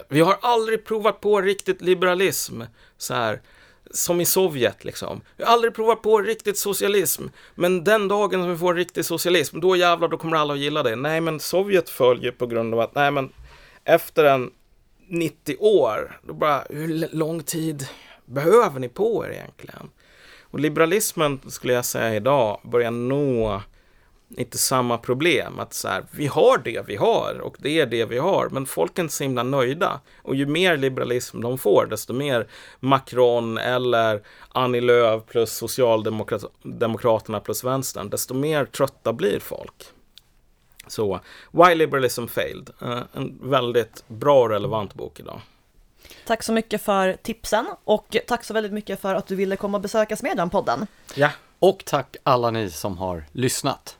vi 0.08 0.20
har 0.20 0.38
aldrig 0.42 0.84
provat 0.84 1.20
på 1.20 1.40
riktigt 1.40 1.80
liberalism 1.80 2.62
så 2.96 3.14
här 3.14 3.40
som 3.90 4.20
i 4.20 4.24
Sovjet 4.24 4.84
liksom. 4.84 5.20
Vi 5.36 5.44
har 5.44 5.52
aldrig 5.52 5.74
provat 5.74 6.02
på 6.02 6.20
riktigt 6.20 6.58
socialism. 6.58 7.26
Men 7.54 7.84
den 7.84 8.08
dagen 8.08 8.42
som 8.42 8.50
vi 8.50 8.56
får 8.56 8.74
riktig 8.74 9.04
socialism, 9.04 9.60
då 9.60 9.76
jävlar, 9.76 10.08
då 10.08 10.16
kommer 10.16 10.36
alla 10.36 10.54
att 10.54 10.60
gilla 10.60 10.82
det. 10.82 10.96
Nej, 10.96 11.20
men 11.20 11.40
Sovjet 11.40 11.88
följer 11.88 12.32
på 12.32 12.46
grund 12.46 12.74
av 12.74 12.80
att, 12.80 12.94
nej 12.94 13.10
men 13.10 13.32
efter 13.84 14.24
en 14.24 14.50
90 15.08 15.56
år, 15.58 16.20
då 16.22 16.34
bara, 16.34 16.64
hur 16.70 17.08
lång 17.16 17.42
tid 17.42 17.86
behöver 18.24 18.80
ni 18.80 18.88
på 18.88 19.26
er 19.26 19.30
egentligen? 19.30 19.90
Och 20.42 20.60
liberalismen, 20.60 21.40
skulle 21.48 21.72
jag 21.72 21.84
säga 21.84 22.14
idag, 22.14 22.60
börjar 22.64 22.90
nå 22.90 23.62
inte 24.36 24.58
samma 24.58 24.98
problem. 24.98 25.58
Att 25.58 25.74
så 25.74 25.88
här, 25.88 26.04
vi 26.10 26.26
har 26.26 26.58
det 26.58 26.86
vi 26.86 26.96
har 26.96 27.40
och 27.40 27.56
det 27.58 27.80
är 27.80 27.86
det 27.86 28.04
vi 28.04 28.18
har. 28.18 28.48
Men 28.48 28.66
folk 28.66 28.98
är 28.98 29.02
inte 29.02 29.14
så 29.14 29.24
himla 29.24 29.42
nöjda. 29.42 30.00
Och 30.22 30.34
ju 30.34 30.46
mer 30.46 30.76
liberalism 30.76 31.40
de 31.40 31.58
får, 31.58 31.86
desto 31.86 32.12
mer 32.12 32.46
Macron 32.80 33.58
eller 33.58 34.22
Annie 34.48 34.80
Lööf 34.80 35.22
plus 35.26 35.52
Socialdemokraterna 35.52 37.40
plus 37.40 37.64
vänstern, 37.64 38.10
desto 38.10 38.34
mer 38.34 38.64
trötta 38.64 39.12
blir 39.12 39.40
folk. 39.40 39.84
Så, 40.86 41.20
Why 41.50 41.74
Liberalism 41.74 42.26
Failed. 42.26 42.70
Eh, 42.82 43.02
en 43.12 43.38
väldigt 43.42 44.04
bra 44.08 44.42
och 44.42 44.50
relevant 44.50 44.94
bok 44.94 45.20
idag. 45.20 45.40
Tack 46.26 46.42
så 46.42 46.52
mycket 46.52 46.82
för 46.82 47.12
tipsen 47.22 47.66
och 47.84 48.16
tack 48.26 48.44
så 48.44 48.54
väldigt 48.54 48.72
mycket 48.72 49.00
för 49.00 49.14
att 49.14 49.26
du 49.26 49.34
ville 49.36 49.56
komma 49.56 49.78
och 49.78 49.82
besöka 49.82 50.16
Smedjan-podden. 50.16 50.86
Ja, 51.14 51.30
Och 51.58 51.82
tack 51.86 52.16
alla 52.22 52.50
ni 52.50 52.70
som 52.70 52.98
har 52.98 53.24
lyssnat. 53.32 53.96